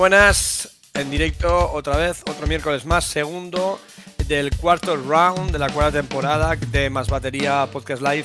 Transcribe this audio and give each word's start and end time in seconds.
Buenas, 0.00 0.78
en 0.94 1.10
directo 1.10 1.72
otra 1.72 1.98
vez, 1.98 2.22
otro 2.26 2.46
miércoles 2.46 2.86
más, 2.86 3.04
segundo 3.04 3.78
del 4.26 4.56
cuarto 4.56 4.96
round 4.96 5.52
de 5.52 5.58
la 5.58 5.68
cuarta 5.68 5.98
temporada 5.98 6.56
de 6.56 6.88
Más 6.88 7.10
Batería 7.10 7.68
Podcast 7.70 8.00
Live. 8.00 8.24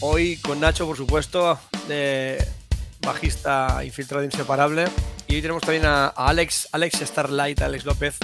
Hoy 0.00 0.36
con 0.36 0.60
Nacho, 0.60 0.86
por 0.86 0.98
supuesto, 0.98 1.58
de 1.88 2.46
bajista 3.00 3.82
infiltrado 3.86 4.22
inseparable. 4.22 4.84
Y 5.28 5.36
hoy 5.36 5.40
tenemos 5.40 5.62
también 5.62 5.86
a, 5.86 6.08
Alex, 6.08 6.68
Alex 6.72 6.98
Starlight, 7.00 7.62
Alex 7.62 7.86
López, 7.86 8.18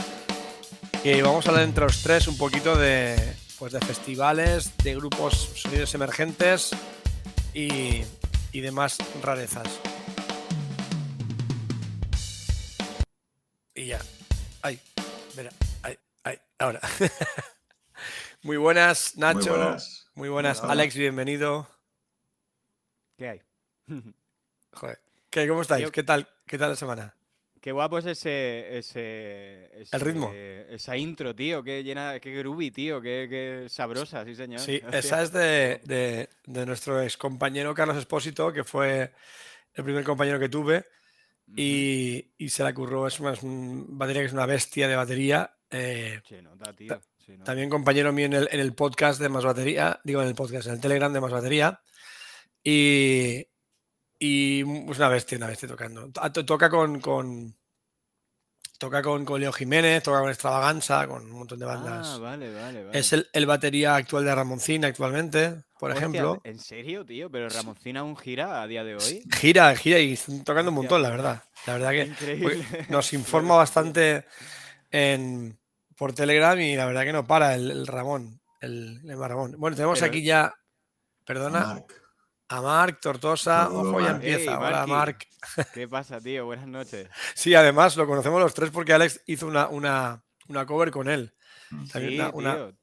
que 1.02 1.22
vamos 1.22 1.46
a 1.46 1.48
hablar 1.48 1.64
entre 1.64 1.84
los 1.84 2.02
tres 2.02 2.28
un 2.28 2.36
poquito 2.36 2.76
de, 2.76 3.16
pues 3.58 3.72
de 3.72 3.80
festivales, 3.80 4.76
de 4.84 4.94
grupos 4.94 5.52
sonidos 5.54 5.94
emergentes 5.94 6.72
y, 7.54 8.02
y 8.52 8.60
demás 8.60 8.98
rarezas. 9.22 9.68
Mira, 15.36 15.50
ay, 15.82 15.98
ay, 16.24 16.38
ahora. 16.58 16.80
Muy 18.42 18.56
buenas, 18.56 19.16
Nacho. 19.16 19.76
Muy 20.14 20.28
buenas, 20.28 20.62
Alex, 20.62 20.96
bienvenido. 20.96 21.68
¿Qué 23.16 23.28
hay? 23.28 23.42
Joder. 24.72 25.00
¿Qué, 25.30 25.48
¿Cómo 25.48 25.62
estáis? 25.62 25.90
¿Qué 25.90 26.02
tal, 26.02 26.28
¿Qué 26.46 26.58
tal 26.58 26.70
la 26.70 26.76
semana? 26.76 27.14
Qué 27.60 27.72
guapo 27.72 27.98
es 27.98 28.04
ese, 28.04 28.78
ese, 28.78 29.70
El 29.90 30.00
ritmo. 30.00 30.30
Esa 30.34 30.96
intro, 30.96 31.34
tío. 31.34 31.64
Qué 31.64 31.82
llena, 31.82 32.20
qué 32.20 32.30
groovy, 32.34 32.70
tío. 32.70 33.00
Qué, 33.00 33.26
qué 33.30 33.68
sabrosa, 33.70 34.24
sí, 34.24 34.34
señor. 34.34 34.60
Sí, 34.60 34.82
esa 34.92 35.22
es 35.22 35.32
de, 35.32 35.80
de, 35.84 36.28
de 36.44 36.66
nuestro 36.66 37.00
ex 37.00 37.16
compañero 37.16 37.74
Carlos 37.74 37.96
Espósito, 37.96 38.52
que 38.52 38.64
fue 38.64 39.12
el 39.72 39.84
primer 39.84 40.04
compañero 40.04 40.38
que 40.38 40.50
tuve 40.50 40.84
y, 41.56 42.48
se 42.48 42.62
la 42.62 42.74
curró. 42.74 43.06
Es 43.06 43.20
una, 43.20 43.34
batería 43.42 44.22
que 44.22 44.26
es 44.26 44.32
una 44.32 44.46
bestia 44.46 44.88
de 44.88 44.96
batería. 44.96 45.56
Eh, 45.70 46.20
también 47.44 47.70
compañero 47.70 48.12
mío 48.12 48.26
en 48.26 48.34
el, 48.34 48.48
en 48.50 48.60
el, 48.60 48.74
podcast 48.74 49.20
de 49.20 49.28
Más 49.28 49.44
Batería, 49.44 50.00
digo 50.04 50.22
en 50.22 50.28
el 50.28 50.34
podcast, 50.34 50.66
en 50.66 50.74
el 50.74 50.80
Telegram 50.80 51.12
de 51.12 51.20
Más 51.20 51.32
Batería. 51.32 51.80
Y, 52.62 53.46
y 54.18 54.60
es 54.60 54.98
una 54.98 55.08
bestia, 55.08 55.38
una 55.38 55.48
bestia 55.48 55.68
tocando. 55.68 56.10
Toca 56.10 56.70
con, 56.70 57.00
con 57.00 57.56
toca 58.84 59.02
con, 59.02 59.24
con, 59.24 59.40
Leo 59.40 59.50
Jiménez, 59.50 60.02
toca 60.02 60.20
con 60.20 60.28
Extravaganza, 60.28 61.06
con 61.06 61.24
un 61.24 61.38
montón 61.38 61.58
de 61.58 61.64
bandas. 61.64 62.06
Ah, 62.06 62.18
vale, 62.18 62.52
vale, 62.52 62.86
Es 62.92 63.14
el, 63.14 63.26
el, 63.32 63.46
batería 63.46 63.96
actual 63.96 64.26
de 64.26 64.34
Ramoncina 64.34 64.88
actualmente, 64.88 65.54
por 65.78 65.90
ejemplo. 65.90 66.42
¿En 66.44 66.58
serio, 66.58 67.02
tío? 67.06 67.30
¿Pero 67.30 67.48
Ramoncina 67.48 68.00
aún 68.00 68.14
gira 68.14 68.60
a 68.60 68.66
día 68.66 68.84
de 68.84 68.96
hoy? 68.96 69.24
Gira, 69.40 69.74
gira 69.74 69.98
y 70.00 70.12
están 70.12 70.44
tocando 70.44 70.70
un 70.70 70.74
montón, 70.74 71.00
la 71.00 71.08
verdad. 71.08 71.42
La 71.66 71.78
verdad 71.78 71.90
que 71.92 72.84
nos 72.90 73.12
informa 73.14 73.56
bastante 73.56 74.26
en, 74.90 75.58
por 75.96 76.12
Telegram 76.12 76.60
y 76.60 76.76
la 76.76 76.84
verdad 76.84 77.04
que 77.04 77.12
no 77.14 77.26
para 77.26 77.54
el, 77.54 77.86
Ramón. 77.86 78.38
El, 78.60 79.00
Ramón. 79.18 79.54
Bueno, 79.56 79.76
tenemos 79.76 80.02
aquí 80.02 80.22
ya. 80.22 80.54
Perdona. 81.24 81.82
A 82.48 82.60
Marc, 82.60 83.00
Tortosa, 83.00 83.70
ojo, 83.70 84.00
ya 84.00 84.10
empieza. 84.10 84.58
Hola, 84.58 84.86
Marc. 84.86 85.26
¿Qué 85.74 85.88
pasa, 85.88 86.20
tío? 86.20 86.44
Buenas 86.44 86.66
noches. 86.66 87.08
Sí, 87.34 87.54
además 87.54 87.96
lo 87.96 88.06
conocemos 88.06 88.40
los 88.40 88.52
tres 88.54 88.70
porque 88.70 88.92
Alex 88.92 89.22
hizo 89.26 89.46
una, 89.46 89.68
una, 89.68 90.22
una 90.48 90.66
cover 90.66 90.90
con 90.90 91.08
él. 91.08 91.34
Sí, 91.90 92.18
una, 92.34 92.74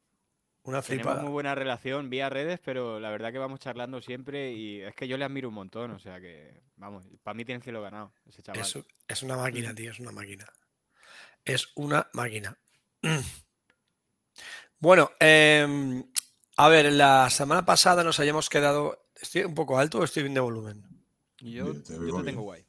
una, 0.64 0.82
Tenemos 0.82 1.22
muy 1.22 1.32
buena 1.32 1.54
relación 1.56 2.10
vía 2.10 2.30
redes, 2.30 2.60
pero 2.64 3.00
la 3.00 3.12
verdad 3.12 3.32
que 3.32 3.38
vamos 3.38 3.60
charlando 3.60 4.02
siempre 4.02 4.52
y 4.52 4.82
es 4.82 4.96
que 4.96 5.08
yo 5.08 5.18
le 5.18 5.26
admiro 5.26 5.50
un 5.50 5.56
montón. 5.56 5.92
O 5.92 6.00
sea 6.00 6.20
que, 6.20 6.64
vamos, 6.76 7.06
para 7.24 7.36
mí 7.36 7.46
tiene 7.46 7.62
cielo 7.62 7.82
ganado 7.82 8.14
ese 8.28 8.42
chaval. 8.42 8.62
Es, 8.62 8.78
es 9.08 9.24
una 9.24 9.38
máquina, 9.38 9.74
tío, 9.76 9.92
es 9.92 10.00
una 10.00 10.12
máquina. 10.12 10.46
Es 11.46 11.70
una 11.76 12.10
máquina. 12.14 12.58
Bueno, 14.82 15.12
em, 15.20 16.04
a 16.58 16.68
ver, 16.68 16.92
la 16.92 17.30
semana 17.30 17.64
pasada 17.64 18.04
nos 18.04 18.20
habíamos 18.20 18.50
quedado 18.50 19.01
¿Estoy 19.22 19.44
un 19.44 19.54
poco 19.54 19.78
alto 19.78 20.00
o 20.00 20.04
estoy 20.04 20.24
bien 20.24 20.34
de 20.34 20.40
volumen? 20.40 20.84
Yo, 21.40 21.74
te, 21.82 21.94
tengo 21.98 22.42
guay. 22.42 22.66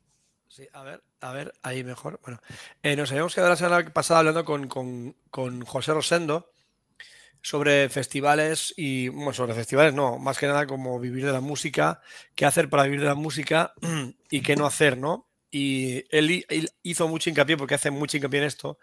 Sí, 0.48 0.68
a 0.74 0.82
ver, 0.82 1.02
a 1.20 1.32
ver, 1.32 1.54
ahí 1.62 1.82
mejor. 1.82 2.20
Bueno, 2.22 2.40
eh, 2.82 2.94
nos 2.94 3.10
habíamos 3.10 3.34
quedado 3.34 3.50
la 3.50 3.56
semana 3.56 3.92
pasada 3.92 4.20
hablando 4.20 4.44
con, 4.44 5.14
José 5.64 5.94
Rosendo 5.94 6.50
sobre 7.40 7.88
festivales 7.88 8.74
y, 8.76 9.08
bueno, 9.08 9.32
sobre 9.32 9.54
festivales 9.54 9.94
no, 9.94 10.18
más 10.18 10.38
que 10.38 10.46
nada 10.46 10.66
como 10.66 11.00
vivir 11.00 11.24
de 11.24 11.32
la 11.32 11.40
música, 11.40 12.00
qué 12.34 12.44
hacer 12.44 12.69
para 12.69 12.84
vivir 12.84 13.00
de 13.00 13.06
la 13.06 13.14
música 13.14 13.72
y 14.30 14.42
qué 14.42 14.54
no 14.54 14.66
hacer, 14.66 14.98
¿no? 14.98 15.26
Y 15.50 16.04
él, 16.14 16.44
hizo 16.82 17.08
mucho 17.08 17.30
hincapié, 17.30 17.56
porque 17.56 17.74
hace 17.74 17.90
mucho 17.90 18.19
hincapié 18.19 18.40
en 18.40 18.46
esto, 18.46 18.78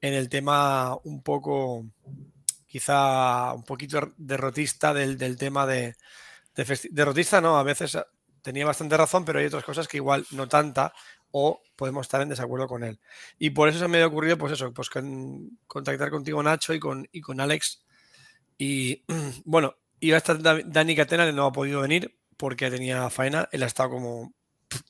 en 0.00 0.14
el 0.14 0.28
tema 0.28 0.96
un 1.04 1.22
poco, 1.22 1.86
quizá 2.66 3.52
un 3.54 3.62
poquito 3.62 4.12
derrotista 4.16 4.92
del 4.92 5.36
tema 5.36 5.66
de, 5.66 5.94
derrotista 6.54 7.40
no, 7.40 7.58
a 7.58 7.62
veces 7.62 7.96
ah, 7.96 8.06
tenía 8.42 8.66
bastante 8.66 8.96
razón, 8.96 9.24
pero 9.24 9.38
hay 9.38 9.46
otras 9.46 9.64
cosas 9.64 9.88
que 9.88 9.98
igual 9.98 10.26
no 10.32 10.48
tanta 10.48 10.92
o 11.30 11.62
podemos 11.76 12.06
estar 12.06 12.20
en 12.20 12.28
desacuerdo 12.28 12.66
con 12.68 12.84
él. 12.84 13.00
Y 13.38 13.50
por 13.50 13.68
eso 13.68 13.78
se 13.78 13.88
me 13.88 14.02
ha 14.02 14.06
ocurrido, 14.06 14.38
pues 14.38 14.52
eso, 14.52 14.72
pues 14.72 14.90
contactar 15.66 16.10
contigo 16.10 16.42
Nacho 16.42 16.74
y 16.74 16.78
con, 16.78 17.08
y 17.10 17.20
con 17.20 17.40
Alex. 17.40 17.82
Y 18.58 19.04
bueno, 19.44 19.76
iba 20.00 20.16
a 20.16 20.18
estar 20.18 20.38
Dani 20.40 20.96
Catena, 20.96 21.30
no 21.32 21.46
ha 21.46 21.52
podido 21.52 21.80
venir 21.80 22.16
porque 22.36 22.70
tenía 22.70 23.08
faena. 23.08 23.48
Él 23.50 23.62
ha 23.62 23.66
estado 23.66 23.90
como 23.90 24.34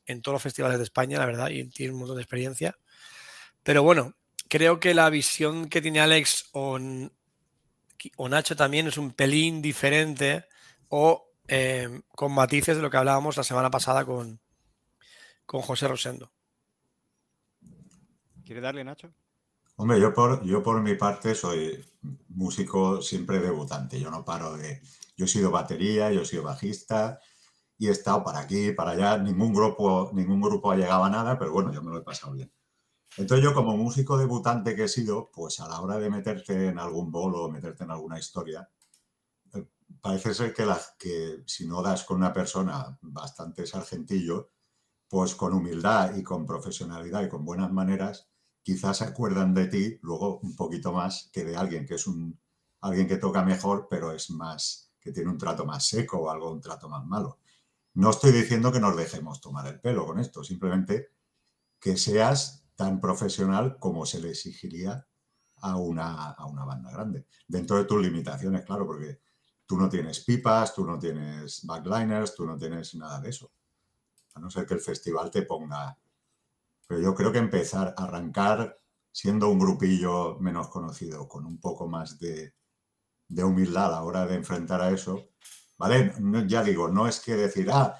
en 0.06 0.22
todos 0.22 0.34
los 0.34 0.42
festivales 0.42 0.78
de 0.78 0.84
España, 0.84 1.18
la 1.18 1.26
verdad, 1.26 1.50
y 1.50 1.68
tiene 1.68 1.92
un 1.92 2.00
montón 2.00 2.16
de 2.16 2.22
experiencia. 2.22 2.76
Pero 3.62 3.82
bueno, 3.82 4.16
creo 4.48 4.80
que 4.80 4.94
la 4.94 5.08
visión 5.10 5.68
que 5.68 5.80
tiene 5.80 6.00
Alex 6.00 6.50
o, 6.52 6.78
o 8.16 8.28
Nacho 8.28 8.56
también 8.56 8.88
es 8.88 8.98
un 8.98 9.12
pelín 9.12 9.62
diferente 9.62 10.46
o 10.88 11.31
Em, 11.46 12.02
con 12.14 12.32
matices 12.32 12.76
de 12.76 12.82
lo 12.82 12.90
que 12.90 12.96
hablábamos 12.96 13.36
la 13.36 13.42
semana 13.42 13.70
pasada 13.70 14.04
con, 14.04 14.40
con 15.44 15.60
José 15.60 15.88
Rosendo. 15.88 16.30
¿Quiere 18.44 18.60
darle, 18.60 18.84
Nacho? 18.84 19.12
Hombre, 19.76 20.00
yo 20.00 20.12
por, 20.12 20.44
yo 20.44 20.62
por 20.62 20.80
mi 20.82 20.94
parte 20.94 21.34
soy 21.34 21.84
músico 22.28 23.02
siempre 23.02 23.40
debutante. 23.40 23.98
Yo 23.98 24.10
no 24.10 24.24
paro 24.24 24.56
de. 24.56 24.80
Yo 25.16 25.24
he 25.24 25.28
sido 25.28 25.50
batería, 25.50 26.12
yo 26.12 26.22
he 26.22 26.26
sido 26.26 26.42
bajista 26.42 27.18
y 27.78 27.88
he 27.88 27.90
estado 27.90 28.22
para 28.22 28.40
aquí, 28.40 28.72
para 28.72 28.92
allá. 28.92 29.18
Ningún 29.18 29.52
grupo, 29.52 30.10
ningún 30.14 30.40
grupo 30.40 30.70
ha 30.70 30.76
llegado 30.76 31.04
a 31.04 31.10
nada, 31.10 31.38
pero 31.38 31.52
bueno, 31.52 31.72
yo 31.72 31.82
me 31.82 31.90
lo 31.90 31.98
he 31.98 32.02
pasado 32.02 32.32
bien. 32.32 32.52
Entonces, 33.16 33.44
yo 33.44 33.52
como 33.54 33.76
músico 33.76 34.16
debutante 34.16 34.74
que 34.74 34.84
he 34.84 34.88
sido, 34.88 35.30
pues 35.32 35.60
a 35.60 35.68
la 35.68 35.80
hora 35.80 35.98
de 35.98 36.08
meterte 36.08 36.68
en 36.68 36.78
algún 36.78 37.10
bolo 37.10 37.44
o 37.44 37.50
meterte 37.50 37.84
en 37.84 37.90
alguna 37.90 38.18
historia, 38.18 38.68
parece 40.00 40.34
ser 40.34 40.52
que, 40.52 40.66
la, 40.66 40.80
que 40.98 41.42
si 41.46 41.66
no 41.66 41.82
das 41.82 42.04
con 42.04 42.18
una 42.18 42.32
persona 42.32 42.98
bastante 43.02 43.66
sargentillo, 43.66 44.50
pues 45.08 45.34
con 45.34 45.52
humildad 45.52 46.16
y 46.16 46.22
con 46.22 46.46
profesionalidad 46.46 47.22
y 47.22 47.28
con 47.28 47.44
buenas 47.44 47.70
maneras, 47.72 48.30
quizás 48.62 48.98
se 48.98 49.04
acuerdan 49.04 49.54
de 49.54 49.66
ti 49.66 49.98
luego 50.02 50.38
un 50.40 50.56
poquito 50.56 50.92
más 50.92 51.30
que 51.32 51.44
de 51.44 51.56
alguien 51.56 51.86
que 51.86 51.94
es 51.94 52.06
un 52.06 52.40
alguien 52.80 53.06
que 53.06 53.16
toca 53.16 53.44
mejor, 53.44 53.86
pero 53.88 54.12
es 54.12 54.30
más 54.30 54.92
que 55.00 55.12
tiene 55.12 55.30
un 55.30 55.38
trato 55.38 55.64
más 55.64 55.86
seco 55.86 56.18
o 56.18 56.30
algo 56.30 56.52
un 56.52 56.60
trato 56.60 56.88
más 56.88 57.04
malo. 57.06 57.38
No 57.94 58.10
estoy 58.10 58.32
diciendo 58.32 58.72
que 58.72 58.80
nos 58.80 58.96
dejemos 58.96 59.40
tomar 59.40 59.66
el 59.66 59.80
pelo 59.80 60.06
con 60.06 60.18
esto, 60.18 60.42
simplemente 60.44 61.10
que 61.78 61.96
seas 61.96 62.64
tan 62.74 63.00
profesional 63.00 63.78
como 63.78 64.06
se 64.06 64.20
le 64.20 64.30
exigiría 64.30 65.06
a 65.56 65.76
una, 65.76 66.30
a 66.30 66.46
una 66.46 66.64
banda 66.64 66.90
grande, 66.90 67.26
dentro 67.46 67.76
de 67.76 67.84
tus 67.84 68.02
limitaciones, 68.02 68.64
claro, 68.64 68.86
porque 68.86 69.20
Tú 69.72 69.78
no 69.78 69.88
tienes 69.88 70.20
pipas, 70.20 70.74
tú 70.74 70.84
no 70.84 70.98
tienes 70.98 71.64
backliners, 71.64 72.34
tú 72.34 72.44
no 72.44 72.58
tienes 72.58 72.94
nada 72.94 73.18
de 73.22 73.30
eso. 73.30 73.50
A 74.34 74.38
no 74.38 74.50
ser 74.50 74.66
que 74.66 74.74
el 74.74 74.80
festival 74.80 75.30
te 75.30 75.44
ponga. 75.44 75.96
Pero 76.86 77.00
yo 77.00 77.14
creo 77.14 77.32
que 77.32 77.38
empezar 77.38 77.94
a 77.96 78.04
arrancar 78.04 78.78
siendo 79.10 79.48
un 79.48 79.58
grupillo 79.58 80.36
menos 80.40 80.68
conocido, 80.68 81.26
con 81.26 81.46
un 81.46 81.58
poco 81.58 81.88
más 81.88 82.18
de, 82.18 82.52
humildad 83.42 83.86
a 83.86 83.90
la 83.92 84.02
hora 84.02 84.26
de 84.26 84.34
enfrentar 84.34 84.82
a 84.82 84.90
eso, 84.90 85.30
¿vale? 85.78 86.12
ya 86.46 86.62
digo, 86.62 86.88
no 86.88 87.08
es 87.08 87.18
que 87.20 87.34
decir, 87.34 87.70
ah, 87.72 87.98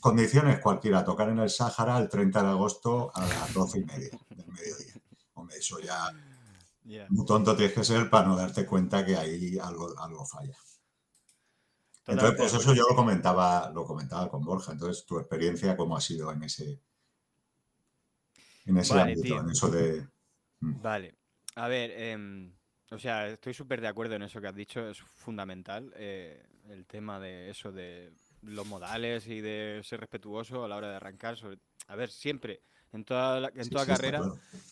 condiciones 0.00 0.58
cualquiera, 0.60 1.04
tocar 1.04 1.28
en 1.28 1.40
el 1.40 1.50
Sáhara 1.50 1.98
el 1.98 2.08
30 2.08 2.42
de 2.44 2.48
agosto 2.48 3.10
a 3.14 3.26
las 3.26 3.52
12 3.52 3.80
y 3.80 3.84
media 3.84 4.18
del 4.30 4.46
mediodía. 4.46 4.94
Hombre, 5.34 5.58
eso 5.58 5.80
ya 5.80 6.10
muy 7.10 7.26
tonto 7.26 7.54
tienes 7.54 7.74
que 7.74 7.84
ser 7.84 8.08
para 8.08 8.26
no 8.26 8.36
darte 8.36 8.64
cuenta 8.64 9.04
que 9.04 9.18
ahí 9.18 9.58
algo, 9.58 9.94
algo 9.98 10.24
falla. 10.24 10.56
Entonces, 12.10 12.36
pues 12.36 12.54
eso 12.54 12.74
yo 12.74 12.84
lo 12.88 12.96
comentaba, 12.96 13.70
lo 13.74 13.84
comentaba 13.84 14.28
con 14.28 14.44
Borja. 14.44 14.72
Entonces, 14.72 15.04
tu 15.04 15.18
experiencia, 15.18 15.76
¿cómo 15.76 15.96
ha 15.96 16.00
sido 16.00 16.32
en 16.32 16.42
ese, 16.42 16.80
en 18.66 18.76
ese 18.78 19.00
ámbito, 19.00 19.40
en 19.40 19.50
eso 19.50 19.70
de. 19.70 20.06
Mm. 20.60 20.82
Vale. 20.82 21.14
A 21.56 21.68
ver, 21.68 21.90
em, 21.90 22.52
o 22.90 22.98
sea, 22.98 23.28
estoy 23.28 23.54
súper 23.54 23.80
de 23.80 23.88
acuerdo 23.88 24.14
en 24.14 24.22
eso 24.22 24.40
que 24.40 24.48
has 24.48 24.54
dicho, 24.54 24.88
es 24.88 24.98
fundamental. 25.00 25.92
Eh, 25.96 26.42
el 26.68 26.86
tema 26.86 27.18
de 27.18 27.50
eso, 27.50 27.72
de 27.72 28.12
los 28.42 28.66
modales 28.66 29.26
y 29.26 29.40
de 29.40 29.80
ser 29.84 30.00
respetuoso 30.00 30.64
a 30.64 30.68
la 30.68 30.76
hora 30.76 30.90
de 30.90 30.96
arrancar. 30.96 31.36
a 31.88 31.96
ver, 31.96 32.10
siempre, 32.10 32.62
En 32.92 33.04
toda, 33.04 33.50
en 33.54 33.70
toda 33.70 33.86
carrera, 33.86 34.20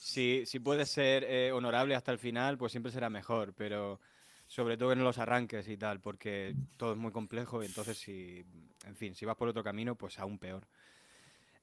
si, 0.00 0.44
si 0.46 0.58
puedes 0.58 0.88
ser 0.90 1.24
eh, 1.24 1.52
honorable 1.52 1.94
hasta 1.94 2.12
el 2.12 2.18
final, 2.18 2.58
pues 2.58 2.72
siempre 2.72 2.92
será 2.92 3.10
mejor, 3.10 3.52
pero 3.54 4.00
sobre 4.48 4.78
todo 4.78 4.92
en 4.92 5.04
los 5.04 5.18
arranques 5.18 5.68
y 5.68 5.76
tal, 5.76 6.00
porque 6.00 6.56
todo 6.78 6.92
es 6.92 6.98
muy 6.98 7.12
complejo 7.12 7.62
y 7.62 7.66
entonces 7.66 7.98
si, 7.98 8.44
en 8.86 8.96
fin, 8.96 9.14
si 9.14 9.26
vas 9.26 9.36
por 9.36 9.46
otro 9.48 9.62
camino, 9.62 9.94
pues 9.94 10.18
aún 10.18 10.38
peor. 10.38 10.66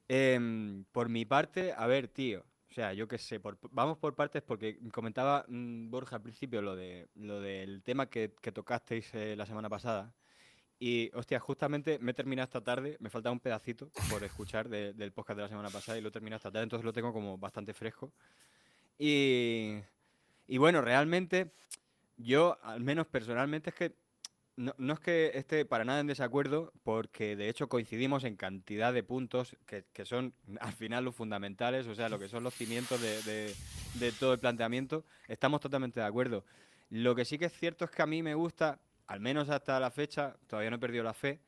Em, 0.08 0.84
por 0.92 1.08
mi 1.08 1.24
parte, 1.24 1.74
a 1.76 1.86
ver, 1.88 2.06
tío, 2.06 2.44
o 2.70 2.72
sea, 2.72 2.92
yo 2.92 3.08
qué 3.08 3.18
sé, 3.18 3.40
vamos 3.72 3.98
por 3.98 4.14
partes 4.14 4.42
porque 4.42 4.78
comentaba 4.92 5.44
mm, 5.48 5.90
Borja 5.90 6.16
al 6.16 6.22
principio 6.22 6.62
lo, 6.62 6.76
de, 6.76 7.08
lo 7.16 7.40
del 7.40 7.82
tema 7.82 8.06
que, 8.08 8.28
tocasteis 8.28 9.12
eh, 9.14 9.34
la 9.36 9.46
semana 9.46 9.68
pasada. 9.68 10.14
Y, 10.78 11.10
hostia, 11.14 11.40
justamente 11.40 11.98
me 11.98 12.12
he 12.12 12.14
terminado 12.14 12.44
esta 12.44 12.62
tarde, 12.62 12.98
me 13.00 13.10
falta 13.10 13.32
un 13.32 13.40
pedacito 13.40 13.90
por 14.10 14.22
escuchar 14.22 14.68
del 14.68 15.12
podcast 15.12 15.38
de 15.38 15.42
la 15.42 15.48
semana 15.48 15.70
pasada 15.70 15.98
y 15.98 16.02
lo 16.02 16.10
he 16.10 16.12
terminado 16.12 16.36
esta 16.36 16.52
tarde, 16.52 16.64
entonces 16.64 16.84
lo 16.84 16.92
tengo 16.92 17.12
como 17.12 17.36
bastante 17.36 17.74
fresco. 17.74 18.12
Y, 18.98 19.78
y 20.46 20.58
bueno, 20.58 20.82
realmente 20.82 21.50
yo, 22.16 22.58
al 22.62 22.80
menos 22.80 23.06
personalmente, 23.06 23.70
es 23.70 23.76
que 23.76 23.94
no, 24.56 24.94
es 24.94 25.00
que 25.00 25.32
esté 25.34 25.66
para 25.66 25.84
nada 25.84 26.00
en 26.00 26.06
desacuerdo, 26.06 26.72
porque 26.82 27.36
de 27.36 27.48
hecho 27.48 27.68
coincidimos 27.68 28.24
en 28.24 28.36
cantidad 28.36 28.92
de 28.92 29.02
puntos 29.02 29.54
que, 29.66 29.84
son 30.04 30.32
al 30.60 30.72
final 30.72 31.04
los 31.04 31.14
fundamentales, 31.14 31.86
o 31.86 31.94
sea, 31.94 32.08
lo 32.08 32.18
que 32.18 32.28
son 32.28 32.42
los 32.42 32.54
cimientos 32.54 33.00
de, 33.00 33.54
todo 34.18 34.32
el 34.32 34.38
planteamiento, 34.38 35.04
estamos 35.28 35.60
totalmente 35.60 36.00
de 36.00 36.06
acuerdo. 36.06 36.44
Lo 36.88 37.14
que 37.14 37.24
sí 37.24 37.38
que 37.38 37.46
es 37.46 37.52
cierto 37.52 37.84
es 37.84 37.90
que 37.90 38.02
a 38.02 38.06
mí 38.06 38.22
me 38.22 38.34
gusta, 38.34 38.80
al 39.06 39.20
menos 39.20 39.50
hasta 39.50 39.78
la 39.78 39.90
fecha, 39.90 40.36
todavía 40.46 40.70
no 40.70 40.76
he 40.76 40.80
perdido 40.80 41.04
la 41.04 41.14
fe, 41.14 41.40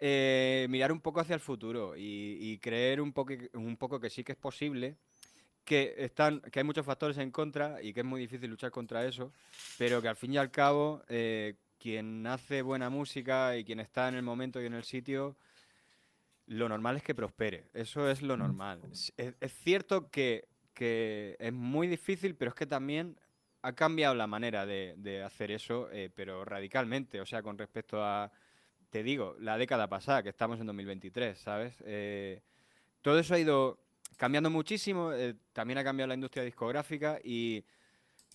eh, 0.00 0.66
mirar 0.70 0.90
un 0.90 1.00
poco 1.00 1.20
hacia 1.20 1.34
el 1.34 1.40
futuro 1.40 1.94
y, 1.96 2.58
creer 2.58 3.00
un 3.00 3.12
poco, 3.12 3.34
un 3.52 3.76
poco 3.76 4.00
que 4.00 4.10
sí 4.10 4.24
que 4.24 4.32
es 4.32 4.38
posible 4.38 4.96
que, 5.64 5.94
están, 5.98 6.40
que 6.40 6.60
hay 6.60 6.64
muchos 6.64 6.84
factores 6.84 7.18
en 7.18 7.30
contra 7.30 7.82
y 7.82 7.92
que 7.92 8.00
es 8.00 8.06
muy 8.06 8.20
difícil 8.20 8.50
luchar 8.50 8.70
contra 8.70 9.04
eso, 9.04 9.32
pero 9.78 10.00
que 10.02 10.08
al 10.08 10.16
fin 10.16 10.34
y 10.34 10.36
al 10.36 10.50
cabo 10.50 11.02
eh, 11.08 11.54
quien 11.78 12.26
hace 12.26 12.62
buena 12.62 12.90
música 12.90 13.56
y 13.56 13.64
quien 13.64 13.80
está 13.80 14.08
en 14.08 14.14
el 14.14 14.22
momento 14.22 14.60
y 14.60 14.66
en 14.66 14.74
el 14.74 14.84
sitio, 14.84 15.36
lo 16.46 16.68
normal 16.68 16.96
es 16.96 17.02
que 17.02 17.14
prospere. 17.14 17.64
Eso 17.72 18.08
es 18.10 18.22
lo 18.22 18.36
normal. 18.36 18.80
Es, 19.16 19.54
cierto 19.62 20.10
que, 20.10 20.46
es 20.78 21.52
muy 21.52 21.86
difícil, 21.86 22.36
pero 22.36 22.50
es 22.50 22.54
que 22.54 22.66
también 22.66 23.18
ha 23.62 23.72
cambiado 23.72 24.14
la 24.14 24.26
manera 24.26 24.66
de, 24.66 25.22
hacer 25.24 25.50
eso, 25.50 25.90
eh, 25.90 26.10
pero 26.14 26.44
radicalmente. 26.44 27.20
O 27.20 27.26
sea, 27.26 27.42
con 27.42 27.56
respecto 27.56 28.04
a, 28.04 28.30
te 28.90 29.02
digo, 29.02 29.36
la 29.38 29.56
década 29.56 29.88
pasada, 29.88 30.22
que 30.22 30.28
estamos 30.28 30.60
en 30.60 30.66
2023, 30.66 31.38
¿sabes? 31.38 31.82
Eh, 31.86 32.42
todo 33.00 33.18
eso 33.18 33.34
ha 33.34 33.38
ido 33.38 33.83
cambiando 34.16 34.50
muchísimo, 34.50 35.12
eh, 35.12 35.34
también 35.52 35.78
ha 35.78 35.84
cambiado 35.84 36.08
la 36.08 36.14
industria 36.14 36.44
discográfica 36.44 37.18
y 37.22 37.64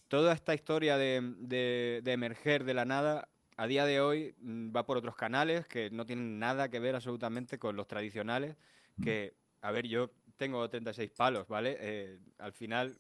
toda 0.08 0.34
esta 0.34 0.54
historia 0.54 0.98
de, 0.98 2.02
emerger 2.06 2.64
de 2.64 2.74
la 2.74 2.86
nada, 2.86 3.30
a 3.58 3.68
día 3.68 3.86
de 3.86 4.02
hoy 4.02 4.36
mm, 4.40 4.76
va 4.76 4.86
por 4.86 4.98
otros 4.98 5.16
canales 5.16 5.68
que 5.68 5.90
no 5.92 6.06
tienen 6.06 6.40
nada 6.40 6.70
que 6.70 6.80
ver 6.80 6.96
absolutamente 6.96 7.60
con 7.60 7.76
los 7.76 7.88
tradicionales, 7.88 8.56
que, 9.04 9.34
a 9.62 9.72
ver, 9.72 9.88
yo 9.88 10.12
tengo 10.38 10.70
36 10.70 11.12
palos, 11.12 11.48
¿vale? 11.48 11.78
Eh, 11.80 12.20
al 12.40 12.54
final... 12.54 12.98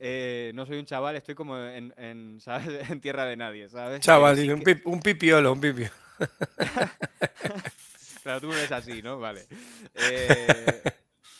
Eh, 0.00 0.52
no 0.54 0.64
soy 0.64 0.78
un 0.78 0.84
chaval, 0.84 1.16
estoy 1.16 1.34
como 1.34 1.58
en, 1.58 1.92
en, 1.96 2.38
tierra 3.02 3.24
de 3.24 3.36
nadie, 3.36 3.68
¿sabes? 3.68 3.98
Chaval, 3.98 4.38
un, 4.48 4.62
un 4.84 5.00
pipiolo, 5.00 5.52
un 5.52 5.60
pipiolo. 5.60 5.90
Pero 8.28 8.40
tú 8.40 8.48
me 8.48 8.56
ves 8.56 8.72
así, 8.72 9.00
¿no? 9.02 9.18
Vale. 9.18 9.46
Eh, 9.94 10.82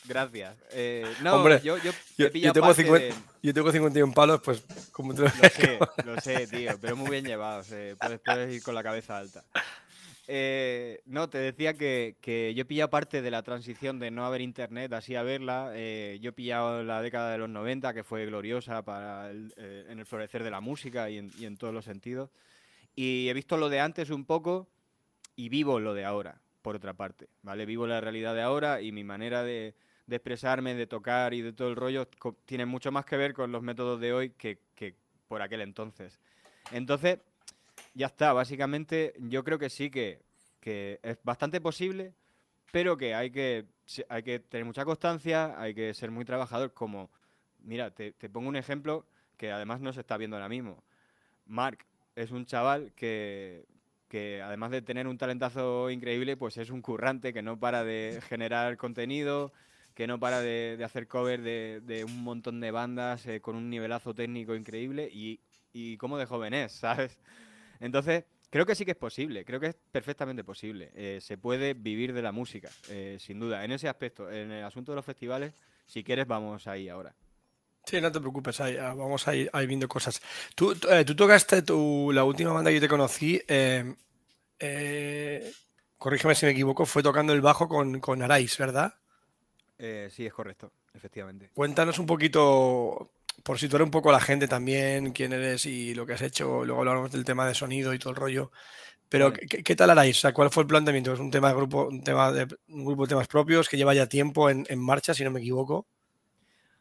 Gracias. 0.08 0.56
Eh, 0.72 1.06
no, 1.22 1.34
Hombre, 1.34 1.60
yo, 1.62 1.76
yo, 1.78 1.92
yo, 2.16 2.52
tengo 2.52 2.72
50, 2.72 3.14
yo 3.42 3.54
tengo 3.54 3.70
51 3.70 4.14
palos, 4.14 4.40
pues 4.42 4.64
como 4.90 5.14
te 5.14 5.22
lo, 5.22 5.26
lo 5.28 5.50
sé, 5.50 5.78
lo 6.04 6.20
sé, 6.20 6.46
tío, 6.46 6.72
pero 6.80 6.96
muy 6.96 7.10
bien 7.10 7.26
llevado. 7.26 7.62
puedes, 8.24 8.54
ir 8.54 8.62
con 8.62 8.74
la 8.74 8.82
cabeza 8.82 9.18
alta. 9.18 9.44
Eh, 10.26 11.00
no, 11.06 11.28
te 11.28 11.38
decía 11.38 11.74
que, 11.74 12.16
que, 12.20 12.54
yo 12.54 12.62
he 12.62 12.64
pillado 12.64 12.90
parte 12.90 13.22
de 13.22 13.30
la 13.30 13.42
transición 13.42 13.98
de 13.98 14.10
no 14.10 14.26
haber 14.26 14.40
internet 14.40 14.92
así 14.94 15.14
a 15.14 15.22
verla. 15.22 15.72
Eh, 15.74 16.18
yo 16.22 16.30
he 16.30 16.32
pillado 16.32 16.82
la 16.82 17.02
década 17.02 17.32
de 17.32 17.38
los 17.38 17.50
90, 17.50 17.92
que 17.92 18.04
fue 18.04 18.24
gloriosa 18.26 18.82
para 18.82 19.30
en 19.30 19.98
el 19.98 20.06
florecer 20.06 20.42
de 20.42 20.50
la 20.50 20.60
música 20.60 21.10
y 21.10 21.18
en, 21.18 21.30
y 21.38 21.44
en 21.44 21.56
todos 21.56 21.74
los 21.74 21.84
sentidos. 21.84 22.30
Y 22.96 23.28
he 23.28 23.34
visto 23.34 23.56
lo 23.56 23.68
de 23.68 23.80
antes 23.80 24.10
un 24.10 24.24
poco 24.24 24.68
y 25.36 25.50
vivo 25.50 25.78
lo 25.80 25.94
de 25.94 26.04
ahora, 26.04 26.40
por 26.62 26.76
otra 26.76 26.94
parte. 26.94 27.28
¿vale? 27.42 27.64
Vivo 27.64 27.86
la 27.86 28.00
realidad 28.00 28.34
de 28.34 28.42
ahora 28.42 28.80
y 28.82 28.90
mi 28.90 29.04
manera 29.04 29.44
de, 29.44 29.74
de 30.08 30.16
expresarme, 30.16 30.74
de 30.74 30.86
tocar 30.86 31.34
y 31.34 31.42
de 31.42 31.52
todo 31.52 31.68
el 31.68 31.76
rollo, 31.76 32.08
tiene 32.46 32.64
mucho 32.64 32.90
más 32.90 33.04
que 33.04 33.18
ver 33.18 33.34
con 33.34 33.52
los 33.52 33.62
métodos 33.62 34.00
de 34.00 34.14
hoy 34.14 34.30
que, 34.30 34.58
por 35.28 35.42
aquel 35.42 35.60
entonces. 35.60 36.18
Entonces, 36.72 37.18
ya 37.92 38.06
está, 38.06 38.32
básicamente 38.32 39.12
yo 39.18 39.44
creo 39.44 39.58
que 39.58 39.68
sí 39.68 39.90
que, 39.90 40.20
es 40.64 41.18
bastante 41.22 41.60
posible, 41.60 42.12
pero 42.72 42.96
que 42.96 43.14
hay, 43.14 43.30
que 43.30 43.66
hay 44.08 44.22
que 44.22 44.38
tener 44.38 44.64
mucha 44.64 44.84
constancia, 44.84 45.58
hay 45.60 45.74
que 45.74 45.92
ser 45.94 46.10
muy 46.10 46.24
trabajador, 46.24 46.72
como, 46.72 47.10
mira, 47.60 47.90
te, 47.90 48.12
pongo 48.30 48.48
un 48.48 48.56
ejemplo 48.56 49.06
que 49.36 49.52
además 49.52 49.80
no 49.80 49.92
se 49.92 50.00
está 50.00 50.16
viendo 50.16 50.36
ahora 50.36 50.48
mismo. 50.48 50.82
Mark 51.46 51.84
es 52.16 52.30
un 52.30 52.46
chaval 52.46 52.92
que, 52.96 53.66
que 54.08 54.40
además 54.42 54.70
de 54.70 54.80
tener 54.82 55.06
un 55.06 55.18
talentazo 55.18 55.90
increíble, 55.90 56.36
pues 56.38 56.56
es 56.56 56.70
un 56.70 56.80
currante 56.80 57.34
que 57.34 57.42
no 57.42 57.58
para 57.58 57.84
de 57.84 58.20
generar 58.28 58.76
contenido, 58.78 59.52
que 59.98 60.06
no 60.06 60.20
para 60.20 60.40
de, 60.40 60.80
hacer 60.84 61.08
cover 61.08 61.42
de, 61.42 62.04
un 62.06 62.22
montón 62.22 62.60
de 62.60 62.70
bandas 62.70 63.26
eh, 63.26 63.40
con 63.40 63.56
un 63.56 63.68
nivelazo 63.68 64.14
técnico 64.14 64.54
increíble 64.54 65.10
y, 65.12 65.40
y 65.72 65.96
como 65.96 66.16
de 66.18 66.24
joven 66.24 66.54
es, 66.54 66.70
¿sabes? 66.80 67.18
Entonces, 67.80 68.22
creo 68.48 68.64
que 68.64 68.76
sí 68.76 68.84
que 68.84 68.92
es 68.92 68.96
posible, 68.96 69.44
creo 69.44 69.58
que 69.58 69.66
es 69.66 69.76
perfectamente 69.90 70.44
posible. 70.44 70.92
Eh, 70.94 71.18
se 71.20 71.36
puede 71.36 71.74
vivir 71.74 72.12
de 72.12 72.22
la 72.22 72.30
música, 72.30 72.70
eh, 72.90 73.16
sin 73.18 73.40
duda. 73.40 73.64
En 73.64 73.72
ese 73.72 73.88
aspecto, 73.88 74.30
en 74.30 74.52
el 74.52 74.64
asunto 74.64 74.92
de 74.92 74.96
los 74.96 75.04
festivales, 75.04 75.52
si 75.84 76.04
quieres, 76.04 76.28
vamos 76.28 76.68
ahí 76.68 76.88
ahora. 76.88 77.12
Sí, 77.84 78.00
no 78.00 78.12
te 78.12 78.20
preocupes, 78.20 78.60
ahí, 78.60 78.76
ah, 78.76 78.94
vamos 78.94 79.26
a 79.26 79.34
ir, 79.34 79.50
viendo 79.66 79.88
cosas. 79.88 80.22
Tú, 80.54 80.76
tú 80.76 81.16
tocaste 81.16 81.62
tu, 81.62 82.12
la 82.12 82.22
última 82.22 82.52
banda 82.52 82.70
que 82.70 82.76
yo 82.76 82.82
te 82.82 82.88
conocí, 82.88 83.42
corrígeme 85.96 86.36
si 86.36 86.46
me 86.46 86.52
equivoco, 86.52 86.86
fue 86.86 87.02
tocando 87.02 87.32
el 87.32 87.40
bajo 87.40 87.66
con, 87.68 87.98
con 87.98 88.22
Arais, 88.22 88.56
¿verdad? 88.58 88.94
Eh, 89.78 90.08
sí, 90.10 90.26
es 90.26 90.32
correcto, 90.32 90.72
efectivamente. 90.94 91.50
Cuéntanos 91.54 91.98
un 91.98 92.06
poquito, 92.06 93.10
por 93.42 93.58
situar 93.58 93.82
un 93.82 93.90
poco 93.90 94.10
a 94.10 94.12
la 94.12 94.20
gente 94.20 94.48
también, 94.48 95.12
quién 95.12 95.32
eres 95.32 95.66
y 95.66 95.94
lo 95.94 96.04
que 96.04 96.14
has 96.14 96.22
hecho. 96.22 96.64
Luego 96.64 96.80
hablamos 96.80 97.12
del 97.12 97.24
tema 97.24 97.46
de 97.46 97.54
sonido 97.54 97.94
y 97.94 97.98
todo 97.98 98.10
el 98.10 98.16
rollo. 98.16 98.50
Pero, 99.08 99.32
¿qué, 99.32 99.74
tal 99.74 99.90
haráis? 99.90 100.22
¿Cuál 100.34 100.50
fue 100.50 100.64
el 100.64 100.66
planteamiento? 100.66 101.14
¿Es 101.14 101.20
un 101.20 101.30
tema 101.30 101.48
de 101.48 101.54
grupo, 101.54 101.88
un 101.88 102.02
tema 102.02 102.30
de 102.30 102.46
un 102.68 102.84
grupo 102.84 103.04
de 103.04 103.08
temas 103.08 103.26
propios 103.26 103.66
que 103.68 103.78
lleva 103.78 103.94
ya 103.94 104.06
tiempo 104.06 104.50
en 104.50 104.78
marcha, 104.78 105.14
si 105.14 105.24
no 105.24 105.30
me 105.30 105.40
equivoco? 105.40 105.86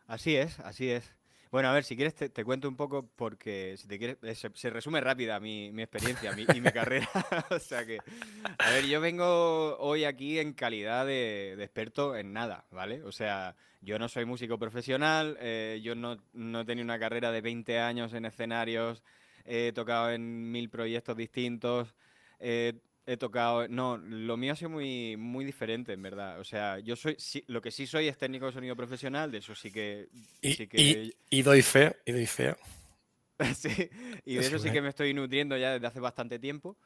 Así 0.08 0.38
es, 0.38 0.60
así 0.62 0.90
es. 0.90 1.17
Bueno, 1.58 1.70
a 1.70 1.74
ver, 1.74 1.86
si 1.86 1.96
quieres 1.96 2.14
te, 2.14 2.44
cuento 2.44 2.70
un 2.70 2.76
poco 2.76 3.10
porque 3.16 3.74
si 3.78 3.88
te 3.88 3.98
quieres, 3.98 4.20
eh, 4.22 4.36
se, 4.54 4.70
resume 4.70 5.02
rápida 5.02 5.40
mi, 5.40 5.70
experiencia 5.82 6.32
y 6.54 6.62
mi 6.62 6.72
carrera. 6.72 7.10
o 7.50 7.58
sea 7.58 7.84
que, 7.84 7.98
a 8.60 8.70
ver, 8.70 8.86
yo 8.86 9.02
vengo 9.02 9.76
hoy 9.80 10.04
aquí 10.04 10.38
en 10.38 10.54
calidad 10.54 11.08
de, 11.08 11.54
experto 11.54 12.16
en 12.16 12.32
nada, 12.32 12.66
¿vale? 12.70 13.02
O 13.02 13.12
sea, 13.12 13.56
yo 13.82 13.98
no 13.98 14.08
soy 14.08 14.26
músico 14.26 14.60
profesional, 14.60 15.36
eh, 15.42 15.82
yo 15.82 15.96
no, 15.96 16.18
no 16.34 16.62
he 16.62 16.66
tenido 16.66 16.86
una 16.86 17.00
carrera 17.00 17.32
de 17.32 17.42
20 17.42 17.80
años 17.80 18.14
en 18.14 18.26
escenarios, 18.26 19.02
he 19.44 19.72
tocado 19.74 20.12
en 20.12 20.52
mil 20.52 20.70
proyectos 20.70 21.18
distintos, 21.18 21.96
eh, 22.40 22.74
he 23.08 23.18
tocado. 23.18 23.68
No, 23.70 23.98
lo 23.98 24.38
mío 24.38 24.54
ha 24.54 24.56
sido 24.56 24.70
muy, 24.70 25.16
muy 25.18 25.46
diferente, 25.46 25.94
en 25.94 26.04
verdad. 26.04 26.40
O 26.40 26.44
sea, 26.44 26.78
yo 26.80 26.96
soy. 26.96 27.18
lo 27.48 27.62
que 27.62 27.72
sí 27.72 27.88
soy 27.88 28.08
es 28.08 28.18
técnico 28.18 28.46
de 28.46 28.52
sonido 28.52 28.76
profesional, 28.76 29.32
de 29.32 29.40
eso 29.40 29.56
sí 29.56 29.72
que. 29.72 30.10
Y, 30.42 31.14
y, 31.30 31.42
doy 31.42 31.62
fe, 31.62 31.96
y 32.06 32.12
doy 32.12 32.28
fe. 32.28 32.56
sí, 33.56 33.90
y 34.26 34.36
de 34.36 34.42
eso 34.42 34.60
sí 34.60 34.70
que 34.72 34.82
me 34.82 34.90
estoy 34.90 35.14
nutriendo 35.14 35.58
ya 35.58 35.74
desde 35.74 35.88
hace 35.88 36.00
bastante 36.00 36.38
tiempo. 36.38 36.78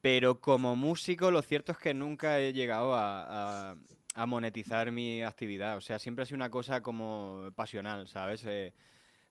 Pero 0.00 0.40
como 0.40 0.76
músico, 0.76 1.30
lo 1.30 1.40
cierto 1.42 1.72
es 1.72 1.78
que 1.78 1.94
nunca 1.94 2.40
he 2.40 2.52
llegado 2.52 2.94
a, 2.94 3.76
a, 4.14 4.26
monetizar 4.26 4.90
mi 4.90 5.22
actividad. 5.22 5.76
O 5.76 5.80
sea, 5.80 5.98
siempre 5.98 6.22
ha 6.24 6.26
sido 6.26 6.36
una 6.36 6.50
cosa 6.50 6.82
como 6.82 7.50
pasional, 7.54 8.08
¿sabes? 8.08 8.44
Eh, 8.44 8.72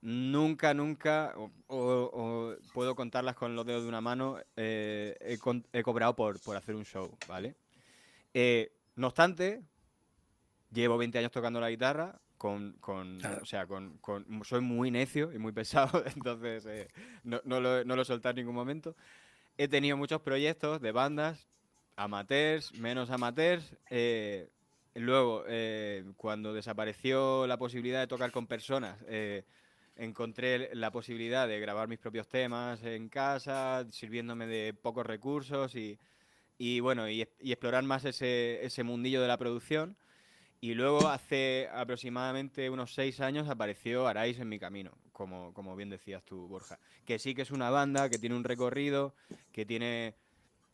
Nunca, 0.02 0.74
nunca, 0.74 1.34
o, 1.68 2.56
puedo 2.74 2.96
contarlas 2.96 3.36
con 3.36 3.56
los 3.56 3.66
dedos 3.66 3.84
de 3.84 3.90
una 3.90 4.02
mano, 4.02 4.38
eh, 4.56 5.18
he, 5.22 5.84
cobrado 5.84 6.16
por, 6.16 6.40
por, 6.42 6.56
hacer 6.56 6.76
un 6.76 6.86
show, 6.86 7.18
¿vale? 7.28 7.56
Eh, 8.34 8.72
no 8.96 9.08
obstante, 9.08 9.64
llevo 10.72 10.98
20 10.98 11.18
años 11.18 11.32
tocando 11.32 11.60
la 11.60 11.70
guitarra, 11.70 12.20
con, 12.38 12.74
con 12.80 13.20
o 13.42 13.46
sea, 13.46 13.66
con, 13.66 14.00
soy 14.44 14.62
muy 14.62 14.92
necio 14.92 15.34
y 15.34 15.40
muy 15.40 15.52
pesado, 15.52 16.04
entonces 16.16 16.66
eh, 16.68 16.88
no, 17.24 17.42
no, 17.44 17.60
lo, 17.60 17.84
no 17.84 17.96
lo 17.96 18.02
he 18.04 18.06
soltado 18.06 18.32
en 18.32 18.38
ningún 18.38 18.56
momento. 18.56 18.96
He 19.58 19.68
tenido 19.68 19.98
muchos 19.98 20.22
proyectos 20.22 20.80
de 20.82 20.92
bandas, 20.92 21.48
amateurs, 21.96 22.72
menos 22.76 23.10
amateurs. 23.10 23.76
he 23.90 24.48
luego, 25.00 25.44
eh, 25.48 26.04
cuando 26.18 26.54
desapareció 26.54 27.48
la 27.48 27.58
posibilidad 27.58 28.00
de 28.00 28.08
tocar 28.08 28.32
con 28.32 28.48
personas, 28.48 28.98
eh, 29.08 29.44
encontré 29.98 30.74
la 30.74 30.92
posibilidad 30.92 31.48
de 31.48 31.60
grabar 31.60 31.88
mis 31.88 32.00
propios 32.00 32.28
temas 32.28 32.84
en 32.84 33.10
casa, 33.10 33.86
sirviéndome 33.92 34.48
de 34.48 34.74
pocos 34.74 35.06
recursos 35.06 35.76
y, 35.76 36.00
y 36.58 36.80
bueno, 36.80 37.10
y, 37.10 37.22
explorar 37.22 37.84
más 37.84 38.06
ese, 38.06 38.64
ese 38.66 38.84
mundillo 38.84 39.22
de 39.22 39.28
la 39.28 39.38
producción. 39.38 39.98
Y 40.60 40.74
luego 40.74 41.08
hace 41.08 41.70
aproximadamente 41.72 42.70
unos 42.70 42.94
seis 42.94 43.20
años 43.20 43.48
apareció 43.48 44.08
Arais 44.08 44.40
en 44.40 44.50
mi 44.50 44.58
camino, 44.58 44.92
como, 45.12 45.54
como 45.54 45.76
bien 45.76 45.90
decías 45.90 46.24
tú, 46.24 46.48
Borja. 46.48 46.80
Que 47.06 47.20
sí 47.20 47.36
que 47.36 47.44
es 47.44 47.52
una 47.52 47.70
banda, 47.70 48.10
que 48.10 48.18
tiene 48.18 48.36
un 48.36 48.44
recorrido, 48.44 49.14
que 49.52 49.66
tiene... 49.66 50.16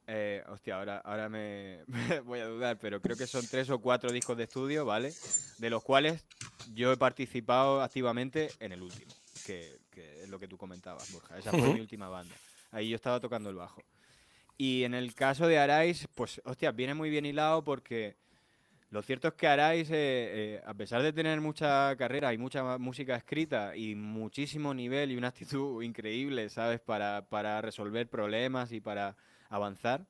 Eh, 0.06 0.44
hostia, 0.50 0.76
ahora, 0.76 0.98
ahora 1.00 1.30
me, 1.30 1.80
voy 2.26 2.40
a 2.40 2.48
dudar, 2.48 2.78
pero 2.78 3.02
creo 3.02 3.16
que 3.16 3.28
son 3.28 3.46
tres 3.48 3.70
o 3.70 3.80
cuatro 3.80 4.12
discos 4.12 4.36
de 4.38 4.44
estudio, 4.44 4.86
¿vale? 4.86 5.14
De 5.60 5.70
los 5.70 5.84
cuales 5.84 6.26
yo 6.74 6.92
he 6.92 6.98
participado 6.98 7.82
activamente 7.82 8.50
en 8.60 8.74
el 8.74 8.82
último, 8.82 9.14
que, 9.46 9.80
es 9.96 10.30
lo 10.30 10.40
que 10.40 10.48
tú 10.48 10.58
comentabas, 10.58 11.12
Borja. 11.12 11.38
Esa 11.38 11.52
fue 11.52 11.74
mi 11.74 11.80
última 11.80 12.10
banda. 12.10 12.36
Ahí 12.72 12.90
yo 12.90 12.96
estaba 12.96 13.20
tocando 13.20 13.50
el 13.50 13.56
bajo. 13.56 13.82
Y 14.58 14.84
en 14.84 14.94
el 14.94 15.16
caso 15.16 15.48
de 15.48 15.58
Arais, 15.58 16.08
pues, 16.16 16.42
hostia, 16.44 16.72
viene 16.72 16.94
muy 16.94 17.10
bien 17.10 17.26
hilado 17.26 17.64
porque 17.64 18.16
lo 18.92 19.02
cierto 19.02 19.30
es 19.30 19.34
que 19.36 19.48
Arais, 19.48 19.90
eh, 19.90 19.94
eh, 19.96 20.62
a 20.66 20.74
pesar 20.74 21.02
de 21.02 21.14
tener 21.14 21.40
mucha 21.40 21.96
carrera 21.96 22.34
y 22.34 22.38
mucha 22.38 22.78
música 22.78 23.16
escrita 23.16 23.76
y 23.76 23.96
muchísimo 23.96 24.74
nivel 24.74 25.12
y 25.12 25.18
una 25.18 25.30
actitud 25.30 25.82
increíble, 25.82 26.50
¿sabes? 26.50 26.82
Para, 26.82 27.26
para 27.30 27.62
resolver 27.62 28.08
problemas 28.10 28.72
y 28.72 28.82
para 28.82 29.16
avanzar, 29.56 30.06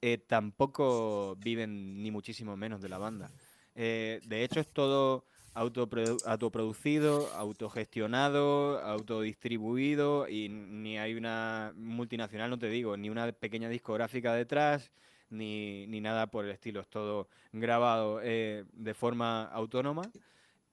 eh, 0.00 0.18
tampoco 0.18 1.36
viven 1.36 2.02
ni 2.02 2.10
muchísimo 2.10 2.56
menos 2.56 2.80
de 2.80 2.88
la 2.88 2.98
banda. 2.98 3.30
de 3.74 4.42
hecho, 4.44 4.60
es 4.60 4.68
todo 4.72 5.24
autoproducido, 5.54 7.32
autogestionado, 7.34 8.80
autodistribuido 8.80 10.28
y 10.28 10.48
ni 10.48 10.98
hay 10.98 11.14
una 11.14 11.72
multinacional, 11.76 12.50
no 12.50 12.58
te 12.58 12.68
digo, 12.68 12.96
ni 12.96 13.10
una 13.10 13.30
pequeña 13.32 13.68
discográfica 13.68 14.34
detrás 14.34 14.90
ni, 15.30 15.86
ni 15.86 16.00
nada 16.00 16.28
por 16.28 16.44
el 16.44 16.50
estilo. 16.50 16.80
Es 16.80 16.88
todo 16.88 17.28
grabado 17.52 18.20
eh, 18.22 18.64
de 18.72 18.94
forma 18.94 19.44
autónoma 19.44 20.02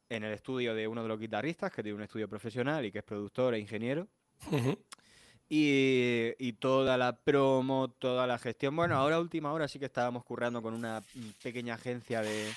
en 0.09 0.23
el 0.23 0.33
estudio 0.33 0.75
de 0.75 0.87
uno 0.87 1.01
de 1.01 1.07
los 1.07 1.19
guitarristas, 1.19 1.71
que 1.71 1.81
tiene 1.81 1.97
un 1.97 2.03
estudio 2.03 2.29
profesional 2.29 2.85
y 2.85 2.91
que 2.91 2.99
es 2.99 3.03
productor 3.03 3.55
e 3.55 3.59
ingeniero. 3.59 4.07
Y, 5.49 6.33
y, 6.39 6.53
toda 6.53 6.97
la 6.97 7.17
promo, 7.17 7.89
toda 7.89 8.25
la 8.27 8.37
gestión. 8.37 8.75
Bueno, 8.75 8.95
ahora 8.95 9.19
última 9.19 9.53
hora 9.53 9.67
sí 9.67 9.79
que 9.79 9.85
estábamos 9.85 10.23
currando 10.23 10.61
con 10.61 10.73
una 10.73 11.01
pequeña 11.43 11.75
agencia 11.75 12.21
de, 12.21 12.51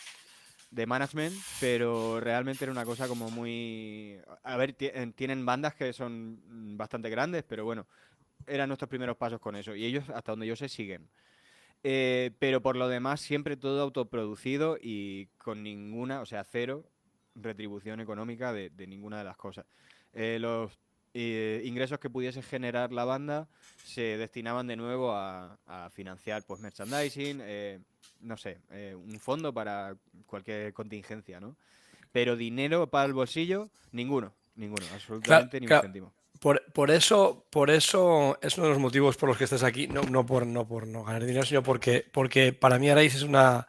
de 0.70 0.86
management, 0.86 1.34
pero 1.60 2.20
realmente 2.20 2.64
era 2.64 2.72
una 2.72 2.84
cosa 2.84 3.08
como 3.08 3.30
muy... 3.30 4.18
A 4.42 4.56
ver, 4.56 4.74
tienen 4.74 5.46
bandas 5.46 5.74
que 5.74 5.92
son 5.92 6.40
bastante 6.76 7.10
grandes, 7.10 7.44
pero 7.44 7.64
bueno, 7.64 7.86
eran 8.46 8.68
nuestros 8.68 8.88
primeros 8.88 9.16
pasos 9.16 9.40
con 9.40 9.56
eso. 9.56 9.74
Y 9.74 9.84
ellos, 9.84 10.08
hasta 10.10 10.32
donde 10.32 10.46
yo 10.46 10.56
sé, 10.56 10.68
siguen. 10.68 11.08
Eh, 11.84 12.32
pero 12.38 12.60
por 12.60 12.76
lo 12.76 12.88
demás, 12.88 13.20
siempre 13.20 13.56
todo 13.56 13.82
autoproducido 13.82 14.78
y 14.80 15.26
con 15.38 15.62
ninguna, 15.62 16.20
o 16.20 16.26
sea, 16.26 16.44
cero 16.44 16.84
retribución 17.34 18.00
económica 18.00 18.52
de, 18.52 18.70
ninguna 18.86 19.18
de 19.18 19.24
las 19.24 19.36
cosas. 19.36 19.64
Eh, 20.12 20.38
los 20.40 20.78
eh, 21.14 21.62
ingresos 21.64 21.98
que 21.98 22.10
pudiese 22.10 22.42
generar 22.42 22.92
la 22.92 23.04
banda 23.04 23.48
se 23.84 24.16
destinaban 24.16 24.66
de 24.66 24.76
nuevo 24.76 25.12
a, 25.12 25.58
financiar 25.92 26.42
pues 26.44 26.60
merchandising, 26.60 27.42
no 28.20 28.36
sé, 28.36 28.58
un 28.94 29.18
fondo 29.18 29.52
para 29.52 29.96
cualquier 30.26 30.72
contingencia, 30.72 31.40
¿no? 31.40 31.56
Pero 32.12 32.36
dinero 32.36 32.88
para 32.88 33.06
el 33.06 33.12
bolsillo, 33.12 33.70
ninguno, 33.92 34.34
ninguno, 34.56 34.84
absolutamente 34.92 35.60
ni 35.60 35.66
un 35.66 35.80
céntimo. 35.80 36.12
Por, 36.40 36.90
eso, 36.90 37.46
por 37.50 37.68
eso 37.68 38.38
es 38.40 38.56
uno 38.56 38.68
de 38.68 38.72
los 38.74 38.80
motivos 38.80 39.16
por 39.16 39.28
los 39.28 39.36
que 39.36 39.44
estás 39.44 39.64
aquí, 39.64 39.88
no, 39.88 40.02
no, 40.02 40.24
por, 40.24 40.46
no 40.46 40.68
por 40.68 40.86
no 40.86 41.02
ganar 41.02 41.24
dinero, 41.24 41.44
sino 41.44 41.64
porque, 41.64 42.06
porque 42.12 42.52
para 42.52 42.78
mí 42.78 42.88
Arais 42.88 43.14
es 43.16 43.22
una, 43.22 43.68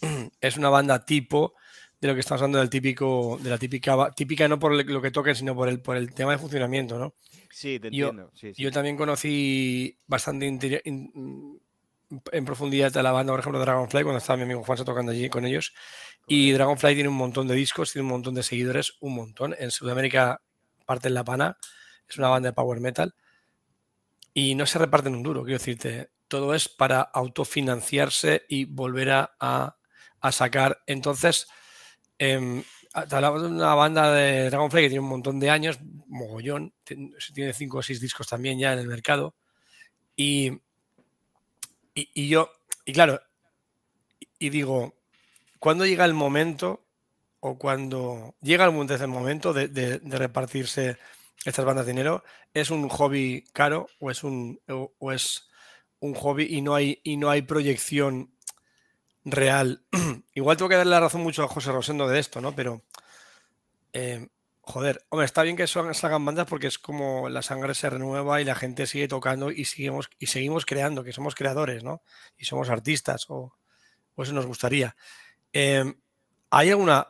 es 0.40 0.56
una 0.56 0.68
banda 0.68 1.04
tipo 1.04 1.54
de 2.00 2.08
lo 2.08 2.14
que 2.14 2.20
estamos 2.20 2.42
hablando 2.42 2.58
del 2.58 2.70
típico, 2.70 3.38
de 3.40 3.50
la 3.50 3.58
típica, 3.58 4.10
típica 4.12 4.46
no 4.48 4.58
por 4.58 4.72
lo 4.72 5.02
que 5.02 5.10
toquen, 5.10 5.34
sino 5.34 5.54
por 5.54 5.68
el, 5.68 5.80
por 5.80 5.96
el 5.96 6.14
tema 6.14 6.32
de 6.32 6.38
funcionamiento, 6.38 6.98
¿no? 6.98 7.14
Sí, 7.50 7.80
te 7.80 7.88
entiendo. 7.88 8.30
Yo, 8.56 8.70
también 8.70 8.96
conocí 8.96 9.98
bastante 10.06 10.46
en 10.84 12.44
profundidad 12.44 12.92
de 12.92 13.02
la 13.02 13.12
banda, 13.12 13.32
por 13.32 13.40
ejemplo, 13.40 13.60
Dragonfly, 13.60 14.02
cuando 14.02 14.18
estaba 14.18 14.36
mi 14.36 14.44
amigo 14.44 14.62
Juanse 14.64 14.84
tocando 14.84 15.12
allí 15.12 15.28
con 15.28 15.44
ellos. 15.44 15.74
Y 16.26 16.52
Dragonfly 16.52 16.94
tiene 16.94 17.08
un 17.08 17.16
montón 17.16 17.48
de 17.48 17.54
discos, 17.54 17.92
tiene 17.92 18.04
un 18.04 18.10
montón 18.12 18.34
de 18.34 18.42
seguidores, 18.42 18.94
un 19.00 19.14
montón. 19.14 19.54
En 19.58 19.70
Sudamérica 19.70 20.40
parte 20.86 21.08
en 21.08 21.14
la 21.14 21.24
pana 21.24 21.58
es 22.08 22.16
una 22.16 22.28
banda 22.28 22.48
de 22.48 22.54
power 22.54 22.80
metal, 22.80 23.14
y 24.38 24.54
no 24.54 24.66
se 24.66 24.78
reparten 24.78 25.14
un 25.14 25.24
duro, 25.24 25.42
quiero 25.42 25.58
decirte, 25.58 26.10
todo 26.28 26.54
es 26.54 26.68
para 26.68 27.00
autofinanciarse 27.00 28.44
y 28.48 28.66
volver 28.66 29.10
a, 29.10 29.76
sacar. 30.30 30.80
Entonces, 30.86 31.48
eh, 32.18 32.62
hablamos 32.92 33.42
de 33.42 33.48
una 33.48 33.74
banda 33.74 34.12
de 34.12 34.50
Dragonfly 34.50 34.82
que 34.82 34.88
tiene 34.88 35.04
un 35.04 35.10
montón 35.10 35.38
de 35.40 35.50
años, 35.50 35.78
mogollón, 36.06 36.72
tiene 36.84 37.52
cinco 37.52 37.78
o 37.78 37.82
seis 37.82 38.00
discos 38.00 38.26
también 38.26 38.58
ya 38.58 38.72
en 38.72 38.80
el 38.80 38.88
mercado. 38.88 39.34
Y, 40.16 40.60
y, 41.94 42.28
yo, 42.28 42.50
y 42.84 42.92
claro, 42.92 43.20
y, 44.38 44.50
digo, 44.50 44.94
¿cuándo 45.58 45.86
llega 45.86 46.04
el 46.04 46.14
momento 46.14 46.84
o 47.40 47.56
cuando 47.56 48.34
llega 48.42 48.64
el 48.64 48.72
momento 48.72 49.52
de, 49.52 49.68
de 49.68 50.18
repartirse 50.18 50.98
estas 51.44 51.64
bandas 51.64 51.86
de 51.86 51.92
dinero, 51.92 52.24
¿es 52.54 52.70
un 52.70 52.88
hobby 52.88 53.44
caro 53.52 53.88
o 54.00 54.10
es 54.10 54.24
un, 54.24 54.60
o, 54.68 55.12
es 55.12 55.48
un 56.00 56.14
hobby 56.14 56.46
y 56.50 56.62
no 56.62 56.74
hay, 56.74 57.00
y 57.02 57.16
no 57.16 57.30
hay 57.30 57.42
proyección 57.42 58.34
real? 59.30 59.82
Igual 60.34 60.56
tengo 60.56 60.68
que 60.68 60.76
darle 60.76 60.90
la 60.90 61.00
razón 61.00 61.22
mucho 61.22 61.42
a 61.42 61.48
José 61.48 61.72
Rosendo 61.72 62.08
de 62.08 62.18
esto, 62.18 62.40
¿no? 62.40 62.54
Pero, 62.54 62.82
eh, 63.92 64.28
joder, 64.60 65.04
hombre, 65.08 65.26
está 65.26 65.42
bien 65.42 65.56
que 65.56 65.66
salgan 65.66 66.24
bandas 66.24 66.46
porque 66.46 66.66
es 66.66 66.78
como 66.78 67.28
la 67.28 67.42
sangre 67.42 67.74
se 67.74 67.90
renueva 67.90 68.40
y 68.40 68.44
la 68.44 68.54
gente 68.54 68.86
sigue 68.86 69.08
tocando 69.08 69.50
y 69.50 69.64
seguimos, 69.64 70.10
y 70.18 70.26
seguimos 70.26 70.66
creando, 70.66 71.04
que 71.04 71.12
somos 71.12 71.34
creadores, 71.34 71.84
¿no? 71.84 72.02
Y 72.36 72.44
somos 72.44 72.70
artistas, 72.70 73.26
o, 73.28 73.54
eso 74.16 74.32
nos 74.32 74.46
gustaría. 74.46 74.96
Eh, 75.52 75.84
¿Hay 76.50 76.70
alguna 76.70 77.08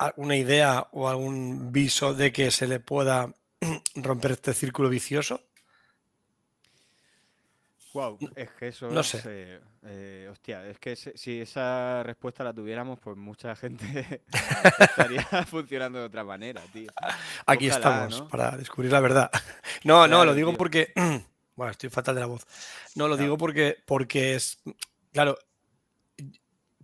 alguna 0.00 0.34
idea 0.34 0.88
o 0.92 1.08
algún 1.08 1.72
viso 1.72 2.14
de 2.14 2.32
que 2.32 2.50
se 2.50 2.66
le 2.66 2.80
pueda 2.80 3.34
romper 3.94 4.32
este 4.32 4.54
círculo 4.54 4.88
vicioso? 4.88 5.42
Wow, 7.92 8.18
es 8.36 8.50
que 8.52 8.68
eso 8.68 8.88
no 8.88 9.02
sé. 9.02 9.20
Eh, 9.26 9.60
eh, 9.84 10.28
hostia, 10.30 10.66
es 10.68 10.78
que 10.78 10.94
si 10.94 11.40
esa 11.40 12.02
respuesta 12.04 12.44
la 12.44 12.52
tuviéramos, 12.52 13.00
pues 13.00 13.16
mucha 13.16 13.56
gente 13.56 14.22
estaría 14.78 15.24
funcionando 15.46 15.98
de 15.98 16.04
otra 16.04 16.22
manera, 16.22 16.62
tío. 16.72 16.90
Aquí 17.46 17.66
estamos 17.66 18.22
para 18.22 18.56
descubrir 18.56 18.92
la 18.92 19.00
verdad. 19.00 19.30
No, 19.84 20.06
no, 20.06 20.24
lo 20.24 20.34
digo 20.34 20.54
porque. 20.54 20.92
Bueno, 21.56 21.72
estoy 21.72 21.90
fatal 21.90 22.14
de 22.14 22.22
la 22.22 22.26
voz. 22.26 22.46
No, 22.94 23.06
lo 23.06 23.18
digo 23.18 23.36
porque, 23.36 23.76
porque 23.84 24.34
es. 24.34 24.62
Claro, 25.12 25.36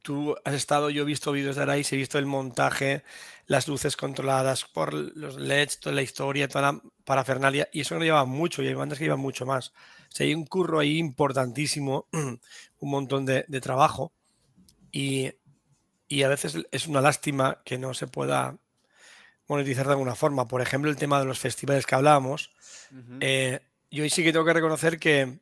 tú 0.02 0.36
has 0.44 0.54
estado, 0.54 0.90
yo 0.90 1.02
he 1.02 1.06
visto 1.06 1.32
vídeos 1.32 1.56
de 1.56 1.62
Arais, 1.62 1.90
he 1.92 1.96
visto 1.96 2.18
el 2.18 2.26
montaje, 2.26 3.02
las 3.46 3.68
luces 3.68 3.96
controladas 3.96 4.64
por 4.66 4.92
los 4.92 5.36
LEDs, 5.36 5.80
toda 5.80 5.96
la 5.96 6.02
historia, 6.02 6.46
toda 6.46 6.72
la 6.72 6.80
parafernalia, 7.04 7.68
y 7.72 7.80
eso 7.80 7.94
no 7.94 8.04
lleva 8.04 8.25
mucho, 8.25 8.62
y 8.62 8.68
hay 8.68 8.75
bandas 8.75 8.98
que 8.98 9.04
llevan 9.06 9.20
mucho 9.20 9.46
más. 9.46 9.72
O 10.20 10.23
hay 10.23 10.35
un 10.35 10.46
curro 10.46 10.78
ahí 10.78 10.99
importantísimo, 10.99 12.06
un 12.12 12.90
montón 12.90 13.26
de, 13.26 13.44
trabajo, 13.61 14.12
y, 14.92 15.32
a 16.25 16.28
veces 16.28 16.58
es 16.70 16.87
una 16.87 17.00
lástima 17.00 17.62
que 17.64 17.78
no 17.78 17.94
se 17.94 18.06
pueda 18.06 18.56
monetizar 19.49 19.87
de 19.87 19.92
alguna 19.92 20.14
forma. 20.14 20.49
Por 20.49 20.61
ejemplo, 20.62 20.90
el 20.90 20.96
tema 20.96 21.18
de 21.18 21.26
los 21.26 21.38
festivales 21.38 21.87
que 21.87 21.94
hablábamos, 21.94 22.50
eh, 23.20 23.61
yo 23.90 24.08
sí 24.08 24.23
que 24.23 24.32
tengo 24.32 24.44
que 24.44 24.52
reconocer 24.52 24.99
que, 24.99 25.40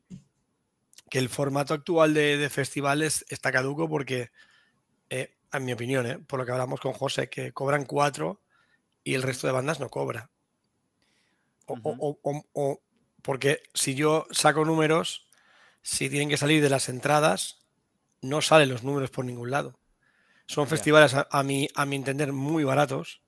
que 1.11 1.19
el 1.19 1.28
formato 1.28 1.75
actual 1.75 2.14
de, 2.14 2.37
de 2.37 2.50
festivales 2.50 3.25
está 3.28 3.52
caduco 3.52 3.88
porque 3.88 4.31
eh, 5.11 5.37
en 5.52 5.64
mi 5.64 5.73
opinión, 5.73 6.07
eh, 6.07 6.19
por 6.19 6.40
lo 6.40 6.47
que 6.47 6.52
hablamos 6.52 6.81
con 6.81 6.93
José, 6.93 7.28
que 7.28 7.52
cobran 7.52 7.85
cuatro 7.85 8.40
y 9.02 9.14
el 9.14 9.23
resto 9.23 9.47
de 9.47 9.52
bandas 9.52 9.81
no 9.81 9.88
cobra. 9.88 10.31
O, 11.66 12.81
porque 13.25 13.62
si 13.73 13.95
yo 13.95 14.26
saco 14.31 14.66
números, 14.66 15.26
si 15.81 16.11
tienen 16.11 16.28
que 16.28 16.37
salir 16.37 16.62
de 16.62 16.69
las 16.69 16.90
entradas, 16.90 17.64
no 18.21 18.43
salen 18.43 18.69
los 18.69 18.85
números 18.85 19.09
por 19.09 19.25
ningún 19.25 19.50
lado. 19.50 19.78
Son 20.47 20.66
festivales, 20.69 21.14
a, 21.14 21.43
mi, 21.43 21.69
a 21.75 21.87
mi 21.87 21.97
entender, 21.97 22.35
muy 22.35 22.64
baratos. 22.64 23.23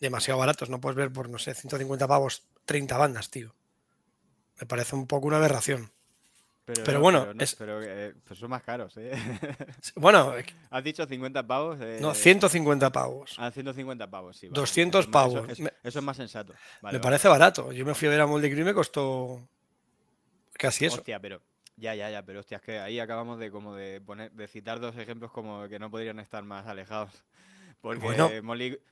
demasiado 0.00 0.40
baratos. 0.40 0.70
No 0.70 0.80
puedes 0.80 0.96
ver 0.96 1.12
por, 1.12 1.28
no 1.28 1.38
sé, 1.38 1.54
150 1.54 2.08
pavos 2.08 2.44
30 2.64 2.96
bandas, 2.96 3.30
tío. 3.30 3.54
Me 4.58 4.66
parece 4.66 4.96
un 4.96 5.06
poco 5.06 5.26
una 5.26 5.36
aberración. 5.36 5.92
Pero, 6.66 7.00
bueno, 7.00 7.26
pero, 7.26 7.44
es- 7.44 7.54
pero, 7.56 7.82
eh, 7.82 8.14
pues 8.26 8.40
son 8.40 8.48
más 8.50 8.62
caros, 8.62 8.96
¿eh? 8.96 9.12
Bueno, 9.96 10.32
Has 10.70 10.82
dicho 10.82 11.04
50 11.06 11.46
pavos. 11.46 11.78
no, 11.78 12.12
eh, 12.12 12.14
150 12.14 12.90
pavos. 12.90 13.34
Ah, 13.38 13.50
150 13.50 14.10
pavos, 14.10 14.36
sí. 14.38 14.48
vale. 14.48 14.60
200 14.60 15.00
Eso 15.00 15.08
es 15.10 15.12
más- 15.14 15.26
eso- 15.26 15.34
pavos. 15.42 15.50
Eso, 15.82 15.98
es 15.98 16.04
más 16.04 16.16
sensato. 16.16 16.52
Vale, 16.52 16.58
me 16.80 16.82
vale. 16.82 17.00
parece 17.00 17.28
barato. 17.28 17.70
Yo 17.72 17.84
me 17.84 17.94
fui 17.94 18.08
a 18.08 18.12
ver 18.12 18.20
a 18.22 18.26
Molde 18.26 18.48
y 18.48 18.54
me 18.64 18.72
costó 18.72 19.46
casi 20.54 20.86
eso. 20.86 20.96
Hostia, 20.96 21.20
pero. 21.20 21.40
Ya, 21.76 21.94
ya, 21.94 22.08
ya, 22.08 22.22
pero 22.22 22.38
hostia, 22.40 22.58
es 22.58 22.62
que 22.62 22.78
ahí 22.78 23.00
acabamos 23.00 23.38
de 23.40 23.50
como 23.50 23.74
de 23.74 24.00
poner, 24.00 24.30
de 24.30 24.46
citar 24.46 24.78
dos 24.80 24.96
ejemplos 24.96 25.32
como 25.32 25.68
que 25.68 25.78
no 25.80 25.90
podrían 25.90 26.20
estar 26.20 26.44
más 26.44 26.66
alejados. 26.66 27.10
Porque 27.84 27.98
Bueno. 27.98 28.30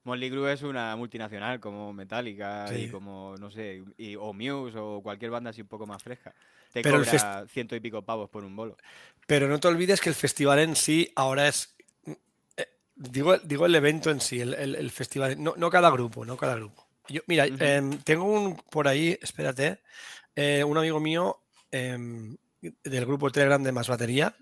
Motley 0.04 0.30
Crue 0.30 0.52
es 0.52 0.60
una 0.62 0.94
multinacional 0.96 1.58
como 1.60 1.94
Metallica 1.94 2.66
y 2.76 2.88
como, 2.90 3.34
no 3.40 3.50
sé, 3.50 3.82
y, 3.96 4.16
o 4.16 4.34
Muse 4.34 4.76
o 4.78 5.00
cualquier 5.02 5.30
banda 5.30 5.48
así 5.48 5.62
un 5.62 5.66
poco 5.66 5.86
más 5.86 6.02
fresca. 6.02 6.34
Te 6.74 6.82
Pero 6.82 6.98
el 6.98 7.06
cobra 7.06 7.46
ciento 7.48 7.74
y 7.74 7.80
pico 7.80 8.02
pavos 8.02 8.28
por 8.28 8.44
un 8.44 8.54
bolo. 8.54 8.76
Pero 9.26 9.48
no 9.48 9.58
te 9.58 9.66
olvides 9.68 9.98
que 9.98 10.10
el 10.10 10.14
festival 10.14 10.58
en 10.58 10.76
sí 10.76 11.10
ahora 11.16 11.48
es. 11.48 11.74
eh, 12.58 12.66
Digo, 12.94 13.38
digo 13.38 13.64
el 13.64 13.74
evento 13.74 14.10
en 14.10 14.20
sí, 14.20 14.42
el, 14.42 14.52
el- 14.52 14.74
el 14.74 14.90
festival, 14.90 15.42
no, 15.42 15.54
no 15.56 15.70
cada 15.70 15.90
grupo, 15.90 16.26
no 16.26 16.36
cada 16.36 16.56
grupo. 16.56 16.86
Yo, 17.08 17.22
mira, 17.28 17.46
em, 17.46 17.96
tengo 18.00 18.24
un 18.24 18.56
por 18.70 18.88
ahí, 18.88 19.18
espérate, 19.22 19.78
eh, 20.36 20.62
un 20.64 20.76
amigo 20.76 21.00
mío 21.00 21.38
em, 21.70 22.36
del 22.60 23.06
grupo 23.06 23.30
Telegram 23.30 23.62
de 23.62 23.72
Más 23.72 23.88
Batería. 23.88 24.36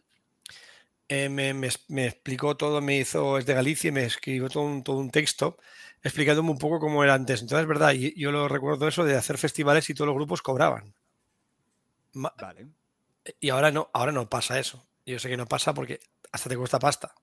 Eh, 1.10 1.28
me, 1.28 1.54
me 1.54 1.66
es- 1.68 1.84
me 1.90 2.06
explicó 2.06 2.56
todo, 2.56 2.80
me 2.80 2.96
hizo, 2.98 3.38
es 3.38 3.46
de 3.46 3.54
Galicia 3.54 3.88
y 3.88 3.92
me 3.92 4.04
escribió 4.04 4.48
todo 4.48 4.64
un, 4.64 4.82
todo 4.84 4.96
un 4.98 5.10
texto 5.10 5.58
explicándome 6.02 6.50
un 6.52 6.58
poco 6.58 6.80
cómo 6.80 7.04
era 7.04 7.14
antes. 7.14 7.42
Entonces, 7.42 7.62
es 7.64 7.68
verdad, 7.68 7.92
yo 7.94 8.32
lo 8.32 8.48
recuerdo 8.48 8.88
eso 8.88 9.04
de 9.04 9.16
hacer 9.16 9.38
festivales 9.38 9.90
y 9.90 9.94
todos 9.94 10.08
los 10.08 10.16
grupos 10.16 10.42
cobraban. 10.42 10.94
Vale. 12.14 12.70
y 13.40 13.50
ahora 13.50 13.70
no, 13.70 13.90
ahora 13.92 14.12
no 14.12 14.28
pasa 14.28 14.58
eso. 14.58 14.86
Yo 15.06 15.18
sé 15.18 15.28
que 15.28 15.36
no 15.36 15.46
pasa 15.46 15.74
porque 15.74 16.00
hasta 16.32 16.48
te 16.48 16.56
cuesta 16.56 16.78
pasta. 16.78 17.14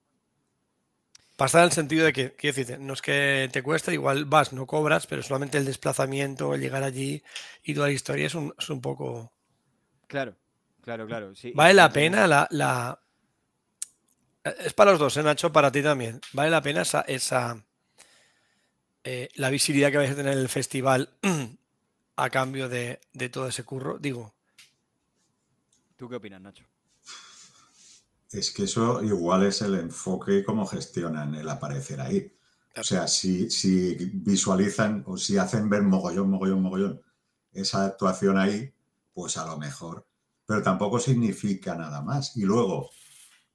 Pasta 1.37 1.59
en 1.59 1.63
el 1.65 1.71
sentido 1.71 2.03
de 2.05 2.11
que, 2.11 2.35
quiero 2.35 2.53
decirte, 2.57 2.77
no 2.83 2.91
es 2.93 3.01
que 3.01 3.47
te 3.53 3.63
cueste, 3.63 3.93
igual 3.93 4.25
vas, 4.25 4.51
no 4.51 4.67
cobras, 4.67 5.07
pero 5.07 5.23
solamente 5.23 5.57
el 5.57 5.63
desplazamiento, 5.65 6.53
el 6.53 6.59
llegar 6.61 6.83
allí 6.83 7.23
y 7.63 7.73
toda 7.73 7.87
la 7.87 7.93
historia 7.93 8.25
es 8.27 8.35
un, 8.35 8.53
es 8.59 8.69
un 8.69 8.81
poco. 8.81 9.31
Claro, 10.07 10.35
claro, 10.81 11.05
claro. 11.07 11.35
Sí, 11.35 11.53
¿Vale 11.53 11.73
la 11.73 11.91
pena 11.91 12.25
la, 12.27 12.47
la- 12.51 12.99
Es 14.59 14.73
para 14.73 14.91
los 14.91 14.99
dos, 14.99 15.17
¿eh, 15.17 15.23
Nacho? 15.23 15.51
Para 15.51 15.71
ti 15.71 15.81
también. 15.81 16.21
¿Vale 16.33 16.49
la 16.49 16.61
pena 16.61 16.81
esa, 16.81 17.01
esa 17.01 17.63
eh, 19.03 19.29
la 19.35 19.49
visibilidad 19.49 19.91
que 19.91 19.97
vais 19.97 20.11
a 20.11 20.15
tener 20.15 20.33
en 20.33 20.39
el 20.39 20.49
festival 20.49 21.09
a 22.15 22.29
cambio 22.29 22.69
de, 22.69 22.99
de 23.13 23.29
todo 23.29 23.47
ese 23.47 23.63
curro? 23.63 23.97
Digo, 23.99 24.33
¿Tú 25.97 26.07
qué 26.07 26.15
opinas, 26.15 26.39
Nacho? 26.39 26.63
Es 28.31 28.51
que 28.51 28.63
eso 28.63 29.01
igual 29.01 29.45
es 29.45 29.61
el 29.63 29.73
enfoque 29.75 30.37
y 30.37 30.43
cómo 30.43 30.65
gestionan 30.65 31.33
el 31.33 31.49
aparecer 31.49 31.99
ahí. 31.99 32.31
O 32.77 32.83
sea, 32.83 33.07
si, 33.07 33.49
si 33.49 33.95
visualizan 34.13 35.03
o 35.07 35.17
si 35.17 35.37
hacen 35.37 35.67
ver 35.67 35.81
mogollón, 35.81 36.29
mogollón, 36.29 36.61
mogollón 36.61 37.01
esa 37.51 37.85
actuación 37.85 38.37
ahí, 38.37 38.71
pues 39.13 39.37
a 39.37 39.47
lo 39.47 39.57
mejor. 39.57 40.05
Pero 40.45 40.61
tampoco 40.61 40.99
significa 40.99 41.73
nada 41.73 42.03
más. 42.03 42.37
Y 42.37 42.43
luego, 42.43 42.91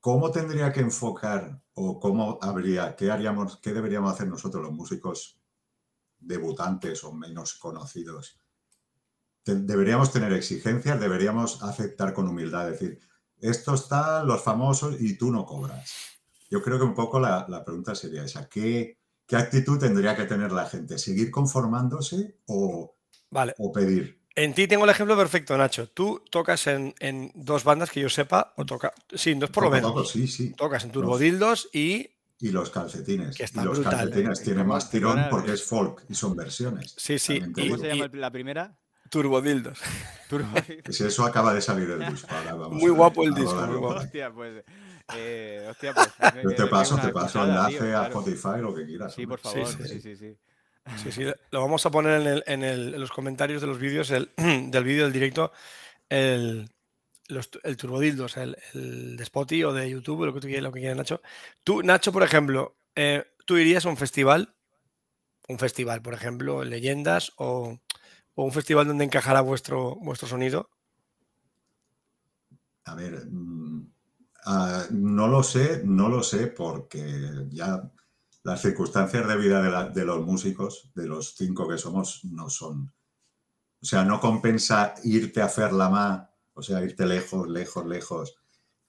¿cómo 0.03 0.33
tendría 0.33 0.73
que 0.73 0.81
enfocar 0.81 1.63
o 1.75 2.01
cómo 2.01 2.39
habría, 2.43 2.97
qué 2.97 3.11
haríamos, 3.11 3.59
qué 3.59 3.73
deberíamos 3.73 4.13
hacer 4.13 4.27
nosotros 4.27 4.63
los 4.63 4.73
músicos 4.73 5.41
debutantes 6.19 7.05
o 7.05 7.13
menos 7.13 7.55
conocidos? 7.55 8.37
Deberíamos 9.45 10.13
tener 10.13 10.33
exigencias, 10.33 11.01
deberíamos 11.01 11.63
aceptar 11.63 12.13
con 12.13 12.29
humildad, 12.29 12.67
decir, 12.67 12.99
estos 13.41 13.85
están 13.85 14.27
los 14.27 14.43
famosos 14.43 15.01
y 15.01 15.17
tú 15.17 15.31
no 15.31 15.47
cobras. 15.47 15.93
Yo 16.51 16.61
creo 16.63 16.79
que 16.79 16.85
un 16.85 16.95
poco 16.95 17.21
la, 17.21 17.47
la 17.49 17.65
pregunta 17.65 17.95
sería 17.95 18.25
esa. 18.25 18.49
¿Qué, 18.49 18.99
¿Qué 19.27 19.37
actitud 19.37 19.79
tendría 19.79 20.17
que 20.17 20.25
tener 20.25 20.51
la 20.51 20.67
gente? 20.67 20.99
¿Seguir 20.99 21.31
conformándose 21.31 22.39
o, 22.47 22.97
vale. 23.31 23.55
o 23.59 23.71
pedir? 23.73 24.22
En 24.35 24.55
ti 24.55 24.67
tengo 24.67 24.85
el 24.85 24.91
ejemplo 24.91 25.17
perfecto, 25.17 25.57
Nacho. 25.59 25.89
Tú 25.89 26.23
tocas 26.31 26.67
en, 26.67 26.95
en 27.01 27.31
dos 27.35 27.65
bandas 27.65 27.91
que 27.91 28.01
yo 28.01 28.09
sepa, 28.09 28.55
o 28.57 28.65
toca. 28.65 28.93
Sí, 29.15 29.31
en 29.33 29.41
dos 29.41 29.51
por 29.51 29.65
lo 29.65 29.71
menos. 29.71 29.91
toco, 29.93 30.05
sí, 30.05 30.27
sí. 30.27 30.53
Tocas 30.55 30.85
en 30.85 30.91
Turbodildos 30.93 31.69
y. 31.73 32.09
Y 32.41 32.51
los 32.51 32.71
calcetines. 32.71 33.37
Que 33.37 33.45
y 33.45 33.65
los 33.65 33.79
brutal, 33.79 33.99
calcetines 33.99 34.41
¿eh? 34.41 34.45
tienen 34.45 34.63
¿Cómo- 34.65 34.75
más 34.75 34.91
tirón 34.91 35.27
porque 35.31 35.51
eh? 35.51 35.55
es 35.55 35.63
folk 35.65 36.05
y 36.09 36.15
son 36.15 36.35
versiones. 36.35 36.95
Sí, 36.97 37.19
sí, 37.19 37.35
y- 37.35 37.53
¿Cómo 37.53 37.79
se 37.79 37.89
llama 37.89 38.07
el- 38.07 38.21
la 38.21 38.31
primera? 38.31 38.77
Turbodildos. 39.11 39.79
Turbo. 40.31 40.49
Si 40.91 41.05
eso 41.05 41.25
acaba 41.25 41.53
de 41.53 41.61
salir 41.61 41.87
del 41.97 42.11
disco. 42.11 42.29
ahora 42.35 42.55
vamos 42.55 42.81
Muy 42.81 42.91
guapo 42.91 43.25
el 43.25 43.35
disco, 43.35 43.55
muy 43.67 43.77
guapo. 43.77 44.01
hostia, 44.01 44.33
pues. 44.33 44.65
Eh, 45.15 45.67
hostia, 45.71 45.93
pues. 45.93 46.09
Yo 46.43 46.49
te 46.51 46.63
doy 46.63 46.71
paso, 46.71 46.97
te 46.99 47.09
paso 47.11 47.45
enlace 47.45 47.79
tío, 47.79 47.99
a. 48.01 48.05
Spotify, 48.07 48.61
lo 48.63 48.75
que 48.75 48.87
quieras. 48.87 49.13
Sí, 49.15 49.27
por 49.27 49.39
favor. 49.39 49.67
sí, 49.69 49.77
Sí, 49.87 50.01
sí, 50.01 50.01
sí. 50.01 50.17
Sí, 50.17 50.37
sí, 50.97 51.25
lo 51.51 51.61
vamos 51.61 51.87
a 51.87 51.91
poner 51.91 52.21
en, 52.21 52.27
el- 52.27 52.45
en 52.47 52.65
el- 52.65 52.91
los 53.01 53.11
comentarios 53.13 53.61
de 53.61 53.67
los 53.67 53.79
vídeos, 53.79 54.11
el- 54.11 54.31
del 54.71 54.85
vídeo 54.85 55.05
del 55.05 55.13
directo, 55.13 55.53
el, 56.09 56.69
los, 57.29 57.51
el 57.63 57.77
Turbodildos, 57.77 58.37
el, 58.37 58.57
de 58.75 59.23
Spotify 59.23 59.65
o 59.65 59.73
de 59.73 59.89
YouTube, 59.91 60.27
lo 60.27 60.35
que 60.35 60.41
tú 60.41 60.47
quieras, 60.47 60.65
lo 60.65 60.73
que 60.73 60.81
quieras, 60.81 60.97
Nacho. 60.99 61.23
Tú, 61.65 61.83
Nacho, 61.83 62.13
por 62.13 62.23
ejemplo, 62.23 62.77
eh, 62.95 63.25
¿tú 63.47 63.57
irías 63.57 63.87
a 63.87 63.89
un 63.89 63.97
festival? 63.97 64.55
Un 65.49 65.59
festival, 65.59 66.03
por 66.03 66.15
ejemplo, 66.15 66.65
Leyendas 66.65 67.33
o, 67.37 67.79
o 68.35 68.45
un 68.45 68.53
festival 68.53 68.87
donde 68.87 69.05
encajara 69.05 69.41
vuestro, 69.41 69.97
vuestro 69.97 70.29
sonido. 70.29 70.71
A 72.85 72.95
ver, 72.95 73.27
mm, 73.31 73.87
ah, 74.47 74.85
no 74.91 75.29
lo 75.29 75.43
sé, 75.43 75.83
no 75.85 76.09
lo 76.09 76.23
sé 76.23 76.49
porque 76.49 77.03
ya 77.51 77.83
las 78.45 78.61
circunstancias 78.63 79.27
de 79.27 79.37
vida 79.37 79.63
de, 79.63 79.71
la- 79.71 79.89
de 79.89 80.05
los 80.05 80.25
músicos, 80.25 80.91
de 80.95 81.07
los 81.07 81.35
cinco 81.37 81.69
que 81.69 81.79
somos, 81.79 82.25
no 82.25 82.51
son. 82.51 82.93
O 83.81 83.85
sea, 83.85 84.05
no 84.05 84.21
compensa 84.21 84.95
irte 85.05 85.41
a 85.43 85.49
Ferlamá, 85.49 86.31
o 86.55 86.63
sea, 86.63 86.83
irte 86.83 87.07
lejos, 87.07 87.49
lejos, 87.49 87.87
lejos. 87.87 88.37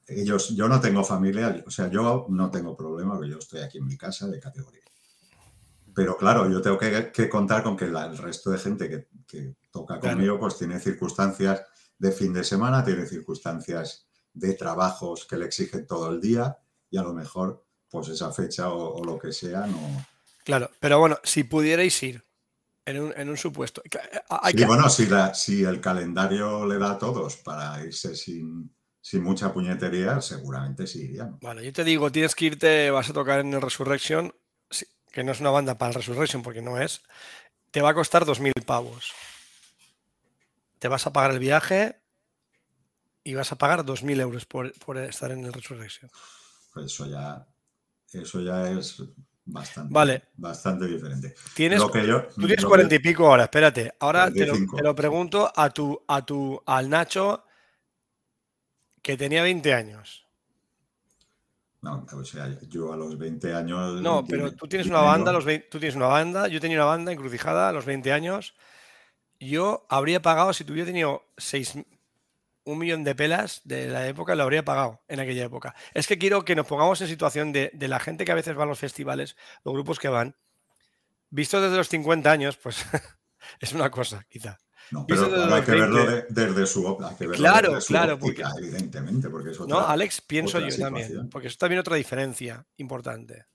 Ellos, 0.08 0.50
yo 0.56 0.68
no 0.68 0.80
tengo 0.82 1.04
familia, 1.04 1.64
o 1.66 1.72
sea, 1.72 1.88
yo 1.90 2.26
no 2.30 2.52
tengo 2.52 2.76
problema, 2.76 3.16
porque 3.16 3.30
yo 3.32 3.38
estoy 3.38 3.62
aquí 3.62 3.78
en 3.78 3.86
mi 3.86 3.98
casa 3.98 4.28
de 4.28 4.40
categoría. 4.40 4.82
Pero 5.96 6.18
claro, 6.18 6.50
yo 6.50 6.62
tengo 6.62 6.78
que, 6.78 7.12
que 7.12 7.30
contar 7.30 7.64
con 7.64 7.78
que 7.78 7.88
la- 7.88 8.06
el 8.08 8.18
resto 8.18 8.50
de 8.50 8.58
gente 8.58 8.90
que, 8.90 9.08
que 9.28 9.56
toca 9.72 10.00
Claro. 10.00 10.16
conmigo, 10.18 10.40
pues 10.40 10.58
tiene 10.58 10.80
circunstancias 10.80 11.62
de 11.98 12.12
fin 12.12 12.34
de 12.34 12.44
semana, 12.44 12.84
tiene 12.84 13.06
circunstancias 13.06 14.08
de 14.34 14.54
trabajos 14.56 15.26
que 15.26 15.38
le 15.38 15.46
exigen 15.46 15.86
todo 15.86 16.10
el 16.10 16.20
día 16.20 16.58
y 16.90 16.98
a 16.98 17.04
lo 17.04 17.14
mejor, 17.14 17.64
pues 17.94 18.08
esa 18.10 18.32
fecha 18.34 18.70
o, 18.70 18.96
o 19.00 19.04
lo 19.06 19.20
que 19.20 19.32
sea, 19.32 19.68
no. 19.68 20.04
Claro, 20.44 20.72
pero 20.80 20.98
bueno, 20.98 21.20
si 21.24 21.44
pudierais 21.44 22.02
ir 22.02 22.24
en 22.86 23.00
un, 23.00 23.14
en 23.16 23.30
un 23.30 23.38
supuesto. 23.38 23.84
Hay 24.30 24.54
Sí, 24.58 24.66
bueno, 24.66 24.90
si, 24.90 25.06
la- 25.06 25.34
si 25.36 25.64
el 25.64 25.80
calendario 25.80 26.66
le 26.66 26.80
da 26.80 26.94
a 26.94 26.98
todos 26.98 27.38
para 27.38 27.82
irse 27.86 28.16
sin, 28.16 28.76
sin 29.00 29.22
mucha 29.24 29.54
puñetería, 29.54 30.20
seguramente 30.22 30.88
sí 30.88 31.04
irían. 31.04 31.38
Bueno, 31.40 31.62
yo 31.62 31.72
te 31.72 31.84
digo, 31.84 32.12
tienes 32.12 32.34
que 32.34 32.46
irte, 32.46 32.90
vas 32.90 33.12
a 33.12 33.14
tocar 33.14 33.40
en 33.42 33.54
el 33.54 33.62
Resurrection, 33.62 34.34
que 35.12 35.24
no 35.24 35.32
es 35.32 35.40
una 35.40 35.52
banda 35.52 35.78
para 35.78 35.90
el 35.92 35.96
Resurrection 35.96 36.42
porque 36.42 36.64
no 36.64 36.82
es, 36.82 37.04
te 37.70 37.82
va 37.82 37.90
a 37.92 37.94
costar 37.94 38.26
2.000 38.26 38.54
pavos. 38.66 39.14
Te 40.80 40.88
vas 40.88 41.06
a 41.06 41.14
pagar 41.14 41.30
el 41.32 41.40
viaje 41.40 42.02
y 43.24 43.36
vas 43.36 43.52
a 43.52 43.56
pagar 43.58 43.86
2.000 43.86 44.20
euros 44.20 44.46
por, 44.46 44.74
por 44.80 44.98
estar 44.98 45.32
en 45.32 45.46
el 45.46 45.54
Resurrection. 45.54 46.10
Pues 46.74 46.88
eso 46.88 47.06
ya, 47.06 47.46
eso 48.14 48.42
ya 48.42 48.70
es 48.72 49.02
bastante, 49.46 49.94
Vale. 49.94 50.24
bastante 50.36 50.86
diferente. 50.88 51.34
Tienes, 51.56 51.80
Lo 51.80 51.92
que 51.92 52.06
yo- 52.08 52.28
tú 52.28 52.46
tienes 52.48 52.66
40 52.66 52.96
y 52.96 53.00
pico 53.00 53.28
ahora, 53.28 53.44
espérate. 53.44 53.94
Ahora 54.00 54.32
te 54.32 54.46
lo, 54.46 54.54
45. 54.54 54.78
te 54.78 54.84
lo 54.84 54.96
pregunto 54.96 55.52
a 55.56 55.70
tu, 55.70 56.02
a 56.08 56.26
tu, 56.26 56.62
al 56.66 56.90
Nacho 56.90 57.44
que 59.02 59.18
tenía 59.18 59.44
20 59.44 59.74
años. 59.74 60.26
No, 61.82 62.06
o 62.14 62.24
sea, 62.24 62.58
yo 62.70 62.94
a 62.94 62.96
los 62.98 63.18
20 63.18 63.54
años. 63.54 64.02
No, 64.02 64.24
pero 64.26 64.54
tú 64.54 64.68
tienes 64.68 64.88
una 64.88 65.02
banda, 65.02 65.34
los 65.34 65.44
20 65.44 65.68
tú 65.70 65.80
tienes 65.80 65.98
una 65.98 66.08
banda, 66.08 66.48
yo 66.48 66.62
tenía 66.62 66.78
una 66.78 66.86
banda 66.86 67.12
encrucijada 67.12 67.68
a 67.68 67.74
los 67.74 67.86
20 67.86 68.14
años. 68.14 68.56
Yo 69.38 69.86
habría 69.90 70.22
pagado, 70.22 70.54
si 70.54 70.64
tuviera 70.64 70.86
tenido 70.88 71.26
seis, 71.38 71.74
un 72.66 72.78
millón 72.78 73.04
de 73.04 73.16
pelas 73.16 73.62
de 73.66 73.88
la 73.88 74.08
época, 74.08 74.36
lo 74.36 74.44
habría 74.44 74.64
pagado 74.64 75.02
en 75.08 75.20
aquella 75.20 75.44
época. 75.46 75.76
Es 75.94 76.08
que 76.08 76.18
quiero 76.18 76.46
que 76.46 76.56
nos 76.56 76.66
pongamos 76.68 77.02
en 77.02 77.08
situación 77.08 77.52
de, 77.52 77.72
de 77.74 77.88
la 77.88 78.00
gente 78.00 78.26
que 78.26 78.32
a 78.32 78.36
veces 78.36 78.58
va 78.58 78.64
a 78.64 78.68
los 78.68 78.80
festivales, 78.80 79.36
los 79.66 79.74
grupos 79.74 80.00
que 80.00 80.08
van, 80.10 80.36
visto 81.30 81.62
desde 81.62 81.78
los 81.78 81.90
50 81.90 82.32
años, 82.32 82.58
pues 82.58 82.84
es 83.60 83.74
una 83.74 83.90
cosa, 83.90 84.26
quizá. 84.30 84.58
No, 84.92 85.08
pero 85.08 85.28
los 85.30 85.52
hay 85.54 85.62
que 85.64 85.72
verlo 85.72 86.06
20. 86.06 86.12
de- 86.34 86.46
desde 86.48 86.66
su 86.68 86.86
óptica. 86.86 87.10
hay 87.10 87.16
que 87.16 87.28
verlo 87.28 87.38
Claro, 87.38 87.68
desde 87.70 87.82
su 87.82 87.88
claro, 87.88 88.14
óptica, 88.16 88.52
evidentemente, 88.58 89.30
porque 89.30 89.52
es 89.52 89.60
otra. 89.60 89.76
¿No, 89.76 89.88
Alex? 89.88 90.22
Pienso 90.22 90.60
yo 90.60 90.78
también, 90.78 91.30
porque 91.30 91.48
eso 91.48 91.58
también 91.58 91.80
otra 91.80 91.96
diferencia 91.96 92.66
importante. 92.78 93.46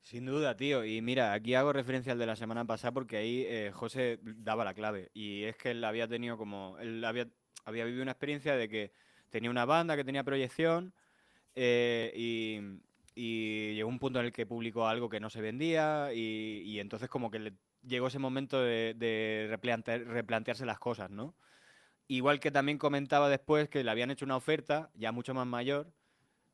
Sin 0.00 0.24
duda, 0.24 0.56
tío. 0.56 0.84
Y 0.84 1.02
mira, 1.02 1.32
aquí 1.32 1.54
hago 1.54 1.72
referencia 1.72 2.12
al 2.12 2.18
de 2.18 2.26
la 2.26 2.36
semana 2.36 2.64
pasada 2.64 2.92
porque 2.92 3.16
ahí 3.16 3.44
eh, 3.46 3.70
José 3.74 4.18
daba 4.22 4.64
la 4.64 4.72
clave. 4.72 5.10
Y 5.12 5.42
es 5.44 5.56
que 5.56 5.72
él 5.72 5.84
había 5.84 6.06
tenido 6.08 6.36
como. 6.38 6.78
Él 6.78 7.04
había, 7.04 7.26
había 7.66 7.84
vivido 7.84 8.02
una 8.02 8.12
experiencia 8.12 8.56
de 8.56 8.68
que 8.68 8.92
tenía 9.28 9.50
una 9.50 9.66
banda 9.66 9.96
que 9.96 10.04
tenía 10.04 10.24
proyección 10.24 10.94
eh, 11.54 12.12
y, 12.16 12.60
y 13.14 13.74
llegó 13.74 13.88
un 13.88 13.98
punto 13.98 14.20
en 14.20 14.26
el 14.26 14.32
que 14.32 14.46
publicó 14.46 14.86
algo 14.86 15.10
que 15.10 15.20
no 15.20 15.28
se 15.28 15.42
vendía 15.42 16.12
y, 16.14 16.62
y 16.64 16.80
entonces 16.80 17.08
como 17.10 17.30
que 17.30 17.38
le 17.40 17.52
llegó 17.86 18.06
ese 18.06 18.18
momento 18.18 18.62
de, 18.62 18.94
de 18.96 19.48
replantear- 19.50 20.04
replantearse 20.04 20.64
las 20.64 20.78
cosas, 20.78 21.10
¿no? 21.10 21.34
Igual 22.08 22.38
que 22.38 22.52
también 22.52 22.78
comentaba 22.78 23.28
después 23.28 23.68
que 23.68 23.82
le 23.82 23.90
habían 23.90 24.10
hecho 24.10 24.24
una 24.24 24.36
oferta 24.36 24.90
ya 24.94 25.10
mucho 25.10 25.34
más 25.34 25.46
mayor 25.46 25.92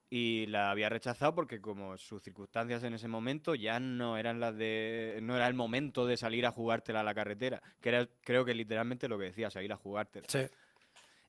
y 0.08 0.46
la 0.46 0.70
había 0.70 0.88
rechazado 0.90 1.34
porque 1.34 1.60
como 1.60 1.96
sus 1.96 2.22
circunstancias 2.22 2.82
en 2.84 2.94
ese 2.94 3.08
momento 3.08 3.54
ya 3.54 3.80
no 3.80 4.18
eran 4.18 4.40
las 4.40 4.56
de 4.56 5.18
no 5.22 5.36
era 5.36 5.46
el 5.48 5.54
momento 5.54 6.06
de 6.06 6.16
salir 6.18 6.44
a 6.46 6.50
jugártela 6.52 7.00
a 7.00 7.02
la 7.02 7.14
carretera, 7.14 7.62
que 7.80 7.88
era 7.90 8.08
creo 8.22 8.44
que 8.44 8.54
literalmente 8.54 9.08
lo 9.08 9.18
que 9.18 9.26
decía, 9.26 9.50
salir 9.50 9.72
a 9.72 9.76
jugártela. 9.76 10.26
Sí. 10.28 10.40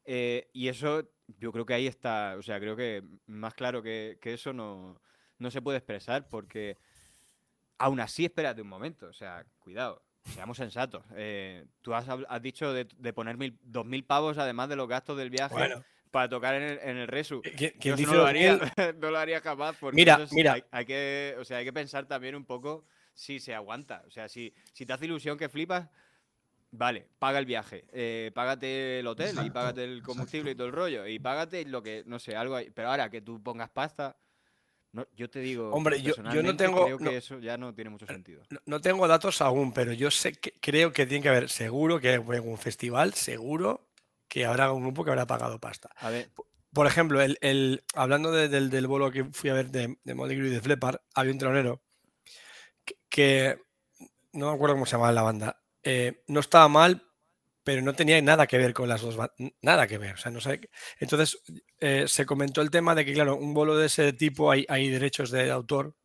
Eh, 0.06 0.50
y 0.54 0.68
eso, 0.68 1.10
yo 1.40 1.52
creo 1.52 1.66
que 1.66 1.74
ahí 1.74 1.88
está, 1.88 2.36
o 2.38 2.42
sea, 2.42 2.60
creo 2.60 2.76
que 2.76 3.04
más 3.28 3.54
claro 3.54 3.82
que, 3.82 4.18
que 4.22 4.34
eso 4.34 4.54
no, 4.54 5.00
no 5.40 5.52
se 5.52 5.62
puede 5.62 5.78
expresar, 5.78 6.28
porque 6.28 6.78
aún 7.78 8.00
así, 8.00 8.26
espérate 8.26 8.62
un 8.62 8.68
momento, 8.70 9.08
o 9.08 9.14
sea, 9.14 9.46
cuidado, 9.60 10.04
seamos 10.34 10.58
sensatos. 10.58 11.04
Eh, 11.16 11.66
tú 11.82 11.94
has, 11.94 12.06
has 12.10 12.42
dicho 12.42 12.74
de, 12.74 12.86
de 12.98 13.14
poner 13.14 13.38
mil, 13.38 13.58
dos 13.62 13.86
mil 13.86 14.04
pavos 14.06 14.38
además 14.38 14.70
de 14.70 14.76
los 14.76 14.88
gastos 14.88 15.18
del 15.18 15.30
viaje 15.30 15.54
Bueno. 15.54 15.84
para 16.12 16.30
tocar 16.30 16.56
en 16.56 16.64
el, 16.64 16.80
en 16.80 16.98
el 16.98 17.08
Resu. 17.08 17.42
¿Qui- 17.42 17.74
Yo 17.74 17.80
¿Quién 17.80 17.96
dice 17.96 18.12
no 18.12 18.18
lo 18.20 18.26
haría, 18.26 18.58
no 19.00 19.12
lo 19.12 19.18
haría 19.18 19.42
jamás, 19.42 19.76
porque 19.80 19.96
Mira, 19.96 20.22
es- 20.22 20.32
mira. 20.34 20.54
Hay, 20.54 20.64
hay 20.72 20.86
que, 20.86 21.36
o 21.40 21.44
sea, 21.46 21.58
hay 21.58 21.66
que 21.66 21.74
pensar 21.74 22.06
también 22.08 22.36
un 22.36 22.46
poco 22.46 22.86
si 23.14 23.40
se 23.40 23.54
aguanta. 23.54 24.04
O 24.08 24.12
sea, 24.12 24.28
si, 24.30 24.54
si 24.74 24.86
te 24.86 24.94
hace 24.94 25.06
ilusión 25.06 25.38
que 25.38 25.50
flipas, 25.50 25.90
Vale, 26.76 27.08
paga 27.20 27.38
el 27.38 27.46
viaje, 27.46 27.86
eh, 27.94 28.32
págate 28.34 29.00
el 29.00 29.06
hotel 29.06 29.38
y 29.46 29.52
págate 29.52 29.84
el 29.84 30.02
combustible 30.02 30.52
y 30.52 30.56
todo 30.56 30.66
el 30.66 30.74
rollo 30.74 31.06
y 31.06 31.20
págate 31.20 31.66
lo 31.66 31.84
que, 31.84 32.02
no 32.08 32.18
sé, 32.18 32.36
algo 32.36 32.56
ahí. 32.56 32.72
Pero 32.72 32.90
ahora 32.90 33.12
que 33.12 33.22
tú 33.22 33.44
pongas 33.44 33.70
pasta, 33.70 34.18
no, 34.92 35.06
yo 35.16 35.30
te 35.30 35.40
digo, 35.40 35.70
Hombre, 35.72 36.02
yo- 36.02 36.16
yo 36.16 36.42
no 36.42 36.56
tengo- 36.58 36.84
creo 36.86 36.98
que 36.98 37.04
no- 37.04 37.12
eso 37.12 37.38
ya 37.40 37.58
no 37.58 37.76
tiene 37.76 37.92
mucho 37.92 38.08
sentido. 38.08 38.42
No, 38.50 38.60
no 38.66 38.82
tengo 38.82 39.08
datos 39.08 39.40
aún, 39.42 39.72
pero 39.72 39.94
yo 39.94 40.10
sé 40.10 40.32
que 40.34 40.54
creo 40.60 40.92
que 40.92 41.06
tiene 41.06 41.22
que 41.22 41.30
haber, 41.30 41.48
seguro 41.50 42.00
que 42.00 42.14
en 42.14 42.28
un 42.28 42.58
festival, 42.58 43.14
seguro 43.14 43.88
que 44.28 44.46
habrá 44.46 44.72
un 44.72 44.82
grupo 44.82 45.04
que 45.06 45.12
habrá 45.12 45.28
pagado 45.28 45.60
pasta. 45.60 45.90
A 45.98 46.10
ver, 46.10 46.32
Por 46.74 46.88
ejemplo, 46.88 47.22
el, 47.22 47.38
el- 47.42 47.84
hablando 47.94 48.32
de- 48.32 48.50
del, 48.50 48.72
del 48.72 48.88
bolo 48.88 49.12
que 49.12 49.26
fui 49.26 49.52
a 49.52 49.54
ver 49.54 49.70
de, 49.70 50.00
de 50.04 50.16
Crue 50.16 50.48
y 50.48 50.50
de 50.50 50.60
Flepar, 50.60 51.04
había 51.14 51.32
un 51.32 51.38
tronero 51.38 51.84
que, 52.84 52.96
que 53.10 53.60
no 54.32 54.50
me 54.50 54.56
acuerdo 54.56 54.74
cómo 54.74 54.88
se 54.88 54.94
llamaba 54.94 55.12
la 55.12 55.22
banda. 55.22 55.63
Eh, 55.84 56.24
no 56.28 56.40
estaba 56.40 56.68
mal, 56.68 57.06
pero 57.64 57.82
no 57.82 57.94
tenía 57.94 58.22
nada 58.22 58.48
que 58.48 58.58
ver 58.58 58.74
con 58.74 58.90
las 58.90 59.02
dos 59.02 59.16
bandas. 59.16 59.38
Nada 59.62 59.88
que 59.88 59.98
ver. 59.98 60.16
O 60.16 60.18
sea, 60.18 60.32
no 60.32 60.42
sé. 60.42 60.70
Entonces 61.00 61.42
eh, 61.80 62.06
se 62.08 62.26
comentó 62.26 62.62
el 62.62 62.72
tema 62.72 62.96
de 62.96 63.06
que, 63.06 63.14
claro, 63.14 63.36
un 63.38 63.54
bolo 63.54 63.78
de 63.78 63.88
ese 63.88 64.14
tipo 64.14 64.52
hay, 64.52 64.66
hay 64.70 64.90
derechos 64.90 65.32
de 65.32 65.50
autor, 65.52 65.96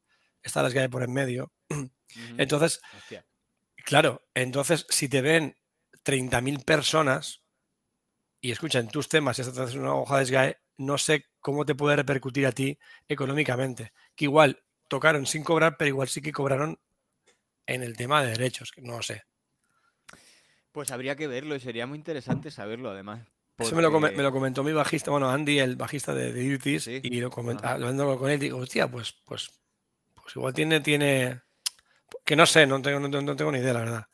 está 0.43 0.63
las 0.63 0.73
que 0.73 0.81
hay 0.81 0.89
por 0.89 1.03
en 1.03 1.13
medio. 1.13 1.53
Entonces, 2.39 2.81
hostia. 2.97 3.27
Claro, 3.89 4.29
entonces 4.35 4.85
si 4.91 5.09
te 5.09 5.23
ven 5.23 5.57
30.000 6.05 6.63
personas 6.63 7.43
y 8.39 8.51
escuchan 8.51 8.89
tus 8.89 9.09
temas 9.09 9.39
y 9.39 9.43
haces 9.43 9.75
una 9.77 9.95
hoja 9.95 10.19
de 10.19 10.27
SGAE, 10.27 10.59
no 10.77 10.99
sé 10.99 11.25
cómo 11.41 11.65
te 11.65 11.75
puede 11.75 11.97
repercutir 11.97 12.47
a 12.47 12.53
ti 12.53 12.79
económicamente. 13.09 13.93
Que 14.15 14.27
igual 14.27 14.63
tocaron 14.89 15.25
sin 15.25 15.43
cobrar, 15.43 15.77
pero 15.79 15.89
igual 15.89 16.09
sí 16.09 16.21
que 16.21 16.33
cobraron 16.33 16.79
en 17.67 17.83
el 17.83 17.97
tema 17.97 18.23
de 18.23 18.33
derechos, 18.33 18.73
que 18.73 18.83
no 18.83 18.97
lo 18.97 19.03
sé. 19.03 19.23
Pues 20.73 20.91
habría 20.91 21.17
que 21.17 21.27
verlo 21.27 21.55
y 21.55 21.61
sería 21.61 21.87
muy 21.87 21.99
interesante 21.99 22.51
saberlo 22.51 22.91
además. 22.91 23.21
Eso 23.59 23.75
me 23.75 23.83
lo, 23.83 23.91
me 23.91 24.23
lo 24.23 24.31
comentó 24.33 24.63
mi 24.63 24.73
bajista, 24.73 25.11
bueno, 25.11 25.29
Andy, 25.29 25.59
el 25.59 25.75
bajista 25.75 26.15
de, 26.15 26.33
de 26.33 26.81
Sí, 26.81 27.01
y 27.03 27.21
lo 27.21 27.31
hablando 27.33 28.17
con 28.17 28.31
él, 28.31 28.39
digo, 28.39 28.59
hostia, 28.59 28.89
pues, 28.89 29.13
pues, 29.25 29.51
pues 30.15 30.37
igual 30.37 30.55
tiene, 30.55 30.81
tiene, 30.81 31.41
que 32.25 32.37
no 32.37 32.47
sé, 32.47 32.67
no 32.67 32.81
tengo, 32.81 33.01
no, 33.01 33.11
tengo- 33.11 33.23
no 33.25 33.35
tengo 33.37 33.51
ni 33.51 33.59
idea, 33.59 33.73
la 33.73 33.81
verdad. 33.81 34.05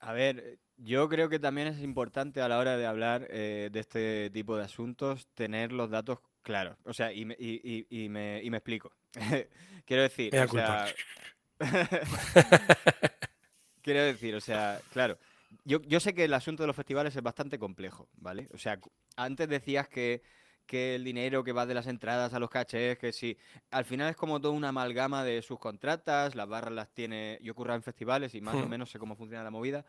A 0.00 0.12
ver, 0.12 0.58
yo 0.76 1.08
creo 1.08 1.28
que 1.28 1.38
también 1.38 1.68
es 1.68 1.80
importante 1.80 2.40
a 2.40 2.48
la 2.48 2.58
hora 2.58 2.76
de 2.76 2.86
hablar 2.86 3.28
eh, 3.30 3.68
de 3.70 3.78
este 3.80 4.30
tipo 4.30 4.56
de 4.56 4.64
asuntos 4.64 5.28
tener 5.34 5.70
los 5.70 5.90
datos 5.90 6.18
claros. 6.42 6.76
O 6.84 6.92
sea, 6.92 7.12
y 7.12 7.26
me, 7.26 7.36
y, 7.38 7.60
y- 7.62 8.04
y 8.04 8.08
me, 8.08 8.40
y 8.42 8.50
me 8.50 8.56
explico. 8.56 8.90
Quiero 9.84 10.02
decir, 10.02 10.34
o 10.36 10.48
culpa. 10.48 10.86
sea, 11.60 11.60
Quiero 13.82 14.02
decir, 14.02 14.34
o 14.34 14.40
sea, 14.40 14.80
claro, 14.92 15.18
yo, 15.64 15.80
yo 15.82 16.00
sé 16.00 16.14
que 16.14 16.24
el 16.24 16.34
asunto 16.34 16.62
de 16.62 16.66
los 16.68 16.76
festivales 16.76 17.14
es 17.16 17.22
bastante 17.22 17.58
complejo, 17.58 18.08
¿vale? 18.16 18.48
O 18.52 18.58
sea, 18.58 18.78
antes 19.16 19.48
decías 19.48 19.88
que, 19.88 20.22
que 20.66 20.94
el 20.94 21.04
dinero 21.04 21.42
que 21.44 21.52
va 21.52 21.66
de 21.66 21.74
las 21.74 21.86
entradas 21.86 22.32
a 22.34 22.38
los 22.38 22.50
cachés, 22.50 22.98
que 22.98 23.12
sí, 23.12 23.36
al 23.70 23.84
final 23.84 24.10
es 24.10 24.16
como 24.16 24.40
toda 24.40 24.54
una 24.54 24.68
amalgama 24.68 25.24
de 25.24 25.42
sus 25.42 25.58
contratas, 25.58 26.34
las 26.34 26.48
barras 26.48 26.72
las 26.72 26.90
tiene, 26.92 27.38
yo 27.42 27.54
curro 27.54 27.74
en 27.74 27.82
festivales 27.82 28.34
y 28.34 28.40
más 28.40 28.54
o 28.62 28.66
Hmm. 28.66 28.70
menos 28.70 28.90
sé 28.90 28.98
cómo 28.98 29.16
funciona 29.16 29.42
la 29.44 29.50
movida. 29.50 29.84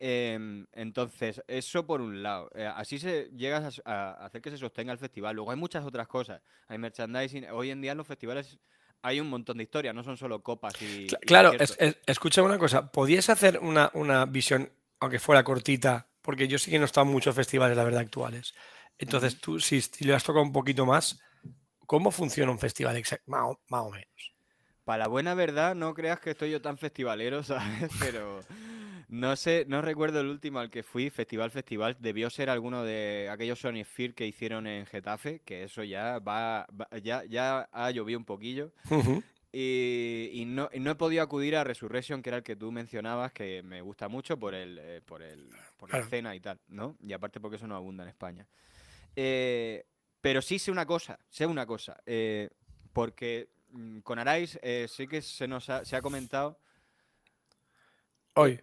Em, 0.00 0.66
entonces, 0.72 1.42
eso 1.48 1.84
por 1.86 2.00
un 2.00 2.22
lado. 2.22 2.50
Eh, 2.54 2.66
así 2.66 2.98
se 2.98 3.30
llegas 3.36 3.80
a 3.84 4.12
hacer 4.24 4.40
que 4.42 4.50
se 4.50 4.58
sostenga 4.58 4.92
el 4.92 4.98
festival. 4.98 5.34
Luego 5.34 5.50
hay 5.50 5.56
muchas 5.56 5.84
otras 5.84 6.06
cosas. 6.06 6.40
Hay 6.68 6.78
merchandising. 6.78 7.46
Hoy 7.50 7.70
en 7.70 7.80
día 7.80 7.92
en 7.92 7.98
los 7.98 8.06
festivales 8.06 8.58
hay 9.02 9.20
un 9.20 9.28
montón 9.28 9.56
de 9.58 9.64
historias, 9.64 9.94
no 9.94 10.04
son 10.04 10.16
solo 10.16 10.42
copas 10.42 10.80
y. 10.82 10.86
Cla- 11.06 11.18
y 11.22 11.26
Claro, 11.26 11.56
es, 11.58 11.70
conciertos. 11.70 11.78
es- 11.78 11.96
escucha 12.06 12.42
una 12.42 12.58
cosa, 12.58 12.90
¿podías 12.92 13.28
hacer 13.30 13.58
una, 13.60 13.90
una 13.94 14.26
visión, 14.26 14.70
aunque 15.00 15.18
fuera 15.18 15.44
cortita? 15.44 16.08
Porque 16.22 16.48
yo 16.48 16.58
sí 16.58 16.70
que 16.70 16.78
no 16.78 16.84
he 16.84 16.86
estado 16.86 17.06
en 17.06 17.12
muchos 17.12 17.34
festivales, 17.34 17.76
la 17.76 17.84
verdad, 17.84 18.00
actuales. 18.02 18.54
Entonces, 18.98 19.40
tú, 19.40 19.60
si, 19.60 19.80
si 19.80 20.04
le 20.04 20.14
has 20.14 20.24
tocado 20.24 20.44
un 20.44 20.52
poquito 20.52 20.84
más, 20.86 21.20
¿cómo 21.86 22.10
funciona 22.12 22.52
un 22.52 22.58
festival 22.58 22.96
exact- 22.96 23.22
más, 23.26 23.42
o- 23.44 23.60
más 23.68 23.82
o 23.82 23.90
menos? 23.90 24.34
Para 24.84 25.04
la 25.04 25.08
buena 25.08 25.34
verdad, 25.34 25.74
no 25.74 25.92
creas 25.94 26.18
que 26.20 26.30
estoy 26.30 26.50
yo 26.50 26.62
tan 26.62 26.78
festivalero, 26.78 27.42
¿sabes? 27.44 27.90
Pero 28.00 28.40
no 29.08 29.36
sé, 29.36 29.64
no 29.68 29.82
recuerdo 29.82 30.20
el 30.20 30.28
último 30.28 30.60
al 30.60 30.70
que 30.70 30.82
fui, 30.82 31.10
festival, 31.10 31.50
festival. 31.50 31.96
Debió 32.00 32.30
ser 32.30 32.48
alguno 32.50 32.84
de 32.84 33.28
aquellos 33.30 33.58
Sony 33.60 33.84
Sphere 33.84 34.14
que 34.14 34.26
hicieron 34.26 34.66
en 34.66 34.86
Getafe, 34.86 35.40
que 35.44 35.64
eso 35.64 35.84
ya 35.84 36.18
va, 36.20 36.66
va- 36.78 36.88
ya, 37.02 37.24
ya 37.24 37.68
ha 37.72 37.90
llovido 37.90 38.18
un 38.18 38.24
poquillo. 38.24 38.72
Ujú. 38.90 39.22
Y, 39.50 40.30
y 40.34 40.44
no, 40.44 40.68
y 40.72 40.80
no 40.80 40.90
he 40.90 40.94
podido 40.94 41.22
acudir 41.22 41.56
a 41.56 41.64
Resurrection, 41.64 42.22
que 42.22 42.30
era 42.30 42.36
el 42.38 42.42
que 42.42 42.56
tú 42.56 42.70
mencionabas, 42.70 43.32
que 43.32 43.62
me 43.62 43.80
gusta 43.80 44.08
mucho 44.08 44.38
por 44.38 44.54
el, 44.54 44.78
eh, 44.78 45.00
por 45.04 45.22
el, 45.22 45.48
por 45.76 45.90
la 45.90 46.00
escena 46.00 46.34
y 46.34 46.40
tal, 46.40 46.60
¿no? 46.68 46.96
Y 47.02 47.12
aparte 47.12 47.40
porque 47.40 47.56
eso 47.56 47.66
no 47.66 47.76
abunda 47.76 48.04
en 48.04 48.10
España. 48.10 48.46
Eh, 49.16 49.86
pero 50.20 50.42
sí 50.42 50.58
sé 50.58 50.70
una 50.70 50.86
cosa, 50.86 51.18
sé 51.30 51.46
una 51.46 51.66
cosa, 51.66 52.00
eh, 52.04 52.50
porque 52.92 53.48
mm, 53.70 54.00
con 54.00 54.18
Arais 54.18 54.58
eh, 54.62 54.86
sí 54.88 55.06
que 55.06 55.22
se 55.22 55.48
nos 55.48 55.70
ha, 55.70 55.84
se 55.84 55.96
ha 55.96 56.02
comentado. 56.02 56.58
Hoy, 58.34 58.60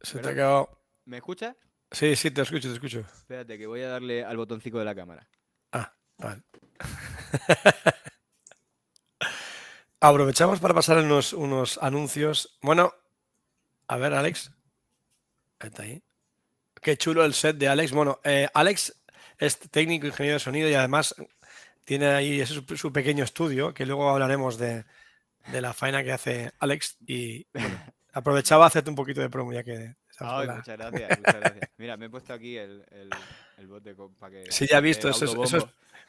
se 0.00 0.18
te 0.18 0.28
ha 0.28 0.34
quedado... 0.34 0.82
¿Me 1.04 1.18
escuchas? 1.18 1.56
Sí, 1.90 2.16
sí, 2.16 2.30
te 2.30 2.42
escucho, 2.42 2.68
te 2.68 2.74
escucho. 2.74 3.00
Espérate, 3.00 3.56
que 3.56 3.66
voy 3.66 3.80
a 3.82 3.88
darle 3.88 4.24
al 4.24 4.36
botoncito 4.36 4.78
de 4.78 4.84
la 4.84 4.94
cámara. 4.94 5.28
Ah, 5.72 5.94
vale. 6.18 6.42
Aprovechamos 10.00 10.60
para 10.60 10.74
pasar 10.74 10.98
unos, 10.98 11.32
unos 11.32 11.78
anuncios. 11.82 12.58
Bueno, 12.60 12.92
a 13.88 13.96
ver, 13.96 14.12
Alex. 14.14 14.52
Está 15.60 15.84
ahí. 15.84 16.02
Qué 16.82 16.96
chulo 16.96 17.24
el 17.24 17.34
set 17.34 17.56
de 17.56 17.68
Alex. 17.68 17.92
Bueno, 17.92 18.20
eh, 18.22 18.48
Alex 18.52 18.94
es 19.38 19.58
técnico, 19.58 20.06
ingeniero 20.06 20.34
de 20.34 20.40
sonido 20.40 20.68
y 20.68 20.74
además 20.74 21.14
tiene 21.84 22.08
ahí 22.08 22.40
ese 22.40 22.54
su, 22.54 22.76
su 22.76 22.92
pequeño 22.92 23.24
estudio, 23.24 23.72
que 23.72 23.86
luego 23.86 24.10
hablaremos 24.10 24.58
de, 24.58 24.84
de 25.52 25.60
la 25.60 25.72
faena 25.72 26.04
que 26.04 26.12
hace 26.12 26.52
Alex. 26.58 26.98
Y 27.06 27.46
bueno, 27.52 27.80
aprovechaba 28.12 28.66
hacerte 28.66 28.90
un 28.90 28.96
poquito 28.96 29.20
de 29.20 29.30
promo 29.30 29.52
ya 29.52 29.64
que... 29.64 29.94
Ay, 30.18 30.48
muchas 30.48 30.66
gracias, 30.78 31.18
muchas 31.18 31.40
gracias. 31.40 31.70
Mira, 31.78 31.96
me 31.96 32.06
he 32.06 32.10
puesto 32.10 32.32
aquí 32.32 32.56
el, 32.56 32.84
el, 32.90 33.10
para 34.18 34.32
que. 34.32 34.50
Sí, 34.50 34.66
ya 34.66 34.78
he 34.78 34.80
visto, 34.82 35.08
eso 35.08 35.24
es, 35.24 35.34
eso 35.34 35.56
es 35.58 35.64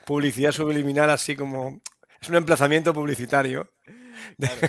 publicidad 0.05 0.51
subliminal, 0.51 1.09
así 1.09 1.35
como... 1.35 1.81
Es 2.21 2.29
un 2.29 2.35
emplazamiento 2.35 2.93
publicitario. 2.93 3.69
Claro. 4.39 4.61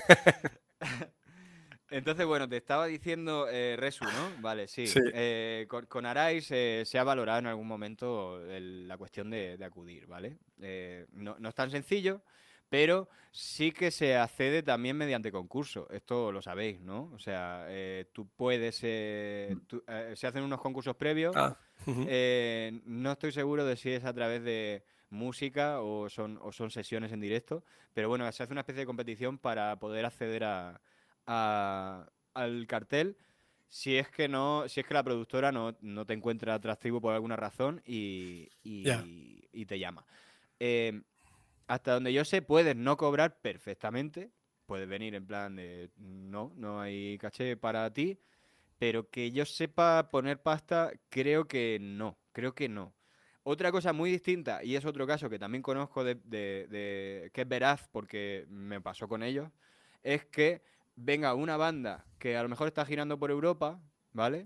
Entonces, 1.90 2.26
bueno, 2.26 2.46
te 2.46 2.58
estaba 2.58 2.84
diciendo 2.86 3.48
eh, 3.50 3.74
Resu, 3.78 4.04
¿no? 4.04 4.42
Vale, 4.42 4.68
sí. 4.68 4.86
Sí. 4.86 5.00
Eh, 5.14 5.64
con, 5.70 5.86
con 5.86 6.04
Arais 6.04 6.46
eh, 6.50 6.82
se 6.84 6.98
ha 6.98 7.04
valorado 7.04 7.38
en 7.38 7.46
algún 7.46 7.66
momento 7.66 8.44
el- 8.46 8.86
la 8.86 8.98
cuestión 8.98 9.30
de, 9.30 9.56
de 9.56 9.64
acudir, 9.64 10.06
¿vale? 10.06 10.36
No, 11.12 11.36
no 11.38 11.48
es 11.48 11.54
tan 11.54 11.70
sencillo, 11.70 12.20
pero 12.68 13.08
sí 13.32 13.72
que 13.72 13.90
se 13.90 14.16
accede 14.18 14.62
también 14.62 14.98
mediante 14.98 15.32
concurso. 15.32 15.88
Esto 15.90 16.30
lo 16.30 16.42
sabéis, 16.42 16.78
¿no? 16.82 17.10
O 17.14 17.18
sea, 17.18 17.66
tú 18.12 18.28
puedes... 18.36 18.76
tú- 19.66 19.82
se 20.14 20.26
hacen 20.26 20.42
unos 20.42 20.60
concursos 20.60 20.94
previos. 20.94 21.34
Ah, 21.34 21.56
no 22.84 23.12
estoy 23.12 23.32
seguro 23.32 23.64
de 23.64 23.76
si 23.76 23.92
es 23.92 24.04
a 24.04 24.12
través 24.12 24.42
de 24.44 24.84
música 25.10 25.80
o 25.82 26.08
son, 26.10 26.38
o 26.42 26.52
son 26.52 26.70
sesiones 26.70 27.12
en 27.12 27.20
directo, 27.20 27.64
pero 27.94 28.08
bueno, 28.08 28.30
se 28.32 28.42
hace 28.42 28.52
una 28.52 28.60
especie 28.62 28.80
de 28.80 28.86
competición 28.86 29.38
para 29.38 29.78
poder 29.78 30.04
acceder 30.04 30.44
a, 30.44 30.80
a- 31.26 32.06
al 32.34 32.66
cartel 32.66 33.16
si 33.68 33.96
es 33.96 34.08
que 34.08 34.28
no, 34.28 34.68
si 34.68 34.80
es 34.80 34.86
que 34.86 34.94
la 34.94 35.02
productora 35.02 35.52
no, 35.52 35.74
te 36.06 36.14
encuentra 36.14 36.54
atractivo 36.54 37.00
por 37.00 37.14
alguna 37.14 37.36
razón 37.36 37.82
y, 37.84 38.48
y, 38.62 39.66
te 39.66 39.78
llama. 39.78 40.06
Em, 40.58 41.04
hasta 41.66 41.94
donde 41.94 42.12
yo 42.12 42.24
sé, 42.24 42.42
puedes 42.42 42.76
no 42.76 42.96
cobrar 42.96 43.40
perfectamente. 43.40 44.30
Puedes 44.66 44.88
venir 44.88 45.14
en 45.14 45.26
plan 45.26 45.56
de 45.56 45.90
no, 45.96 46.52
no 46.56 46.80
hay 46.80 47.18
caché 47.18 47.56
para 47.56 47.92
ti. 47.92 48.18
Pero 48.78 49.10
que 49.10 49.32
yo 49.32 49.44
sepa 49.44 50.10
poner 50.10 50.42
pasta, 50.42 50.92
creo 51.10 51.46
que 51.46 51.78
no. 51.80 52.18
Creo 52.32 52.54
que 52.54 52.68
no. 52.68 52.94
Otra 53.50 53.72
cosa 53.72 53.94
muy 53.94 54.10
distinta, 54.10 54.62
y 54.62 54.76
es 54.76 54.84
otro 54.84 55.06
caso 55.06 55.30
que 55.30 55.38
también 55.38 55.62
conozco 55.62 56.04
de, 56.04 56.16
de, 56.16 57.30
que 57.32 57.40
es 57.40 57.48
veraz 57.48 57.88
porque 57.90 58.44
me 58.50 58.78
pasó 58.82 59.08
con 59.08 59.22
ellos, 59.22 59.48
es 60.02 60.26
que 60.26 60.60
venga 60.96 61.32
una 61.32 61.56
banda 61.56 62.04
que 62.18 62.36
a 62.36 62.42
lo 62.42 62.50
mejor 62.50 62.68
está 62.68 62.84
girando 62.84 63.18
por 63.18 63.30
Europa, 63.30 63.80
¿vale? 64.12 64.44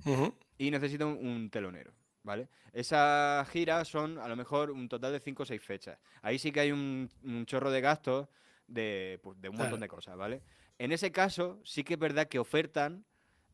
Y 0.57 0.71
necesita 0.71 1.05
un, 1.05 1.51
telonero, 1.51 1.93
¿vale? 2.23 2.49
Esa 2.73 3.45
gira 3.51 3.85
son 3.85 4.19
a 4.19 4.29
lo 4.29 4.37
mejor 4.37 4.71
un 4.71 4.89
total 4.89 5.11
de 5.11 5.19
5 5.19 5.43
o 5.43 5.47
6 5.47 5.61
fechas. 5.61 5.99
Ahí 6.21 6.39
sí 6.39 6.53
que 6.53 6.61
hay 6.61 6.71
un, 6.71 7.11
chorro 7.47 7.73
de 7.73 7.81
gastos 7.81 8.29
de, 8.69 9.19
pues, 9.21 9.37
un 9.51 9.57
montón 9.57 9.81
de 9.81 9.89
cosas, 9.89 10.17
¿vale? 10.17 10.43
En 10.79 10.93
ese 10.93 11.11
caso, 11.11 11.61
sí 11.65 11.83
que 11.83 11.95
es 11.95 11.99
verdad 11.99 12.29
que 12.29 12.39
ofertan 12.39 13.05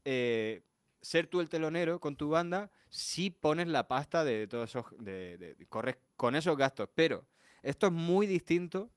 eh, 0.05 0.61
ser 1.01 1.27
tú 1.27 1.41
el 1.41 1.49
telonero 1.49 2.01
con 2.01 2.17
tu 2.17 2.31
banda 2.31 2.71
si 2.89 3.31
pones 3.31 3.69
la 3.69 3.89
pasta 3.89 4.25
de 4.25 4.47
todos 4.47 4.71
esos. 4.71 4.85
De, 4.99 5.57
corres 5.69 5.97
con 6.17 6.37
esos 6.37 6.57
gastos. 6.57 6.89
Pero 6.95 7.25
esto 7.63 7.87
es 7.87 7.93
muy 7.93 8.27
distinto 8.27 8.91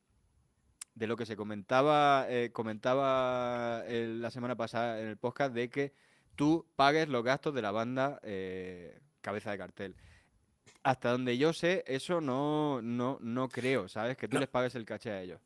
de 0.96 1.08
lo 1.08 1.16
que 1.16 1.26
se 1.26 1.36
comentaba, 1.36 2.26
eh, 2.30 2.52
comentaba 2.52 3.84
la 3.88 4.32
semana 4.32 4.56
pasada 4.56 5.00
en 5.00 5.08
el 5.08 5.18
podcast 5.18 5.54
de 5.54 5.70
que 5.70 5.94
tú 6.36 6.68
pagues 6.76 7.08
los 7.08 7.24
gastos 7.24 7.54
de 7.54 7.62
la 7.62 7.72
banda 7.72 8.20
eh, 8.24 9.00
cabeza 9.22 9.52
de 9.52 9.58
cartel. 9.58 9.96
Hasta 10.84 11.12
donde 11.12 11.38
yo 11.38 11.54
sé, 11.54 11.84
eso 11.88 12.22
no, 12.22 12.82
no, 12.82 13.20
no 13.22 13.50
creo, 13.50 13.88
¿sabes? 13.88 14.18
Que 14.18 14.28
tú 14.28 14.40
les 14.40 14.50
pagues 14.50 14.76
el 14.76 14.86
caché 14.86 15.12
a 15.12 15.22
ellos. 15.22 15.40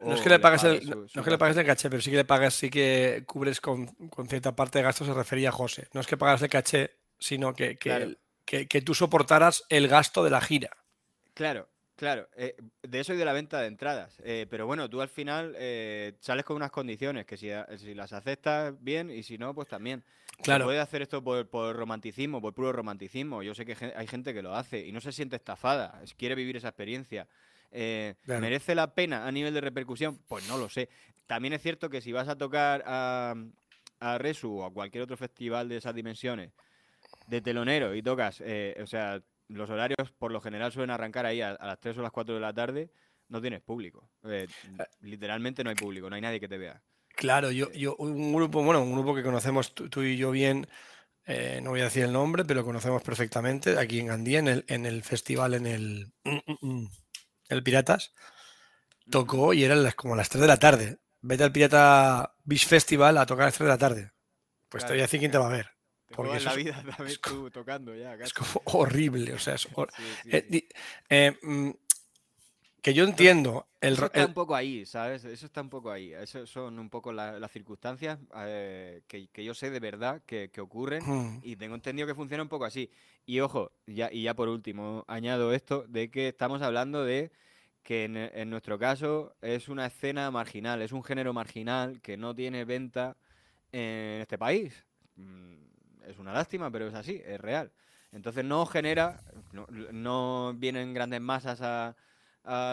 No 0.00 0.14
es 0.14 0.20
que 0.20 0.28
le 0.28 0.38
pagues, 0.38 0.64
el, 0.64 1.08
no 1.14 1.22
que 1.24 1.30
le 1.30 1.38
pagues 1.38 1.56
el 1.56 1.64
caché, 1.64 1.88
pero 1.88 2.02
sí 2.02 2.10
que 2.10 2.18
le 2.18 2.24
pagas, 2.24 2.54
sí 2.54 2.68
que 2.68 3.24
cubres 3.26 3.60
con, 3.60 3.88
cierta 4.28 4.54
parte 4.54 4.78
de 4.78 4.84
gastos, 4.84 5.06
se 5.06 5.14
refería 5.14 5.48
a 5.48 5.52
José. 5.52 5.88
No 5.94 6.00
es 6.00 6.06
que 6.06 6.18
pagas 6.18 6.42
el 6.42 6.50
caché, 6.50 6.96
sino 7.18 7.54
que, 7.54 7.76
que, 7.78 8.82
tú 8.82 8.94
soportaras 8.94 9.64
el 9.70 9.88
gasto 9.88 10.22
de 10.22 10.30
la 10.30 10.40
gira. 10.42 10.70
Claro, 11.32 11.68
Claro, 11.98 12.28
eh, 12.36 12.54
de 12.80 13.00
eso 13.00 13.12
y 13.12 13.16
de 13.16 13.24
la 13.24 13.32
venta 13.32 13.60
de 13.60 13.66
entradas. 13.66 14.22
Eh, 14.22 14.46
pero 14.48 14.68
bueno, 14.68 14.88
tú 14.88 15.00
al 15.00 15.08
final 15.08 15.56
eh, 15.58 16.12
sales 16.20 16.44
con 16.44 16.54
unas 16.54 16.70
condiciones 16.70 17.26
que 17.26 17.36
si, 17.36 17.48
las 17.92 18.12
aceptas 18.12 18.72
bien 18.80 19.10
y 19.10 19.24
si 19.24 19.36
no, 19.36 19.52
pues 19.52 19.66
también. 19.66 20.04
Claro. 20.40 20.66
puede 20.66 20.78
hacer 20.78 21.02
esto 21.02 21.24
por, 21.24 21.48
por, 21.48 21.74
romanticismo, 21.74 22.40
por 22.40 22.54
puro 22.54 22.72
romanticismo. 22.72 23.42
Yo 23.42 23.52
sé 23.52 23.66
que 23.66 23.92
hay 23.96 24.06
gente 24.06 24.32
que 24.32 24.42
lo 24.42 24.54
hace 24.54 24.86
y 24.86 24.92
no 24.92 25.00
se 25.00 25.10
siente 25.10 25.34
estafada, 25.34 26.00
quiere 26.16 26.36
vivir 26.36 26.56
esa 26.56 26.68
experiencia. 26.68 27.26
¿Merece 27.70 28.74
la 28.74 28.94
pena 28.94 29.26
a 29.26 29.32
nivel 29.32 29.54
de 29.54 29.60
repercusión? 29.60 30.18
Pues 30.28 30.46
no 30.48 30.58
lo 30.58 30.68
sé. 30.68 30.88
También 31.26 31.54
es 31.54 31.62
cierto 31.62 31.90
que 31.90 32.00
si 32.00 32.12
vas 32.12 32.28
a 32.28 32.36
tocar 32.36 32.82
a, 32.86 33.34
a 34.00 34.18
Resu 34.18 34.58
o 34.58 34.64
a 34.64 34.72
cualquier 34.72 35.04
otro 35.04 35.16
festival 35.16 35.68
de 35.68 35.76
esas 35.76 35.94
dimensiones 35.94 36.52
de 37.26 37.40
telonero 37.40 37.94
y 37.94 38.02
tocas, 38.02 38.40
o 38.40 38.86
sea, 38.86 39.22
los 39.48 39.70
horarios 39.70 40.10
por 40.18 40.30
lo 40.30 40.40
general 40.40 40.72
suelen 40.72 40.90
arrancar 40.90 41.26
ahí 41.26 41.40
a, 41.40 41.52
las 41.60 41.80
3 41.80 41.98
o 41.98 42.02
las 42.02 42.12
4 42.12 42.34
de 42.34 42.40
la 42.40 42.52
tarde, 42.52 42.90
no 43.28 43.40
tienes 43.40 43.60
público. 43.62 44.08
Eh, 44.24 44.46
eh. 44.78 44.84
literalmente 45.00 45.64
no 45.64 45.70
hay 45.70 45.76
público, 45.76 46.08
no 46.08 46.16
hay 46.16 46.22
nadie 46.22 46.40
que 46.40 46.48
te 46.48 46.58
vea. 46.58 46.80
Claro, 47.08 47.50
yo, 47.50 47.72
yo 47.72 47.96
un 47.96 48.32
grupo, 48.32 48.62
bueno, 48.62 48.82
un 48.82 48.92
grupo 48.92 49.14
que 49.14 49.22
conocemos 49.22 49.74
tú, 49.74 50.02
y 50.02 50.16
yo 50.16 50.30
bien, 50.30 50.68
eh, 51.26 51.60
no 51.62 51.70
voy 51.70 51.80
a 51.80 51.84
decir 51.84 52.04
el 52.04 52.12
nombre, 52.12 52.44
pero 52.44 52.60
lo 52.60 52.66
conocemos 52.66 53.02
perfectamente, 53.02 53.76
aquí 53.76 53.98
en 53.98 54.06
Gandía, 54.06 54.38
en 54.38 54.48
el, 54.48 54.64
en 54.68 54.86
el 54.86 55.02
festival, 55.02 55.54
en 55.54 55.66
el, 55.66 56.12
el 57.48 57.62
Piratas, 57.62 58.14
tocó 59.10 59.52
y 59.54 59.64
eran 59.64 59.82
las, 59.82 59.94
como 59.94 60.16
las 60.16 60.28
3 60.28 60.42
de 60.42 60.48
la 60.48 60.58
tarde. 60.58 60.98
Vete 61.20 61.44
al 61.44 61.52
Pirata 61.52 62.34
Beach 62.44 62.66
Festival 62.66 63.18
a 63.18 63.26
tocar 63.26 63.44
a 63.44 63.46
las 63.46 63.54
3 63.54 63.66
de 63.66 63.72
la 63.72 63.78
tarde. 63.78 64.12
Pues 64.68 64.84
te 64.84 64.92
voy 64.92 65.00
a 65.00 65.02
decir 65.02 65.18
quién 65.18 65.32
te 65.32 65.38
va 65.38 65.46
a 65.46 65.52
ver. 65.52 65.70
Porque 66.14 66.40
la 66.40 66.54
vida 66.54 66.82
es, 67.06 67.20
tú 67.20 67.50
tocando 67.50 67.94
ya. 67.94 68.14
Es 68.14 68.32
como 68.32 68.62
horrible, 68.64 69.34
o 69.34 69.38
sea, 69.38 69.54
es 69.54 69.68
eh, 70.26 70.68
eh, 71.08 71.38
mm, 71.42 71.70
que 72.80 72.94
yo 72.94 73.04
entiendo. 73.04 73.68
El, 73.80 73.94
eso 73.94 74.06
está 74.06 74.26
un 74.26 74.34
poco 74.34 74.54
ahí, 74.54 74.86
¿sabes? 74.86 75.24
Eso 75.24 75.46
está 75.46 75.60
un 75.60 75.68
poco 75.68 75.90
ahí. 75.90 76.12
Eso 76.12 76.46
son 76.46 76.78
un 76.78 76.90
poco 76.90 77.12
las 77.12 77.50
circunstancias 77.52 78.18
eh, 78.36 79.02
que, 79.06 79.44
yo 79.44 79.54
sé 79.54 79.70
de 79.70 79.80
verdad 79.80 80.22
que, 80.24 80.50
ocurren 80.60 81.40
y 81.42 81.56
tengo 81.56 81.74
entendido 81.74 82.08
que 82.08 82.14
funciona 82.14 82.42
un 82.42 82.48
poco 82.48 82.64
así. 82.64 82.90
Y 83.28 83.40
ojo, 83.40 83.72
y 83.86 84.22
ya 84.22 84.34
por 84.34 84.48
último, 84.48 85.04
añado 85.06 85.52
esto 85.52 85.84
de 85.86 86.10
que 86.10 86.28
estamos 86.28 86.62
hablando 86.62 87.04
de 87.04 87.30
que 87.82 88.04
en, 88.04 88.16
en 88.16 88.48
nuestro 88.48 88.78
caso 88.78 89.36
es 89.42 89.68
una 89.68 89.84
escena 89.84 90.30
marginal, 90.30 90.80
es 90.80 90.92
un 90.92 91.04
género 91.04 91.34
marginal 91.34 92.00
que 92.00 92.16
no 92.16 92.34
tiene 92.34 92.64
venta 92.64 93.18
en 93.70 94.22
este 94.22 94.38
país 94.38 94.82
mm, 95.16 95.56
es 96.06 96.18
una 96.18 96.32
lástima, 96.32 96.70
pero 96.70 96.88
es 96.88 96.94
así, 96.94 97.20
es 97.22 97.38
real. 97.38 97.70
Entonces 98.12 98.46
no 98.46 98.64
genera, 98.64 99.22
no, 99.52 100.54
vienen 100.54 100.94
grandes 100.94 101.20
masas 101.20 101.60
a, 101.60 101.94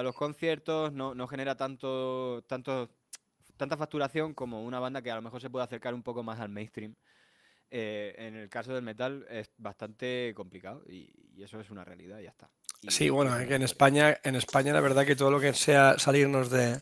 los 0.03 0.15
conciertos, 0.15 0.93
no, 0.93 1.27
genera 1.27 1.57
tanto, 1.57 2.45
tanto, 2.47 2.89
tanta 3.57 3.75
facturación 3.75 4.33
como 4.33 4.63
una 4.63 4.79
banda 4.79 5.01
que 5.01 5.11
a 5.11 5.15
lo 5.15 5.21
mejor 5.21 5.41
se 5.41 5.49
puede 5.49 5.65
acercar 5.65 5.93
un 5.93 6.01
poco 6.01 6.23
más 6.23 6.39
al 6.39 6.47
mainstream. 6.47 6.95
Eh, 7.71 8.13
en 8.17 8.35
el 8.35 8.49
caso 8.49 8.73
del 8.73 8.83
metal 8.83 9.25
es 9.29 9.49
bastante 9.57 10.33
complicado 10.35 10.83
y, 10.87 11.11
eso 11.43 11.59
es 11.59 11.69
una 11.69 11.83
realidad, 11.83 12.19
ya 12.19 12.29
está. 12.29 12.49
sí, 12.87 13.09
bueno, 13.09 13.37
es 13.37 13.45
que 13.47 13.55
en 13.55 13.63
España, 13.63 14.17
en 14.23 14.35
España 14.35 14.71
la 14.71 14.79
verdad 14.79 15.05
que 15.05 15.17
todo 15.17 15.29
lo 15.29 15.39
que 15.39 15.53
sea 15.53 15.99
salirnos 15.99 16.49
de 16.49 16.81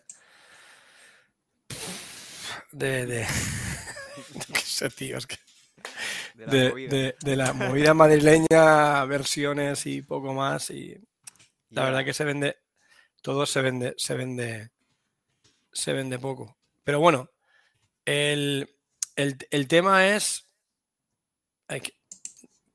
de, 2.71 3.05
de... 3.07 3.25
qué 4.53 4.59
sé, 4.59 4.89
tío, 4.91 5.17
es 5.17 5.25
que 5.25 5.37
de, 6.35 7.35
la, 7.35 7.53
movida. 7.53 7.93
madrileña, 7.93 9.05
versiones 9.05 9.85
y 9.85 10.01
poco 10.01 10.33
más. 10.33 10.69
Y 10.69 10.97
la 11.69 11.85
verdad 11.85 12.05
que 12.05 12.13
se 12.13 12.23
vende, 12.23 12.57
todo 13.21 13.45
se 13.45 13.61
vende, 13.61 13.93
se 13.97 14.15
vende, 14.15 14.71
se 15.71 15.93
vende 15.93 16.19
poco. 16.19 16.57
Pero 16.83 16.99
bueno, 16.99 17.29
el, 18.05 18.67
tema 19.67 20.07
es, 20.07 20.47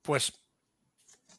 pues 0.03 0.33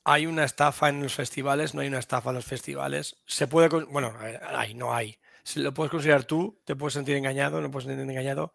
hay 0.04 0.26
una 0.26 0.44
estafa 0.44 0.90
en 0.90 1.04
los 1.04 1.14
festivales, 1.14 1.74
no 1.74 1.82
hay 1.82 1.88
una 1.88 2.00
estafa 2.00 2.30
en 2.30 2.38
los 2.38 2.46
festivales. 2.46 3.16
Se 3.26 3.48
puede, 3.48 3.68
bueno, 3.86 4.14
hay, 4.48 4.74
no 4.74 4.94
hay. 4.94 5.18
Si 5.44 5.60
lo 5.60 5.74
puedes 5.74 5.92
considerar 5.92 6.24
tú, 6.24 6.60
te 6.66 6.76
puedes 6.76 6.94
sentir 6.94 7.16
engañado, 7.16 7.62
no 7.62 7.72
puedes 7.72 7.88
sentir 7.88 8.10
engañado. 8.10 8.54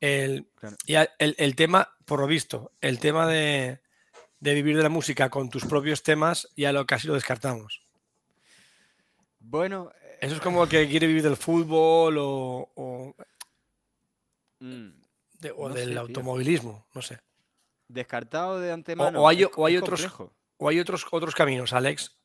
El, 0.00 0.48
y 0.86 0.94
el, 1.18 1.56
tema, 1.56 1.94
por 2.04 2.20
lo 2.20 2.26
visto, 2.26 2.72
el 2.80 3.00
tema 3.00 3.26
de, 3.26 3.80
vivir 4.40 4.76
de 4.76 4.82
la 4.82 4.88
música 4.88 5.28
con 5.28 5.50
tus 5.50 5.64
propios 5.64 6.02
temas, 6.02 6.48
ya 6.56 6.72
lo 6.72 6.86
casi 6.86 7.08
lo 7.08 7.14
descartamos. 7.14 7.82
Bueno. 9.40 9.92
Eso 10.20 10.34
es 10.34 10.40
como 10.40 10.64
el 10.64 10.68
que 10.68 10.88
quiere 10.88 11.06
vivir 11.06 11.22
del 11.22 11.36
fútbol 11.36 12.16
o, 12.18 13.14
mm, 14.58 14.88
del 15.38 15.98
automovilismo, 15.98 16.88
no 16.92 17.02
sé. 17.02 17.20
Descartado 17.88 18.60
de 18.60 18.72
antemano. 18.72 19.22
O, 19.22 19.28
hay, 19.28 19.44
otros, 19.44 20.08
o 20.56 20.68
hay 20.68 20.78
otros, 20.78 21.06
otros 21.10 21.34
caminos, 21.34 21.72
Alex. 21.72 22.16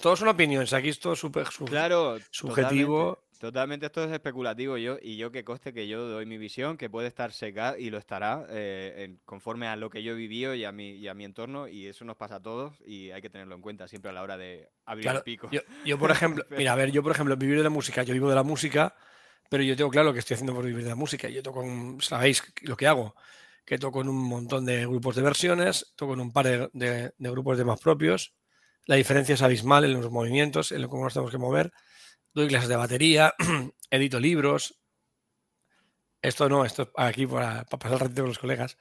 Todos 0.00 0.18
son 0.18 0.28
opiniones, 0.28 0.72
aquí 0.72 0.88
es 0.88 0.98
todo 0.98 1.14
súper 1.14 1.46
claro, 1.66 2.18
subjetivo. 2.30 3.22
Totalmente 3.42 3.86
esto 3.86 4.04
es 4.04 4.12
especulativo 4.12 4.76
yo 4.76 4.98
y 5.02 5.16
yo 5.16 5.32
que 5.32 5.42
coste 5.44 5.72
que 5.72 5.88
yo 5.88 6.06
doy 6.08 6.26
mi 6.26 6.38
visión, 6.38 6.76
que 6.76 6.88
puede 6.88 7.08
estar 7.08 7.32
seca 7.32 7.74
y 7.76 7.90
lo 7.90 7.98
estará 7.98 8.46
eh, 8.50 9.16
conforme 9.24 9.66
a 9.66 9.74
lo 9.74 9.90
que 9.90 10.04
yo 10.04 10.12
he 10.12 10.14
vivido 10.14 10.54
y 10.54 10.64
a, 10.64 10.70
mi, 10.70 10.90
y 10.90 11.08
a 11.08 11.14
mi 11.14 11.24
entorno 11.24 11.66
y 11.66 11.88
eso 11.88 12.04
nos 12.04 12.16
pasa 12.16 12.36
a 12.36 12.40
todos 12.40 12.80
y 12.86 13.10
hay 13.10 13.20
que 13.20 13.30
tenerlo 13.30 13.56
en 13.56 13.60
cuenta 13.60 13.88
siempre 13.88 14.10
a 14.10 14.14
la 14.14 14.22
hora 14.22 14.36
de 14.36 14.70
abrir 14.86 15.08
el 15.08 15.22
pico. 15.22 15.50
Yo, 15.84 15.98
por 15.98 16.10
ejemplo, 16.12 16.44
mira, 16.50 16.72
a 16.72 16.76
ver, 16.76 16.92
yo 16.92 17.02
por 17.02 17.10
ejemplo, 17.10 17.36
vivir 17.36 17.56
de 17.56 17.64
la 17.64 17.70
música, 17.70 18.04
yo 18.04 18.12
vivo 18.12 18.28
de 18.28 18.36
la 18.36 18.44
música, 18.44 18.94
pero 19.48 19.64
yo 19.64 19.74
tengo 19.74 19.90
claro 19.90 20.10
lo 20.10 20.12
que 20.12 20.20
estoy 20.20 20.34
haciendo 20.34 20.54
por 20.54 20.64
vivir 20.64 20.84
de 20.84 20.90
la 20.90 20.96
música. 20.96 21.28
Yo 21.28 21.42
toco, 21.42 21.64
sabéis 22.00 22.44
lo 22.62 22.76
que 22.76 22.86
hago, 22.86 23.16
que 23.64 23.78
toco 23.78 24.00
en 24.00 24.08
un 24.08 24.22
montón 24.22 24.64
de 24.64 24.86
grupos 24.86 25.16
de 25.16 25.22
versiones, 25.22 25.92
toco 25.96 26.14
en 26.14 26.20
un 26.20 26.32
par 26.32 26.46
de, 26.46 27.12
de 27.16 27.30
grupos 27.30 27.58
de 27.58 27.64
más 27.64 27.80
propios. 27.80 28.34
La 28.86 28.96
diferencia 28.96 29.34
es 29.34 29.42
abismal 29.42 29.84
en 29.84 29.92
los 29.92 30.10
movimientos, 30.10 30.72
en 30.72 30.82
lo 30.82 30.88
cómo 30.88 31.04
nos 31.04 31.14
tenemos 31.14 31.30
que 31.30 31.38
mover 31.38 31.72
doy 32.34 32.48
clases 32.48 32.68
de 32.68 32.76
batería, 32.76 33.34
edito 33.90 34.18
libros. 34.20 34.78
Esto 36.20 36.48
no, 36.48 36.64
esto 36.64 36.90
aquí 36.96 37.26
para, 37.26 37.64
pasar 37.64 37.94
el 37.94 38.00
ratito 38.00 38.22
con 38.22 38.28
los 38.28 38.38
colegas. 38.38 38.78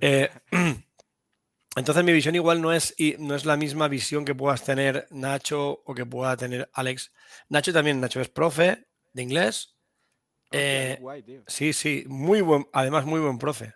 Eh, 0.00 0.28
entonces 1.76 2.04
mi 2.04 2.12
visión 2.12 2.34
igual 2.34 2.60
no 2.60 2.72
es, 2.72 2.94
no 3.18 3.34
es 3.34 3.44
la 3.44 3.56
misma 3.56 3.88
visión 3.88 4.24
que 4.24 4.34
puedas 4.34 4.64
tener 4.64 5.06
Nacho 5.10 5.82
o 5.84 5.94
que 5.94 6.06
pueda 6.06 6.36
tener 6.36 6.70
Alex. 6.74 7.12
Nacho 7.48 7.72
también, 7.72 8.00
Nacho 8.00 8.20
es 8.20 8.28
profe 8.28 8.86
de 9.12 9.22
inglés. 9.22 9.76
Eh, 10.50 11.00
sí, 11.46 11.72
sí, 11.72 12.04
muy 12.06 12.40
buen, 12.40 12.68
además 12.72 13.06
muy 13.06 13.20
buen 13.20 13.38
profe. 13.38 13.74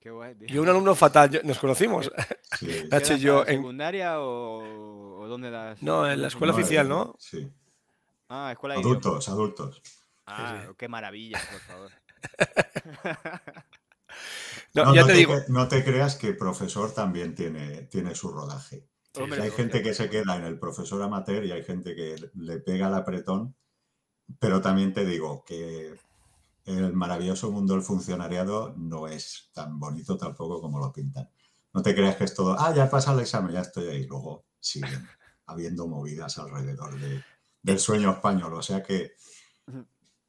Qué 0.00 0.10
guay. 0.10 0.34
Yo 0.48 0.62
un 0.62 0.68
alumno 0.68 0.94
fatal, 0.94 1.30
yo- 1.30 1.42
nos 1.44 1.58
conocimos. 1.58 2.10
Sí. 2.58 2.66
Nacho 2.90 3.14
y 3.14 3.20
¿Quedas 3.20 3.20
yo 3.20 3.40
en 3.46 3.56
secundaria 3.58 4.20
o, 4.20 5.20
o 5.22 5.28
dónde 5.28 5.50
das? 5.50 5.80
No, 5.82 6.10
en 6.10 6.20
la 6.20 6.28
escuela 6.28 6.52
No, 6.52 6.58
oficial, 6.58 6.86
eh, 6.86 6.88
¿no? 6.88 7.14
Sí. 7.18 7.48
Ah, 8.28 8.50
escuela 8.52 8.74
de. 8.74 8.80
Adultos, 8.80 9.28
adultos. 9.28 9.80
Ah, 10.26 10.64
sí. 10.66 10.74
qué 10.76 10.88
maravilla, 10.88 11.38
por 11.50 11.60
favor. 11.60 11.90
No, 14.74 14.84
No, 14.84 14.94
ya 14.94 15.00
no 15.02 15.06
te 15.08 15.12
digo, 15.14 15.34
no 15.48 15.66
te 15.68 15.82
creas 15.84 16.16
que 16.16 16.32
profesor 16.34 16.92
también 16.92 17.34
tiene, 17.34 17.82
tiene 17.84 18.14
su 18.14 18.30
rodaje. 18.30 18.86
Hombre, 19.18 19.42
hay 19.42 19.50
gente 19.50 19.82
que 19.82 19.94
se 19.94 20.08
queda 20.10 20.36
en 20.36 20.44
el 20.44 20.58
profesor 20.58 21.02
amateur 21.02 21.44
y 21.44 21.50
hay 21.52 21.64
gente 21.64 21.96
que 21.96 22.16
le 22.34 22.58
pega 22.60 22.86
el 22.88 22.94
apretón, 22.94 23.56
pero 24.38 24.60
también 24.60 24.92
te 24.92 25.04
digo 25.04 25.44
que 25.44 25.94
el 26.64 26.92
maravilloso 26.92 27.50
mundo 27.50 27.74
del 27.74 27.82
funcionariado 27.82 28.74
no 28.76 29.06
es 29.08 29.50
tan 29.52 29.78
bonito 29.78 30.16
tampoco 30.16 30.60
como 30.60 30.78
lo 30.78 30.92
pintan. 30.92 31.28
No 31.72 31.82
te 31.82 31.94
creas 31.94 32.16
que 32.16 32.24
es 32.24 32.34
todo, 32.34 32.56
ah, 32.58 32.74
ya 32.74 32.84
he 32.84 32.88
pasado 32.88 33.18
el 33.18 33.22
examen, 33.24 33.52
ya 33.52 33.60
estoy 33.60 33.88
ahí. 33.88 34.04
Luego 34.06 34.44
siguen 34.58 35.06
habiendo 35.46 35.86
movidas 35.86 36.38
alrededor 36.38 36.98
de- 36.98 37.22
del 37.62 37.78
sueño 37.78 38.10
español. 38.10 38.54
O 38.54 38.62
sea 38.62 38.82
que, 38.82 39.12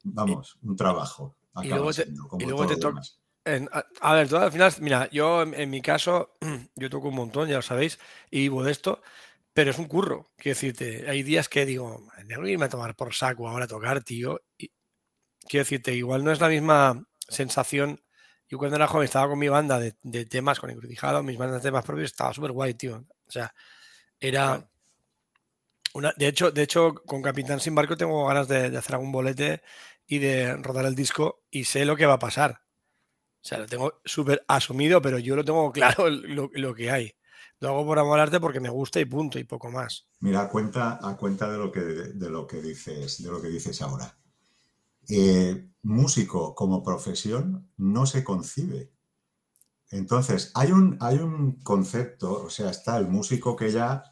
vamos, 0.04 0.58
un 0.62 0.76
trabajo. 0.76 1.36
Y 1.62 1.68
luego 1.68 1.92
te- 1.92 2.04
siendo, 2.04 2.28
y 2.38 2.46
luego 2.46 2.66
todo 2.66 2.78
te. 2.78 2.86
En- 3.44 3.68
a, 3.72 3.84
a 4.00 4.14
ver, 4.14 4.28
tú 4.28 4.36
al 4.36 4.52
final, 4.52 4.72
mira, 4.80 5.10
yo 5.10 5.42
en, 5.42 5.54
en 5.54 5.68
mi 5.70 5.82
caso, 5.82 6.36
yo 6.76 6.88
toco 6.90 7.08
un 7.08 7.16
montón, 7.16 7.48
ya 7.48 7.56
lo 7.56 7.62
sabéis, 7.62 7.98
y 8.30 8.40
vivo 8.40 8.62
de 8.62 8.70
esto, 8.72 9.02
pero 9.52 9.70
es 9.72 9.78
un 9.78 9.86
curro. 9.86 10.30
Quiero 10.36 10.54
decirte, 10.54 11.08
hay 11.10 11.22
días 11.22 11.48
que 11.48 11.66
digo, 11.66 12.06
tengo 12.28 12.42
que 12.42 12.50
irme 12.52 12.66
a 12.66 12.68
tomar 12.68 12.94
por 12.94 13.12
saco 13.14 13.48
ahora 13.48 13.64
a 13.64 13.68
tocar, 13.68 14.02
tío. 14.04 14.40
Y 14.56 14.70
quiero 15.48 15.64
decirte, 15.64 15.94
igual 15.94 16.24
no 16.24 16.32
es 16.32 16.40
la 16.40 16.48
misma 16.48 17.04
sensación. 17.28 18.00
Yo 18.48 18.58
cuando 18.58 18.76
era 18.76 18.86
joven 18.86 19.04
estaba 19.04 19.28
con 19.28 19.38
mi 19.38 19.48
banda 19.48 19.78
de, 19.78 19.96
de 20.02 20.26
temas, 20.26 20.60
con 20.60 20.70
Encrucijado, 20.70 21.22
mis 21.22 21.38
bandas 21.38 21.62
de 21.62 21.68
temas 21.68 21.84
propios, 21.84 22.10
estaba 22.10 22.34
súper 22.34 22.52
guay, 22.52 22.74
tío. 22.74 23.04
O 23.26 23.30
sea, 23.30 23.54
era. 24.20 24.68
Una, 25.94 26.12
de, 26.16 26.28
hecho, 26.28 26.50
de 26.50 26.62
hecho, 26.62 26.94
con 26.94 27.20
Capitán 27.22 27.60
Sin 27.60 27.74
Barco 27.74 27.96
tengo 27.96 28.26
ganas 28.26 28.48
de, 28.48 28.70
de 28.70 28.78
hacer 28.78 28.94
algún 28.94 29.12
bolete 29.12 29.62
y 30.06 30.18
de 30.18 30.56
rodar 30.56 30.86
el 30.86 30.94
disco 30.94 31.44
y 31.50 31.64
sé 31.64 31.84
lo 31.84 31.96
que 31.96 32.06
va 32.06 32.14
a 32.14 32.18
pasar. 32.18 32.62
O 33.42 33.44
sea, 33.44 33.58
lo 33.58 33.66
tengo 33.66 34.00
súper 34.04 34.44
asumido, 34.46 35.02
pero 35.02 35.18
yo 35.18 35.34
lo 35.34 35.44
tengo 35.44 35.72
claro 35.72 36.08
lo, 36.08 36.50
lo 36.52 36.74
que 36.74 36.90
hay. 36.90 37.14
Lo 37.58 37.68
hago 37.68 37.86
por 37.86 37.98
amor 37.98 38.18
al 38.18 38.26
arte 38.26 38.40
porque 38.40 38.60
me 38.60 38.70
gusta 38.70 38.98
y 39.00 39.04
punto, 39.04 39.38
y 39.38 39.44
poco 39.44 39.70
más. 39.70 40.08
Mira, 40.20 40.48
cuenta, 40.48 40.98
a 41.00 41.16
cuenta 41.16 41.50
de, 41.50 41.58
lo 41.58 41.70
que, 41.70 41.80
de 41.80 42.30
lo 42.30 42.46
que 42.46 42.60
dices, 42.60 43.22
de 43.22 43.30
lo 43.30 43.40
que 43.40 43.48
dices 43.48 43.80
ahora. 43.82 44.16
Eh, 45.08 45.68
músico 45.82 46.54
como 46.54 46.82
profesión 46.82 47.68
no 47.76 48.06
se 48.06 48.22
concibe. 48.22 48.92
Entonces, 49.90 50.50
hay 50.54 50.72
un, 50.72 50.96
hay 51.00 51.18
un 51.18 51.60
concepto, 51.62 52.44
o 52.44 52.50
sea, 52.50 52.70
está 52.70 52.96
el 52.96 53.08
músico 53.08 53.56
que 53.56 53.70
ya, 53.70 54.04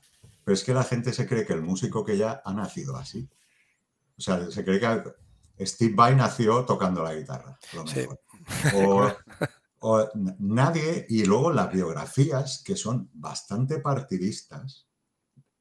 pero 0.44 0.55
es 0.55 0.64
que 0.64 0.74
la 0.74 0.85
gente 0.85 1.12
se 1.12 1.26
cree 1.26 1.46
que 1.46 1.53
el 1.55 1.62
músico 1.62 2.05
que 2.05 2.16
ya 2.18 2.42
ha 2.44 2.53
nacido 2.53 2.96
así. 2.96 3.31
O 4.18 4.20
sea, 4.20 4.50
se 4.50 4.64
cree 4.64 4.81
que 4.81 5.66
Steve 5.66 5.94
Vai 5.94 6.14
nació 6.16 6.64
tocando 6.64 7.03
la 7.03 7.14
guitarra, 7.14 7.59
lo 7.74 7.87
Sí. 7.87 8.07
mejor. 8.64 9.18
O, 9.83 10.07
nadie, 10.38 11.07
y 11.09 11.24
luego 11.24 11.50
las 11.53 11.72
biografías, 11.72 12.62
que 12.62 12.76
son 12.76 13.09
bastante 13.14 13.79
partidistas, 13.79 14.87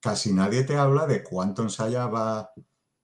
casi 0.02 0.34
nadie 0.34 0.66
te 0.66 0.76
habla 0.76 1.08
de 1.08 1.24
cuánto 1.24 1.62
ensayaba 1.62 2.52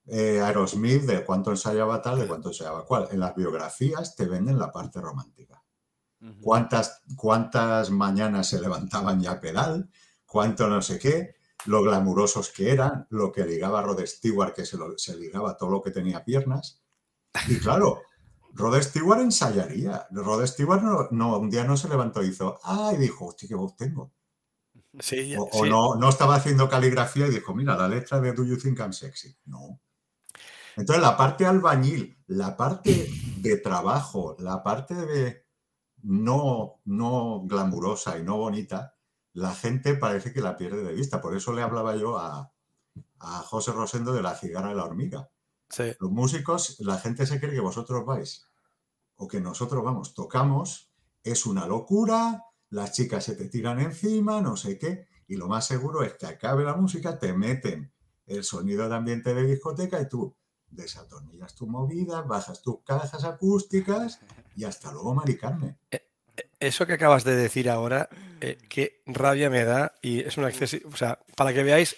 eh, 0.08 0.42
Aerosmith, 0.42 1.04
de 1.04 1.24
cuánto 1.26 1.52
ensayaba 1.52 2.02
tal, 2.02 2.20
de 2.20 2.28
cuánto 2.28 2.50
ensayaba 2.50 2.86
cual. 2.86 3.08
En 3.12 3.20
las 3.20 3.36
biografías 3.36 4.16
te 4.16 4.26
venden 4.26 4.60
la 4.60 4.72
parte 4.72 5.02
romántica. 5.02 5.62
Cuántas, 6.42 7.02
cuántas 7.16 7.92
mañanas 7.92 8.48
se 8.48 8.60
levantaban 8.60 9.20
ya 9.22 9.34
a 9.34 9.40
pedal, 9.40 9.90
cuánto 10.26 10.68
no 10.68 10.82
sé 10.82 10.98
qué, 10.98 11.36
lo 11.66 11.84
glamurosos 11.84 12.50
que 12.50 12.72
eran, 12.72 13.06
lo 13.12 13.32
que 13.32 13.46
ligaba 13.46 13.84
Rod 13.84 14.04
Stewart, 14.06 14.54
que 14.54 14.66
se, 14.66 14.76
lo- 14.78 14.98
se 14.98 15.16
ligaba 15.18 15.56
todo 15.56 15.70
lo 15.70 15.82
que 15.84 15.92
tenía 15.92 16.24
piernas. 16.24 16.82
Y 17.48 17.58
claro, 17.60 18.02
Rod 18.54 18.82
Stewart 18.82 19.20
ensayaría. 19.22 20.08
Rod 20.12 20.46
Stewart 20.48 20.82
no, 20.82 21.08
no, 21.12 21.38
un 21.38 21.50
día 21.50 21.64
no 21.64 21.78
se 21.78 21.90
levantó 21.90 22.24
y 22.24 22.30
hizo, 22.30 22.60
ay, 22.64 22.98
dijo, 22.98 23.26
hostia, 23.28 23.48
qué 23.48 23.56
voz 23.56 23.76
tengo. 23.76 24.12
Sí, 25.00 25.36
O, 25.36 25.44
o 25.52 25.64
sí. 25.64 25.70
no, 25.70 25.96
no 25.96 26.10
estaba 26.10 26.36
haciendo 26.36 26.68
caligrafía 26.70 27.28
y 27.28 27.32
dijo, 27.32 27.54
mira, 27.54 27.76
la 27.78 27.88
letra 27.88 28.20
de 28.20 28.32
Do 28.34 28.44
You 28.46 28.58
Think 28.58 28.80
I'm 28.80 28.94
Sexy. 28.94 29.36
No. 29.46 29.80
Entonces, 30.76 31.02
la 31.02 31.18
parte 31.18 31.46
albañil, 31.46 32.18
la 32.28 32.58
parte 32.58 33.10
de 33.38 33.58
trabajo, 33.58 34.36
la 34.40 34.64
parte 34.64 34.96
de 34.96 35.46
no, 36.04 36.82
no 36.86 37.44
glamurosa 37.46 38.18
y 38.18 38.24
no 38.24 38.38
bonita, 38.38 38.96
la 39.34 39.54
gente 39.54 39.96
parece 39.96 40.34
que 40.34 40.42
la 40.42 40.58
pierde 40.58 40.84
de 40.84 40.94
vista. 40.94 41.22
Por 41.22 41.36
eso 41.36 41.54
le 41.54 41.62
hablaba 41.62 41.96
yo 41.96 42.18
a, 42.18 42.52
a 43.20 43.40
José 43.40 43.72
Rosendo 43.72 44.14
de 44.14 44.22
la 44.22 44.36
cigarra 44.36 44.72
y 44.72 44.76
la 44.76 44.86
hormiga. 44.86 45.30
sí. 45.70 45.94
Los 46.00 46.12
músicos, 46.12 46.78
la 46.80 46.98
gente 46.98 47.26
se 47.26 47.40
cree 47.40 47.54
que 47.54 47.60
vosotros 47.60 48.06
vais 48.06 48.46
o 49.18 49.28
que 49.28 49.40
nosotros 49.40 49.84
vamos, 49.84 50.14
tocamos, 50.14 50.92
es 51.24 51.46
una 51.46 51.66
locura, 51.68 52.44
las 52.70 52.92
chicas 52.92 53.24
se 53.24 53.36
te 53.36 53.48
tiran 53.48 53.80
encima, 53.80 54.42
no 54.42 54.58
sé 54.58 54.78
qué, 54.78 55.08
y 55.28 55.38
lo 55.38 55.48
más 55.48 55.66
seguro 55.66 56.04
es 56.04 56.14
que 56.16 56.26
acabe 56.26 56.64
la 56.64 56.76
música, 56.76 57.18
te 57.18 57.34
meten 57.34 57.94
el 58.26 58.44
sonido 58.44 58.90
de 58.90 58.96
ambiente 58.96 59.34
de 59.34 59.44
discoteca 59.44 60.02
y 60.02 60.10
tú 60.10 60.36
desatornillas 60.76 61.56
tu 61.56 61.68
movida, 61.68 62.22
bajas 62.22 62.62
tus 62.62 62.82
cajas 62.84 63.24
acústicas 63.24 64.20
y 64.56 64.64
hasta 64.66 64.92
luego, 64.92 65.14
Mari 65.14 65.38
Carmen. 65.38 65.78
Eso 66.60 66.86
que 66.86 66.94
acabas 66.94 67.24
de 67.24 67.36
decir 67.36 67.70
ahora, 67.70 68.10
eh, 68.42 68.58
qué 68.70 69.02
rabia 69.06 69.50
me 69.50 69.64
da 69.64 69.94
y 70.02 70.20
es 70.22 70.38
un 70.38 70.46
acceso, 70.46 70.78
o 70.92 70.96
sea, 70.96 71.20
para 71.36 71.54
que 71.54 71.64
veáis, 71.64 71.96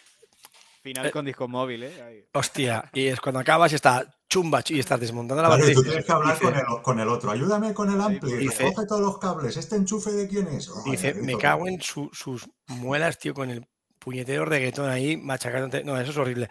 Final 0.84 1.08
Eh, 1.08 1.12
con 1.12 1.26
disco 1.26 1.50
móvil, 1.50 1.84
¿eh? 1.84 2.02
Ahí. 2.02 2.26
hostia, 2.34 2.90
y 2.94 3.08
es 3.08 3.20
cuando 3.20 3.40
acabas 3.40 3.74
y 3.74 3.76
está 3.76 4.10
chumba 4.30 4.64
ch- 4.64 4.74
y 4.76 4.80
estás 4.80 4.98
desmontando 5.00 5.42
la 5.44 5.50
Claro, 5.50 5.62
batería. 5.64 5.76
tú 5.76 5.84
tienes 5.84 6.06
que 6.06 6.12
hablar 6.14 6.34
dice- 6.36 6.46
con 6.46 6.56
el, 6.56 6.82
con 6.82 7.00
el 7.02 7.10
otro, 7.10 7.32
ayúdame 7.32 7.74
con 7.74 7.92
el 7.92 8.00
ampli, 8.00 8.32
Dice- 8.38 8.64
recoge 8.64 8.88
todos 8.88 9.02
los 9.02 9.18
cables, 9.18 9.58
¿este 9.58 9.76
enchufe 9.76 10.12
de 10.12 10.28
quién 10.30 10.48
es? 10.48 10.70
Oh, 10.70 10.84
Dice, 10.90 11.14
me 11.16 11.38
cago 11.38 11.68
en 11.68 11.82
su- 11.82 12.10
sus 12.14 12.48
muelas, 12.68 13.20
tío, 13.20 13.34
con 13.34 13.50
el 13.50 13.68
puñetero 14.00 14.46
reggaetón 14.46 14.90
ahí 14.90 15.18
machacándote. 15.18 15.84
No, 15.84 16.00
eso 16.00 16.12
es 16.12 16.18
horrible. 16.18 16.48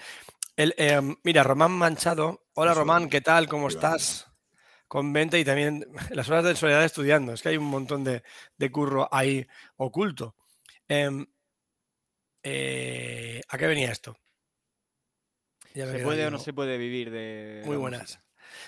El, 0.56 0.74
em, 0.78 1.14
mira, 1.22 1.42
Román 1.42 1.72
Manchado. 1.72 2.46
Hola, 2.54 2.72
Román, 2.72 3.10
¿qué 3.10 3.20
tal? 3.20 3.46
¿Cómo 3.46 3.68
estás? 3.68 4.26
Con 4.88 5.12
20 5.12 5.38
y 5.38 5.44
también 5.44 5.86
las 6.10 6.30
horas 6.30 6.44
de 6.44 6.56
soledad 6.56 6.82
estudiando. 6.82 7.34
Es 7.34 7.42
que 7.42 7.50
hay 7.50 7.58
un 7.58 7.66
montón 7.66 8.02
de, 8.04 8.22
de 8.56 8.70
curro 8.70 9.06
ahí 9.12 9.46
oculto. 9.76 10.34
Em, 10.88 11.26
eh, 12.42 13.42
¿A 13.48 13.58
qué 13.58 13.66
venía 13.66 13.92
esto? 13.92 14.16
Ya 15.74 15.86
¿Se 15.86 15.98
puede 15.98 16.26
o 16.26 16.30
no 16.30 16.38
se 16.38 16.54
puede 16.54 16.78
vivir 16.78 17.10
de. 17.10 17.62
Muy 17.66 17.76
buenas. 17.76 18.18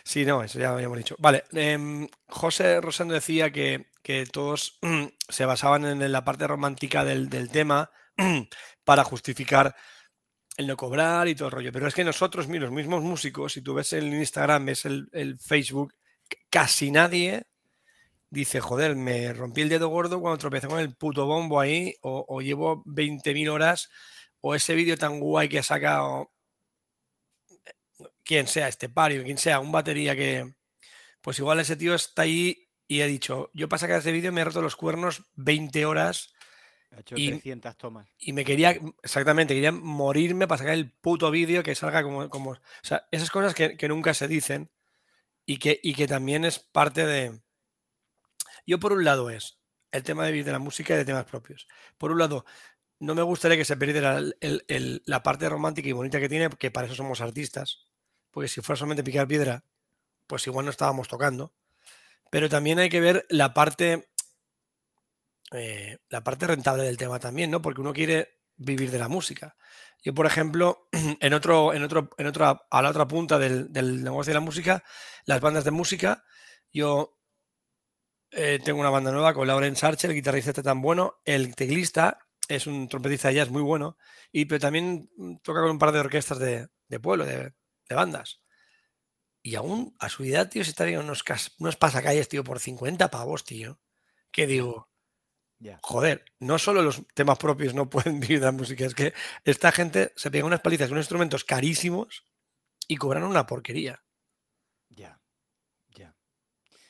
Sí, 0.04 0.26
no, 0.26 0.44
eso 0.44 0.58
ya 0.58 0.68
lo 0.68 0.74
habíamos 0.74 0.98
dicho. 0.98 1.16
Vale, 1.18 1.44
em, 1.52 2.06
José 2.26 2.82
Rosendo 2.82 3.14
decía 3.14 3.50
que, 3.50 3.86
que 4.02 4.26
todos 4.26 4.78
se 5.28 5.46
basaban 5.46 5.86
en 5.86 6.12
la 6.12 6.22
parte 6.22 6.46
romántica 6.46 7.02
del, 7.06 7.30
del 7.30 7.50
tema 7.50 7.90
para 8.84 9.04
justificar 9.04 9.74
el 10.58 10.66
no 10.66 10.76
cobrar 10.76 11.28
y 11.28 11.34
todo 11.34 11.48
el 11.48 11.52
rollo. 11.52 11.72
Pero 11.72 11.86
es 11.86 11.94
que 11.94 12.04
nosotros, 12.04 12.48
los 12.48 12.70
mismos 12.72 13.02
músicos, 13.02 13.52
si 13.54 13.62
tú 13.62 13.74
ves 13.74 13.92
el 13.94 14.12
Instagram, 14.12 14.66
ves 14.66 14.84
el, 14.84 15.08
el 15.12 15.38
Facebook, 15.38 15.94
casi 16.50 16.90
nadie 16.90 17.44
dice, 18.28 18.60
joder, 18.60 18.96
me 18.96 19.32
rompí 19.32 19.62
el 19.62 19.68
dedo 19.68 19.88
gordo 19.88 20.20
cuando 20.20 20.36
tropecé 20.36 20.66
con 20.66 20.80
el 20.80 20.94
puto 20.94 21.26
bombo 21.26 21.60
ahí, 21.60 21.94
o, 22.02 22.26
o 22.28 22.42
llevo 22.42 22.84
20.000 22.84 23.48
horas, 23.48 23.88
o 24.40 24.54
ese 24.54 24.74
vídeo 24.74 24.96
tan 24.98 25.20
guay 25.20 25.48
que 25.48 25.60
ha 25.60 25.62
sacado 25.62 26.30
quien 28.24 28.46
sea, 28.46 28.68
este 28.68 28.88
pario, 28.88 29.24
quien 29.24 29.38
sea, 29.38 29.60
un 29.60 29.72
batería 29.72 30.14
que, 30.14 30.54
pues 31.22 31.38
igual 31.38 31.60
ese 31.60 31.76
tío 31.76 31.94
está 31.94 32.22
ahí 32.22 32.68
y 32.88 33.00
ha 33.00 33.06
dicho, 33.06 33.50
yo 33.54 33.68
para 33.68 33.80
sacar 33.80 34.00
ese 34.00 34.12
vídeo 34.12 34.32
me 34.32 34.40
he 34.40 34.44
roto 34.44 34.60
los 34.60 34.76
cuernos 34.76 35.24
20 35.36 35.86
horas 35.86 36.34
Ha 36.90 37.00
hecho 37.00 37.16
Y- 37.18 37.28
300 37.28 37.76
tomas. 37.76 38.08
y 38.18 38.32
me 38.32 38.44
quería, 38.44 38.78
exactamente, 39.02 39.54
quería 39.54 39.72
morirme 39.72 40.46
para 40.48 40.58
sacar 40.58 40.74
el 40.74 40.90
puto 40.90 41.30
vídeo 41.30 41.62
que 41.62 41.74
salga 41.74 42.02
como, 42.02 42.28
como, 42.30 42.52
o 42.52 42.58
sea, 42.82 43.06
esas 43.10 43.30
cosas 43.30 43.54
que, 43.54 43.76
que 43.76 43.88
nunca 43.88 44.14
se 44.14 44.26
dicen 44.28 44.70
y 45.44 45.58
que, 45.58 45.78
y 45.82 45.94
que 45.94 46.06
también 46.08 46.44
es 46.44 46.58
parte 46.58 47.04
de, 47.06 47.40
yo 48.66 48.78
por 48.80 48.92
un 48.92 49.04
lado 49.04 49.30
es 49.30 49.58
el 49.92 50.02
tema 50.02 50.24
de 50.24 50.32
vivir 50.32 50.44
de 50.46 50.52
la 50.52 50.58
música 50.58 50.94
y 50.94 50.96
de 50.98 51.04
temas 51.04 51.24
propios. 51.24 51.66
Por 51.96 52.10
un 52.10 52.18
lado, 52.18 52.44
no 53.00 53.14
me 53.14 53.22
gustaría 53.22 53.56
que 53.56 53.64
se 53.64 53.76
perdiera 53.76 54.18
el- 54.18 54.36
el- 54.40 54.64
el- 54.68 55.02
la 55.06 55.22
parte 55.22 55.48
romántica 55.48 55.88
y 55.88 55.92
bonita 55.92 56.20
que 56.20 56.28
tiene, 56.28 56.50
porque 56.50 56.70
para 56.70 56.86
eso 56.86 56.96
somos 56.96 57.20
artistas, 57.20 57.86
porque 58.30 58.48
si 58.48 58.60
fuera 58.60 58.78
solamente 58.78 59.04
picar 59.04 59.26
piedra, 59.28 59.64
pues 60.26 60.46
igual 60.46 60.64
no 60.66 60.70
estábamos 60.70 61.08
tocando. 61.08 61.54
Pero 62.30 62.48
también 62.50 62.78
hay 62.78 62.90
que 62.90 63.00
ver 63.00 63.24
la 63.30 63.54
parte, 63.54 64.07
eh, 65.52 65.98
la 66.08 66.22
parte 66.22 66.46
rentable 66.46 66.84
del 66.84 66.96
tema 66.96 67.18
también, 67.18 67.50
¿no? 67.50 67.62
Porque 67.62 67.80
uno 67.80 67.92
quiere 67.92 68.40
vivir 68.56 68.90
de 68.90 68.98
la 68.98 69.08
música. 69.08 69.56
Yo, 70.02 70.14
por 70.14 70.26
ejemplo, 70.26 70.88
en 71.20 71.34
otro, 71.34 71.72
en 71.74 71.82
otro, 71.82 72.10
en 72.18 72.26
otra, 72.26 72.66
a 72.70 72.82
la 72.82 72.90
otra 72.90 73.08
punta 73.08 73.38
del, 73.38 73.72
del 73.72 74.02
negocio 74.04 74.30
de 74.30 74.34
la 74.34 74.44
música, 74.44 74.84
las 75.24 75.40
bandas 75.40 75.64
de 75.64 75.70
música, 75.70 76.24
yo 76.72 77.18
eh, 78.30 78.60
tengo 78.62 78.80
una 78.80 78.90
banda 78.90 79.10
nueva 79.10 79.32
con 79.32 79.46
Lauren 79.46 79.76
Sarcher, 79.76 80.10
el 80.10 80.16
guitarrista 80.16 80.50
está 80.50 80.62
tan 80.62 80.82
bueno, 80.82 81.20
el 81.24 81.54
teclista 81.54 82.18
es 82.46 82.66
un 82.66 82.88
trompetista 82.88 83.28
de 83.28 83.34
jazz 83.34 83.50
muy 83.50 83.62
bueno, 83.62 83.96
y 84.32 84.44
pero 84.44 84.60
también 84.60 85.10
toca 85.42 85.60
con 85.60 85.70
un 85.70 85.78
par 85.78 85.92
de 85.92 86.00
orquestas 86.00 86.38
de, 86.38 86.68
pueblo, 87.00 87.24
de, 87.24 87.52
bandas. 87.88 88.42
Y 89.42 89.54
aún 89.54 89.94
a 89.98 90.08
su 90.08 90.24
edad, 90.24 90.48
tío, 90.50 90.62
se 90.64 90.70
está 90.70 90.84
viendo 90.84 91.04
unos, 91.04 91.24
unos 91.58 91.76
pasacalles, 91.76 92.28
tío, 92.28 92.44
por 92.44 92.60
50 92.60 93.10
pavos, 93.10 93.44
tío. 93.44 93.80
Que 94.30 94.46
digo, 94.46 94.90
joder, 95.82 96.24
no 96.40 96.58
solo 96.58 96.82
los 96.82 97.06
temas 97.14 97.38
propios 97.38 97.74
no 97.74 97.88
pueden 97.90 98.20
vivir 98.20 98.40
de 98.40 98.46
la 98.46 98.52
música, 98.52 98.84
es 98.84 98.94
que 98.94 99.12
esta 99.44 99.72
gente 99.72 100.12
se 100.16 100.30
pega 100.30 100.44
unas 100.44 100.60
palizas 100.60 100.88
con 100.88 100.98
instrumentos 100.98 101.44
carísimos 101.44 102.24
y 102.86 102.96
cobran 102.96 103.24
una 103.24 103.46
porquería. 103.46 104.02
Ya, 104.88 105.20
ya. 105.94 106.14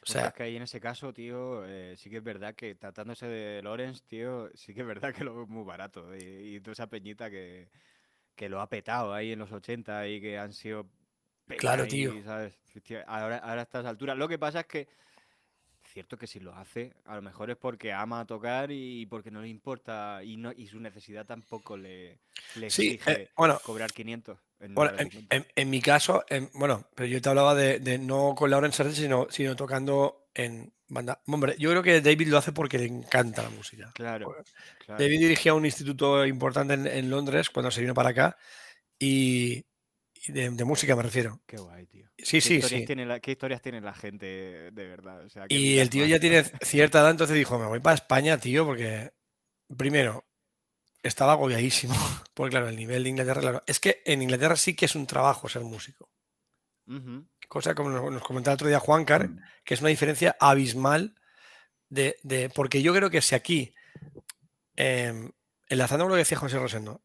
O 0.03 0.07
sea, 0.07 0.29
es 0.29 0.35
que 0.35 0.43
ahí 0.45 0.57
en 0.57 0.63
ese 0.63 0.81
caso, 0.81 1.13
tío, 1.13 1.65
eh, 1.67 1.97
sí 1.97 2.09
que 2.09 2.19
es 2.19 2.25
verdad 2.25 2.55
que 2.55 2.75
tratándose 2.75 3.27
de 3.27 3.63
Lorenz, 3.63 4.03
tío, 4.03 4.51
sí 4.55 4.75
que 4.75 4.83
es 4.83 4.87
verdad 4.87 5.15
que 5.15 5.25
lo 5.25 5.43
es 5.43 5.49
muy 5.49 5.65
barato. 5.65 6.15
Y, 6.17 6.61
toda 6.61 6.73
esa 6.73 6.87
peñita 6.87 7.31
que, 7.31 7.69
lo 8.49 8.61
ha 8.61 8.69
petado 8.69 9.13
ahí 9.13 9.33
en 9.33 9.41
los 9.41 9.51
80 9.51 10.07
y 10.09 10.21
que 10.21 10.39
han 10.39 10.53
sido... 10.53 10.89
Claro, 11.59 11.87
tío. 11.87 12.13
ahora, 13.07 13.39
ahora 13.39 13.61
a 13.61 13.65
estas 13.65 13.87
alturas. 13.87 14.19
Lo 14.19 14.29
que 14.29 14.39
pasa 14.39 14.61
es 14.61 14.67
que 14.67 14.89
cierto 15.99 16.17
que 16.17 16.29
si 16.29 16.39
lo 16.39 16.55
hace, 16.55 16.93
a 17.07 17.17
lo 17.17 17.23
mejor 17.23 17.51
es 17.51 17.57
porque 17.57 17.93
ama 17.93 18.25
tocar 18.25 18.71
y 18.71 19.05
porque 19.07 19.33
no 19.33 19.43
le 19.43 19.49
importa 19.49 20.23
y 20.23 20.37
no 20.37 20.53
y 20.53 20.69
su 20.69 20.79
necesidad 20.79 21.27
tampoco 21.27 21.77
le, 21.77 22.21
le 22.55 22.63
eh, 22.63 22.67
exige 22.67 23.31
cobrar 23.65 23.93
500. 23.93 24.39
En, 24.61 24.75
bueno, 24.77 24.97
en, 24.97 25.71
mi 25.71 25.83
caso, 25.83 26.25
bueno, 26.55 26.87
pero 26.95 27.09
yo 27.09 27.21
te 27.21 27.29
hablaba 27.29 27.57
de, 27.57 27.99
no 27.99 28.37
con 28.37 28.49
Lauren 28.49 28.71
Sartre, 28.71 28.95
sino, 28.95 29.27
sino 29.29 29.57
tocando 29.57 30.29
en 30.35 30.73
banda. 30.87 31.21
Hombre, 31.27 31.57
yo 31.59 31.71
creo 31.71 31.83
que 31.83 32.01
David 32.01 32.29
lo 32.29 32.39
hace 32.39 32.53
porque 32.53 32.79
le 32.79 32.87
encanta 32.87 33.43
la 33.43 33.51
música. 33.51 33.91
Claro. 33.93 34.37
David 34.87 35.19
dirigía 35.19 35.53
un 35.53 35.67
instituto 35.67 36.25
importante 36.25 36.75
en, 36.75 37.11
Londres 37.11 37.51
cuando 37.51 37.73
se 37.73 37.81
vino 37.81 37.95
para 37.95 38.11
acá 38.11 38.37
y, 39.01 39.65
de, 40.29 40.65
música 40.65 40.95
me 40.97 41.03
refiero. 41.03 41.41
Qué 41.47 41.57
guay, 41.57 41.87
tío. 41.87 42.09
Sí, 42.17 42.41
sí, 42.41 42.61
sí. 42.63 42.85
¿Qué 43.23 43.31
historias 43.31 43.63
tiene 43.63 43.81
la 43.81 43.95
gente, 43.95 44.71
de 44.73 44.87
verdad? 44.87 45.23
y 45.49 45.79
el 45.79 45.91
tío 45.91 46.07
ya 46.07 46.19
tiene 46.19 46.43
cierta 46.63 47.01
edad, 47.01 47.11
entonces 47.11 47.37
dijo, 47.37 47.59
me 47.59 47.67
voy 47.67 47.81
para 47.81 47.95
España, 47.95 48.39
tío, 48.39 48.65
porque 48.65 49.13
primero, 49.77 50.25
estaba 51.03 51.33
agobiadísimo. 51.33 51.95
Porque 52.35 52.51
claro, 52.51 52.69
el 52.69 52.77
nivel 52.77 53.03
de 53.03 53.11
Inglaterra, 53.11 53.41
claro, 53.41 53.63
es 53.67 53.81
que 53.81 54.03
en 54.05 54.23
Inglaterra 54.23 54.57
sí 54.57 54.75
que 54.75 54.85
es 54.85 54.95
un 54.95 55.07
trabajo 55.07 55.49
ser 55.49 55.63
músico. 55.63 56.11
Cosa 57.49 57.75
como 57.75 57.91
nos, 57.91 58.23
comentaba 58.23 58.53
el 58.53 58.57
otro 58.57 58.69
día 58.69 58.79
Juan 58.79 59.05
Car, 59.05 59.29
mm. 59.29 59.41
que 59.65 59.75
es 59.75 59.81
una 59.81 59.91
diferencia 59.91 60.37
abismal 60.41 61.15
de, 61.91 62.51
porque 62.55 62.81
yo 62.81 62.95
creo 62.95 63.11
que 63.11 63.21
si 63.21 63.35
aquí, 63.35 63.75
eh, 64.77 65.31
enlazando 65.69 66.05
con 66.05 66.11
lo 66.11 66.15
que 66.15 66.21
decía 66.21 66.39
José 66.39 66.59
Rosendo, 66.59 67.03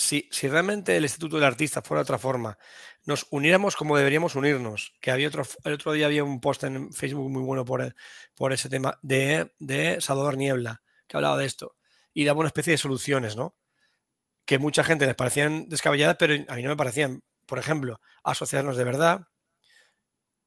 si, 0.00 0.28
realmente 0.48 0.96
el 0.96 1.04
Instituto 1.04 1.36
del 1.36 1.44
Artista 1.44 1.82
fuera 1.82 2.00
de 2.00 2.04
otra 2.04 2.18
forma, 2.18 2.58
nos 3.04 3.26
uniéramos 3.30 3.76
como 3.76 3.96
deberíamos 3.96 4.34
unirnos, 4.34 4.94
que 5.00 5.10
había 5.10 5.28
otro, 5.28 5.42
el 5.64 5.74
otro 5.74 5.92
día 5.92 6.06
había 6.06 6.24
un 6.24 6.40
post 6.40 6.64
en 6.64 6.92
Facebook 6.92 7.30
muy 7.30 7.42
bueno 7.42 7.64
por, 7.64 7.94
por 8.34 8.52
ese 8.52 8.68
tema 8.68 8.98
de, 9.02 9.98
Salvador 10.00 10.36
Niebla, 10.36 10.82
que 11.06 11.16
hablaba 11.16 11.36
de 11.36 11.46
esto, 11.46 11.76
y 12.14 12.24
daba 12.24 12.40
una 12.40 12.48
especie 12.48 12.72
de 12.72 12.78
soluciones, 12.78 13.36
¿no? 13.36 13.56
Que 14.44 14.58
mucha 14.58 14.82
gente 14.82 15.06
les 15.06 15.14
parecían 15.14 15.68
descabelladas, 15.68 16.16
pero 16.18 16.34
a 16.48 16.56
mí 16.56 16.62
no 16.62 16.70
me 16.70 16.76
parecían. 16.76 17.22
Por 17.46 17.58
ejemplo, 17.58 18.00
asociarnos 18.24 18.76
de 18.76 18.84
verdad, 18.84 19.28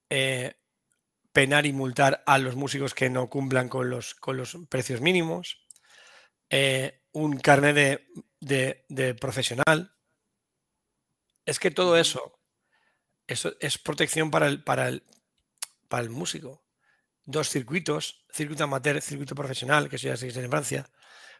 eh, 0.10 0.56
penar 1.32 1.66
y 1.66 1.74
multar 1.74 2.24
a 2.26 2.38
los 2.38 2.56
músicos 2.56 2.94
que 2.94 3.10
no 3.10 3.30
cumplan 3.30 3.70
con 3.70 3.90
los, 3.90 4.16
con 4.16 4.38
los 4.38 4.58
precios 4.70 5.02
mínimos, 5.02 5.68
eh, 6.50 7.03
un 7.14 7.38
carnet 7.38 7.76
de 7.76 8.14
de, 8.44 9.16
profesional, 9.16 9.96
es 11.46 11.60
que 11.60 11.72
todo 11.72 11.98
eso, 11.98 12.40
eso 13.28 13.54
es 13.60 13.78
protección 13.78 14.32
para 14.32 14.48
el, 14.48 14.64
para 14.64 14.90
el, 14.90 15.04
para 15.88 16.04
el 16.04 16.10
músico. 16.10 16.64
Dos 17.26 17.50
circuitos, 17.50 18.26
circuito 18.32 18.66
amateur, 18.66 19.02
circuito 19.02 19.36
profesional, 19.36 19.90
que 19.90 19.96
eso 19.96 20.08
ya 20.08 20.18
se 20.18 20.26
dice 20.26 20.44
en 20.44 20.50
Francia. 20.50 20.90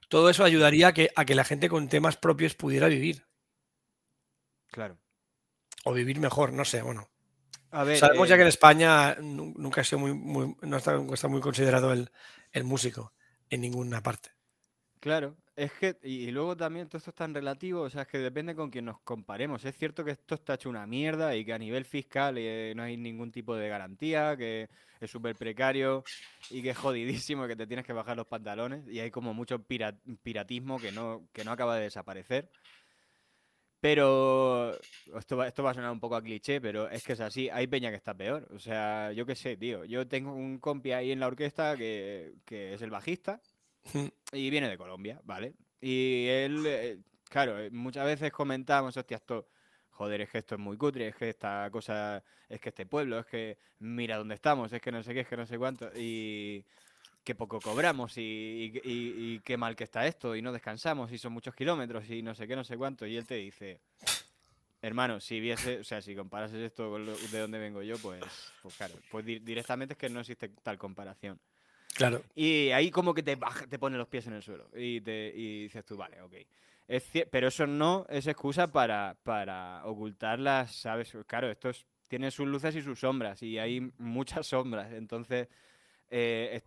Todo 0.10 0.30
eso 0.30 0.44
ayudaría 0.44 0.90
a 0.90 0.94
que, 0.94 1.12
a 1.16 1.26
que 1.26 1.36
la 1.36 1.44
gente 1.44 1.70
con 1.70 1.90
temas 1.90 2.18
propios 2.18 2.56
pudiera 2.56 2.88
vivir. 2.88 3.26
Claro. 4.68 4.98
O 5.84 5.94
vivir 5.94 6.20
mejor, 6.20 6.54
no 6.54 6.66
sé, 6.66 6.82
bueno. 6.82 7.10
Sabemos 7.98 8.30
ya 8.30 8.36
que 8.36 8.44
en 8.44 8.48
eh, 8.48 8.50
España 8.50 9.16
nunca 9.20 9.82
ha 9.82 9.84
sido 9.84 10.00
muy, 10.00 10.56
no 10.62 10.78
está, 10.78 11.28
muy 11.28 11.42
considerado 11.42 11.92
el, 11.92 12.12
el 12.52 12.64
músico 12.64 13.14
en 13.50 13.62
ninguna 13.62 14.02
parte. 14.02 14.30
Claro, 15.04 15.36
es 15.58 15.74
que, 15.74 15.98
y, 16.02 16.32
luego 16.32 16.56
también 16.56 16.88
todo 16.88 16.98
esto 16.98 17.10
es 17.10 17.16
tan 17.16 17.34
relativo, 17.34 17.82
o 17.82 17.90
sea, 17.90 18.04
es 18.04 18.08
que 18.08 18.20
depende 18.20 18.56
con 18.56 18.70
quién 18.70 18.86
nos 18.86 19.02
comparemos. 19.02 19.66
Es 19.66 19.76
cierto 19.76 20.06
que 20.06 20.12
esto 20.12 20.36
está 20.36 20.54
hecho 20.54 20.70
una 20.70 20.88
mierda 20.88 21.36
y 21.36 21.44
que 21.44 21.52
a 21.52 21.58
nivel 21.58 21.84
fiscal 21.84 22.38
eh, 22.38 22.72
no 22.74 22.84
hay 22.84 22.96
ningún 22.96 23.30
tipo 23.30 23.54
de 23.54 23.68
garantía, 23.68 24.38
que 24.38 24.70
es 25.02 25.12
súper 25.12 25.36
precario 25.36 26.06
y 26.50 26.62
que 26.62 26.70
es 26.70 26.78
jodidísimo, 26.78 27.48
que 27.48 27.58
te 27.58 27.68
tienes 27.68 27.86
que 27.86 27.92
bajar 27.92 28.16
los 28.16 28.28
pantalones 28.28 28.88
y 28.88 29.02
hay 29.02 29.12
como 29.12 29.34
mucho 29.34 29.62
piratismo 29.62 30.80
que 30.80 30.94
no, 30.94 31.28
que 31.34 31.44
no 31.44 31.52
acaba 31.52 31.76
de 31.76 31.84
desaparecer. 31.84 32.50
Pero 33.82 34.80
esto 35.18 35.36
va, 35.36 35.50
esto 35.50 35.64
va 35.64 35.72
a 35.72 35.74
sonar 35.74 35.92
un 35.92 36.00
poco 36.00 36.16
a 36.16 36.24
cliché, 36.24 36.62
pero 36.62 36.90
es 36.90 37.04
que 37.04 37.12
es 37.12 37.20
así. 37.20 37.50
Hay 37.50 37.68
peña 37.68 37.90
que 37.90 37.98
está 37.98 38.14
peor. 38.14 38.48
O 38.56 38.60
sea, 38.60 39.12
yo 39.12 39.26
qué 39.26 39.36
sé, 39.36 39.58
tío. 39.58 39.84
Yo 39.84 40.08
tengo 40.08 40.34
un 40.34 40.60
compi 40.60 40.94
ahí 40.94 41.12
en 41.12 41.20
la 41.20 41.28
orquesta 41.28 41.76
que, 41.76 42.36
que 42.46 42.76
es 42.76 42.82
el 42.82 42.90
bajista 42.90 43.42
y 44.32 44.50
viene 44.50 44.70
de 44.70 44.78
Colombia, 44.78 45.20
¿vale? 45.24 45.54
Y 45.82 46.28
él, 46.28 46.64
eh, 46.66 47.00
claro, 47.30 47.60
eh, 47.60 47.70
muchas 47.70 48.06
veces 48.06 48.32
comentamos, 48.32 48.96
hostia, 48.96 49.18
esto, 49.18 49.50
joder, 49.92 50.22
es 50.22 50.30
que 50.30 50.38
esto 50.40 50.56
es 50.56 50.62
muy 50.62 50.78
cutre, 50.78 51.10
es 51.10 51.16
que 51.16 51.30
esta 51.30 51.70
cosa, 51.72 52.24
es 52.48 52.60
que 52.62 52.70
este 52.70 52.86
pueblo, 52.86 53.20
es 53.20 53.26
que 53.26 53.58
mira 53.80 54.18
dónde 54.18 54.36
estamos, 54.36 54.72
es 54.72 54.82
que 54.82 54.92
no 54.92 55.04
sé 55.04 55.14
qué, 55.14 55.22
es 55.22 55.28
que 55.28 55.38
no 55.38 55.46
sé 55.46 55.58
cuánto, 55.58 55.90
y 55.96 56.66
qué 57.24 57.36
poco 57.36 57.60
cobramos, 57.60 58.14
y, 58.18 59.40
qué 59.44 59.58
mal 59.58 59.76
que 59.76 59.84
está 59.84 60.08
esto, 60.08 60.36
y 60.36 60.42
no 60.42 60.52
descansamos, 60.52 61.12
y 61.12 61.18
son 61.18 61.34
muchos 61.34 61.56
kilómetros, 61.56 62.10
y 62.10 62.22
no 62.22 62.36
sé 62.36 62.48
qué, 62.48 62.56
no 62.56 62.64
sé 62.64 62.78
cuánto, 62.78 63.06
y 63.06 63.18
él 63.18 63.26
te 63.26 63.36
dice, 63.36 63.82
hermano, 64.82 65.20
si 65.20 65.40
viese, 65.40 65.80
o 65.80 65.84
sea, 65.84 66.02
si 66.02 66.16
comparases 66.16 66.60
esto 66.60 66.90
con 66.90 67.06
de 67.06 67.40
dónde 67.40 67.60
vengo 67.60 67.82
yo, 67.82 67.98
pues, 67.98 68.24
pues 68.62 68.76
claro, 68.76 68.96
pues 69.12 69.26
directamente 69.26 69.94
es 69.94 69.98
que 69.98 70.10
no 70.10 70.22
existe 70.22 70.50
tal 70.62 70.78
comparación. 70.78 71.40
Claro. 71.94 72.24
Y 72.36 72.72
ahí 72.72 72.90
como 72.92 73.14
que 73.14 73.24
te, 73.24 73.38
te 73.70 73.80
pone 73.80 73.98
los 73.98 74.08
pies 74.08 74.28
en 74.28 74.34
el 74.34 74.44
suelo 74.44 74.68
y, 74.76 75.02
te, 75.02 75.32
y 75.36 75.64
dices 75.64 75.86
tú, 75.86 75.96
vale, 75.96 76.22
ok. 76.22 76.34
Es 76.88 77.10
pero 77.32 77.48
eso 77.48 77.66
no 77.66 78.06
es 78.10 78.28
excusa 78.28 78.72
para, 78.72 79.16
para 79.24 79.86
ocultar 79.86 80.40
las, 80.40 80.76
¿sabes? 80.76 81.16
Claro, 81.28 81.50
esto 81.50 81.72
tiene 82.08 82.30
sus 82.30 82.48
luces 82.48 82.76
y 82.76 82.82
sus 82.82 83.00
sombras 83.00 83.42
y 83.42 83.58
hay 83.58 83.80
muchas 83.98 84.48
sombras. 84.48 84.92
Entonces, 84.92 85.48
eh, 86.10 86.62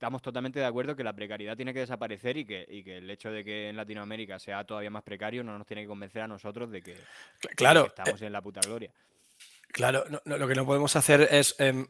estamos 0.00 0.22
totalmente 0.22 0.60
de 0.60 0.66
acuerdo 0.66 0.94
que 0.94 1.04
la 1.04 1.12
precariedad 1.12 1.56
tiene 1.56 1.72
que 1.72 1.80
desaparecer 1.80 2.36
y 2.36 2.44
que, 2.44 2.66
y 2.68 2.82
que 2.82 2.98
el 2.98 3.10
hecho 3.10 3.30
de 3.30 3.44
que 3.44 3.68
en 3.68 3.76
Latinoamérica 3.76 4.38
sea 4.38 4.64
todavía 4.64 4.90
más 4.90 5.02
precario 5.02 5.42
no 5.42 5.56
nos 5.58 5.66
tiene 5.66 5.82
que 5.82 5.88
convencer 5.88 6.22
a 6.22 6.28
nosotros 6.28 6.70
de 6.70 6.82
que, 6.82 6.96
claro, 7.56 7.86
estamos 7.86 8.22
en 8.22 8.32
la 8.32 8.40
puta 8.40 8.60
gloria. 8.60 8.90
Claro, 9.72 10.04
lo 10.24 10.48
que 10.48 10.54
no 10.54 10.66
podemos 10.66 10.96
hacer 10.96 11.28
es, 11.30 11.54
em, 11.58 11.86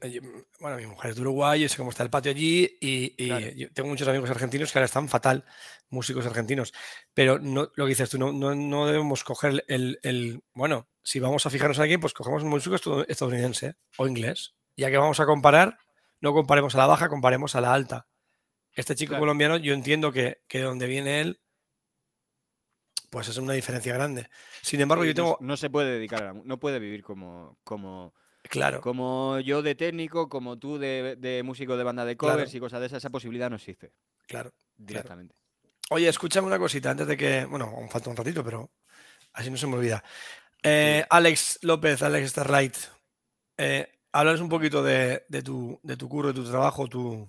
bueno, 0.61 0.76
mi 0.76 0.87
mujer 0.87 1.11
es 1.11 1.16
de 1.16 1.22
Uruguay, 1.22 1.61
yo 1.61 1.68
sé 1.68 1.78
cómo 1.78 1.91
está 1.91 2.03
el 2.03 2.11
patio 2.11 2.31
allí 2.31 2.76
y, 2.81 3.66
tengo 3.68 3.89
muchos 3.89 4.07
amigos 4.07 4.28
argentinos 4.28 4.70
que 4.70 4.78
ahora 4.78 4.85
están 4.85 5.09
fatal, 5.09 5.45
músicos 5.89 6.26
argentinos, 6.26 6.74
pero 7.14 7.39
no, 7.39 7.70
lo 7.74 7.85
que 7.85 7.91
dices 7.91 8.11
tú, 8.11 8.18
no, 8.18 8.33
no, 8.33 8.87
debemos 8.87 9.24
coger 9.24 9.64
el, 9.68 10.43
bueno, 10.53 10.89
si 11.03 11.20
vamos 11.20 11.47
a 11.47 11.51
fijarnos 11.51 11.78
en 11.78 11.83
alguien, 11.83 12.01
pues 12.01 12.12
cogemos 12.12 12.43
un 12.43 12.51
músico 12.51 12.76
estadounidense 13.09 13.76
o 13.97 14.07
inglés, 14.07 14.55
ya 14.76 14.91
que 14.91 14.99
vamos 14.99 15.18
a 15.20 15.26
comparar, 15.26 15.78
no 16.20 16.35
comparemos 16.35 16.74
a 16.74 16.78
la 16.78 16.87
baja, 16.87 17.09
comparemos 17.09 17.55
a 17.55 17.62
la 17.62 17.72
alta. 17.72 18.09
Este 18.74 18.95
chico 18.95 19.18
colombiano, 19.18 19.57
yo 19.57 19.72
entiendo 19.72 20.12
que, 20.12 20.43
que 20.49 20.59
de 20.59 20.64
donde 20.64 20.87
viene 20.87 21.20
él, 21.22 21.41
pues 23.11 23.29
es 23.29 23.37
una 23.37 23.53
diferencia 23.53 23.93
grande. 23.93 24.29
Sin 24.63 24.81
embargo, 24.81 25.05
yo 25.05 25.15
tengo. 25.15 25.37
No, 25.41 25.57
se 25.57 25.69
puede 25.69 25.93
dedicar 25.95 26.23
a 26.23 26.33
la, 26.33 26.41
No 26.45 26.59
puede 26.59 26.79
vivir 26.79 27.03
como. 27.03 27.59
como 27.65 28.15
Claro. 28.43 28.81
Como 28.81 29.39
yo 29.41 29.61
de 29.61 29.75
técnico, 29.75 30.29
como 30.31 30.59
tú 30.59 30.79
de, 30.79 31.43
músico 31.45 31.77
de 31.77 31.85
banda 31.85 32.07
de 32.07 32.17
covers 32.17 32.55
y 32.55 32.61
cosas 32.61 32.81
de 32.81 32.87
esas, 32.87 32.99
esa 32.99 33.11
posibilidad 33.11 33.51
no 33.51 33.57
existe. 33.57 33.93
Claro. 34.27 34.53
Directamente. 34.77 35.35
Oye, 35.91 36.09
escúchame 36.09 36.47
una 36.47 36.59
cosita 36.59 36.91
antes 36.91 37.07
de 37.07 37.17
que. 37.17 37.45
Bueno, 37.45 37.67
aún 37.67 37.91
falta 37.91 38.09
un 38.09 38.17
ratito, 38.17 38.43
pero 38.43 38.71
así 39.35 39.51
no 39.51 39.57
se 39.57 39.67
me 39.67 39.77
olvida. 39.77 40.03
Eh, 40.63 41.05
Alex 41.11 41.59
López, 41.63 42.03
Alex 42.03 42.31
Starlight, 42.31 42.77
eh, 43.59 43.93
háblales 44.13 44.41
un 44.41 44.49
poquito 44.49 44.83
de, 44.83 45.25
tu, 45.45 45.79
de 45.83 45.97
tu 45.97 46.09
curro, 46.09 46.29
de 46.29 46.35
tu 46.35 46.49
trabajo, 46.49 46.89
tu. 46.89 47.29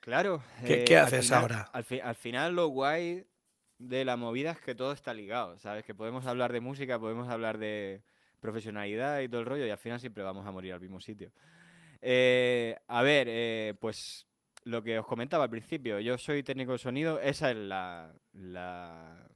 Claro. 0.00 0.42
¿Qué, 0.64 0.84
eh, 0.88 0.96
haces 0.96 1.30
ahora? 1.30 1.70
Al, 1.72 1.84
al, 2.02 2.14
final, 2.14 2.54
lo 2.54 2.68
guay 2.68 3.26
de 3.78 4.04
la 4.04 4.16
movida 4.16 4.52
es 4.52 4.60
que 4.60 4.74
todo 4.74 4.92
está 4.92 5.14
ligado, 5.14 5.58
¿sabes? 5.58 5.84
Que 5.84 5.94
podemos 5.94 6.26
hablar 6.26 6.52
de 6.52 6.60
música, 6.60 6.98
podemos 6.98 7.28
hablar 7.28 7.58
de 7.58 8.02
profesionalidad 8.40 9.20
y 9.20 9.28
todo 9.28 9.40
el 9.40 9.46
rollo 9.46 9.66
y 9.66 9.70
al 9.70 9.78
final 9.78 10.00
siempre 10.00 10.22
vamos 10.22 10.46
a 10.46 10.52
morir 10.52 10.72
al 10.72 10.80
mismo 10.80 11.00
sitio. 11.00 11.32
Eh, 12.00 12.76
a 12.86 13.02
ver, 13.02 13.26
eh, 13.30 13.74
pues 13.80 14.26
lo 14.64 14.82
que 14.82 14.98
os 14.98 15.06
comentaba 15.06 15.44
al 15.44 15.50
principio, 15.50 16.00
yo 16.00 16.18
soy 16.18 16.42
técnico 16.42 16.72
de 16.72 16.78
sonido, 16.78 17.20
esa 17.20 17.50
es 17.50 17.56
la, 17.56 18.12
la, 18.32 19.28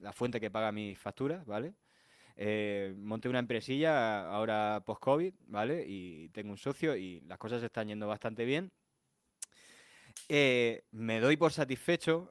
la 0.00 0.12
fuente 0.12 0.40
que 0.40 0.50
paga 0.50 0.72
mis 0.72 0.98
facturas, 0.98 1.44
¿vale? 1.46 1.74
Eh, 2.36 2.94
monté 2.98 3.28
una 3.28 3.38
empresilla 3.38 4.30
ahora 4.30 4.82
post-COVID, 4.84 5.32
¿vale? 5.46 5.84
Y 5.86 6.28
tengo 6.30 6.50
un 6.50 6.58
socio 6.58 6.96
y 6.96 7.20
las 7.22 7.38
cosas 7.38 7.62
están 7.62 7.88
yendo 7.88 8.06
bastante 8.06 8.44
bien. 8.44 8.70
Me 10.28 11.20
doy 11.20 11.36
por 11.36 11.52
satisfecho, 11.52 12.30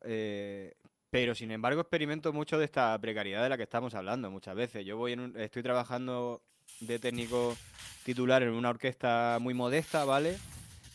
pero 1.16 1.34
sin 1.34 1.50
embargo 1.52 1.80
experimento 1.80 2.34
mucho 2.34 2.60
de 2.60 2.66
esta 2.66 3.00
precariedad 3.00 3.42
de 3.42 3.48
la 3.48 3.56
que 3.56 3.64
estamos 3.64 3.96
hablando 3.96 4.30
muchas 4.30 4.54
veces. 4.54 4.86
Yo 4.86 4.98
voy 4.98 5.14
en 5.14 5.34
estoy 5.38 5.64
trabajando 5.64 6.42
de 6.82 7.00
técnico 7.00 7.56
titular 8.04 8.44
en 8.44 8.50
una 8.50 8.70
orquesta 8.70 9.38
muy 9.40 9.54
modesta, 9.54 10.04
¿vale? 10.04 10.36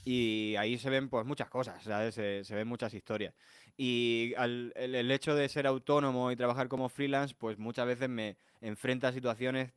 Y 0.05 0.57
ahí 0.57 0.77
se 0.77 0.91
ven 0.91 1.09
pues 1.09 1.25
muchas 1.25 1.49
cosas, 1.49 1.83
¿sabes? 1.83 2.14
Se, 2.14 2.45
se 2.45 2.55
ven 2.55 2.68
muchas 2.68 2.93
historias. 2.93 3.33
Y 3.79 4.35
el, 4.37 4.75
el, 4.77 5.11
hecho 5.11 5.35
de 5.35 5.49
ser 5.49 5.66
autónomo 5.66 6.31
y 6.31 6.37
trabajar 6.37 6.68
como 6.68 6.91
freelance, 6.91 7.35
pues 7.35 7.57
muchas 7.57 7.87
veces 7.87 8.11
me 8.11 8.37
enfrenta 8.61 9.09
a 9.09 9.12
situaciones 9.12 9.73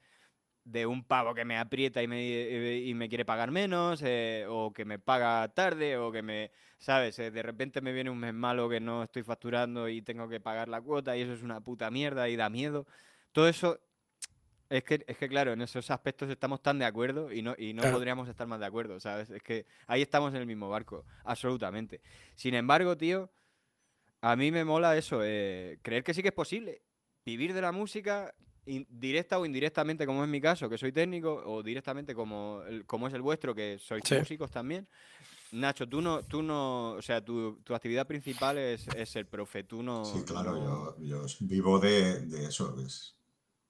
de 0.66 0.86
un 0.86 1.04
pavo 1.04 1.34
que 1.34 1.46
me 1.46 1.58
aprieta 1.58 2.02
y 2.02 2.08
me, 2.08 2.80
y 2.80 2.94
me 2.94 3.10
quiere 3.10 3.26
pagar 3.26 3.52
menos, 3.52 4.02
eh, 4.04 4.46
o 4.48 4.72
que 4.72 4.86
me 4.86 4.98
paga 4.98 5.48
tarde, 5.50 5.98
o 5.98 6.12
que 6.12 6.22
me, 6.22 6.52
¿sabes? 6.78 7.20
Eh, 7.20 7.32
de 7.32 7.44
repente 7.44 7.82
me 7.82 7.92
viene 7.92 8.10
un 8.10 8.20
mes 8.20 8.34
malo 8.34 8.70
que 8.70 8.80
no 8.80 9.04
estoy 9.04 9.24
facturando 9.24 9.90
y 9.90 10.02
tengo 10.02 10.30
que 10.30 10.40
pagar 10.40 10.70
la 10.70 10.82
cuota 10.82 11.18
y 11.18 11.22
eso 11.22 11.34
es 11.34 11.44
una 11.44 11.60
puta 11.60 11.92
mierda 11.92 12.30
y 12.30 12.36
da 12.36 12.50
miedo. 12.50 12.88
Todo 13.34 13.50
eso, 13.50 13.80
es 14.70 14.84
que, 14.84 15.04
es 15.06 15.18
que 15.18 15.28
claro, 15.28 15.52
en 15.52 15.62
esos 15.62 15.92
aspectos 15.92 16.30
estamos 16.30 16.62
tan 16.62 16.80
de 16.80 16.86
acuerdo 16.86 17.32
y 17.32 17.42
no, 17.42 17.56
y 17.58 17.74
no 17.74 17.84
podríamos 17.92 18.30
estar 18.30 18.48
más 18.48 18.60
de 18.60 18.66
acuerdo, 18.66 19.00
¿sabes? 19.00 19.30
Es 19.32 19.44
que 19.44 19.66
ahí 19.88 20.02
estamos 20.02 20.34
en 20.34 20.42
el 20.42 20.48
mismo 20.48 20.70
barco, 20.70 21.06
absolutamente. 21.26 22.02
Sin 22.36 22.54
embargo, 22.54 22.96
tío, 22.96 23.30
a 24.22 24.38
mí 24.38 24.52
me 24.52 24.64
mola 24.64 24.96
eso, 24.96 25.20
eh, 25.24 25.80
creer 25.82 26.06
que 26.06 26.14
sí 26.14 26.22
que 26.22 26.30
es 26.30 26.34
posible 26.34 26.82
vivir 27.26 27.54
de 27.54 27.62
la 27.62 27.72
música 27.72 28.34
directa 28.66 29.38
o 29.38 29.46
indirectamente, 29.46 30.06
como 30.06 30.24
es 30.24 30.30
mi 30.30 30.40
caso, 30.40 30.70
que 30.70 30.78
soy 30.78 30.92
técnico, 30.92 31.42
o 31.46 31.62
directamente 31.64 32.16
como, 32.16 32.62
como 32.86 33.08
es 33.08 33.14
el 33.14 33.22
vuestro, 33.22 33.54
que 33.54 33.78
sois 33.80 34.04
músicos 34.12 34.52
también. 34.52 34.88
Nacho, 35.52 35.88
tú 35.88 36.02
no, 36.02 36.24
tú 36.24 36.42
no, 36.42 36.94
o 36.94 37.02
sea, 37.02 37.24
tu, 37.24 37.60
tu 37.64 37.76
actividad 37.76 38.08
principal 38.08 38.58
es, 38.58 38.88
es, 38.96 39.16
el 39.16 39.28
profe, 39.28 39.64
tú 39.64 39.84
no... 39.84 40.04
Sí, 40.04 40.24
claro, 40.26 40.96
Yo, 40.98 40.98
yo, 41.00 41.26
vivo 41.42 41.78
de, 41.78 42.26
de 42.26 42.46
eso. 42.46 42.76
Es... 42.84 43.16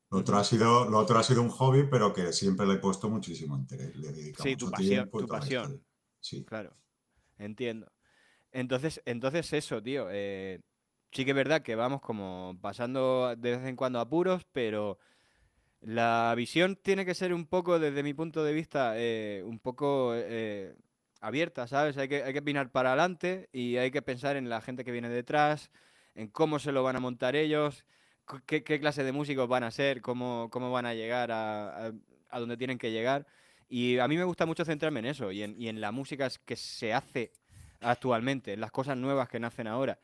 Lo, 0.10 0.20
otro 0.20 0.38
ha 0.38 0.44
sido, 0.46 0.90
lo 0.90 1.00
otro 1.00 1.20
ha 1.20 1.24
sido 1.24 1.42
un 1.42 1.50
hobby, 1.50 1.84
pero 1.90 2.14
que 2.14 2.32
siempre 2.32 2.66
le 2.66 2.76
he 2.76 2.78
puesto 2.78 3.10
muchísimo 3.10 3.58
interés. 3.58 3.96
Le 3.98 4.34
sí, 4.36 4.56
tu 4.56 4.72
pasión, 4.72 5.10
tu 5.10 5.28
pasión. 5.28 5.84
Sí. 6.22 6.46
Claro, 6.46 6.74
entiendo. 7.38 7.92
Entonces, 8.52 9.02
entonces 9.06 9.52
eso, 9.52 9.82
tío. 9.82 10.08
Eh, 10.10 10.62
sí 11.14 11.26
que 11.26 11.32
es 11.32 11.36
verdad 11.36 11.62
que 11.62 11.76
vamos 11.76 12.02
como 12.02 12.58
pasando 12.62 13.36
de 13.38 13.58
vez 13.58 13.66
en 13.66 13.76
cuando 13.76 14.00
apuros, 14.00 14.46
pero 14.52 14.98
la 15.82 16.34
visión 16.36 16.76
tiene 16.76 17.06
que 17.06 17.14
ser 17.14 17.34
un 17.34 17.46
poco, 17.46 17.80
desde 17.80 18.04
mi 18.04 18.14
punto 18.14 18.44
de 18.44 18.54
vista, 18.54 18.94
eh, 18.98 19.44
un 19.46 19.60
poco 19.60 20.14
eh, 20.16 20.76
abierta, 21.22 21.68
¿sabes? 21.68 21.98
Hay 21.98 22.08
que, 22.08 22.24
hay 22.24 22.34
que 22.34 22.40
opinar 22.40 22.72
para 22.72 22.90
adelante 22.90 23.50
y 23.52 23.78
hay 23.78 23.92
que 23.92 24.02
pensar 24.02 24.38
en 24.38 24.50
la 24.50 24.62
gente 24.62 24.84
que 24.84 24.92
viene 24.92 25.10
detrás, 25.10 25.72
en 26.16 26.28
cómo 26.30 26.60
se 26.60 26.72
lo 26.72 26.84
van 26.84 26.96
a 26.96 27.00
montar 27.00 27.36
ellos, 27.36 27.86
qué, 28.46 28.64
clase 28.64 29.04
de 29.04 29.12
músicos 29.12 29.48
van 29.48 29.64
a 29.64 29.72
ser, 29.72 30.02
cómo, 30.02 30.50
cómo 30.52 30.72
van 30.72 30.86
a 30.86 30.94
llegar 30.94 31.32
a, 31.32 31.92
a, 32.30 32.40
donde 32.40 32.58
tienen 32.58 32.78
que 32.78 32.92
llegar. 32.92 33.28
Y 33.70 34.00
a 34.00 34.08
mí 34.08 34.18
me 34.18 34.24
gusta 34.24 34.46
mucho 34.46 34.66
centrarme 34.66 35.00
en 35.00 35.08
eso 35.08 35.32
y 35.32 35.44
en, 35.44 35.60
y 35.60 35.68
en 35.68 35.82
la 35.82 35.92
música 35.92 36.30
que 36.46 36.56
se 36.56 36.94
hace 36.94 37.34
actualmente, 37.82 38.54
en 38.54 38.62
las 38.62 38.72
cosas 38.72 38.98
nuevas 38.98 39.28
que 39.28 39.40
nacen 39.40 39.68
ahora. 39.68 40.00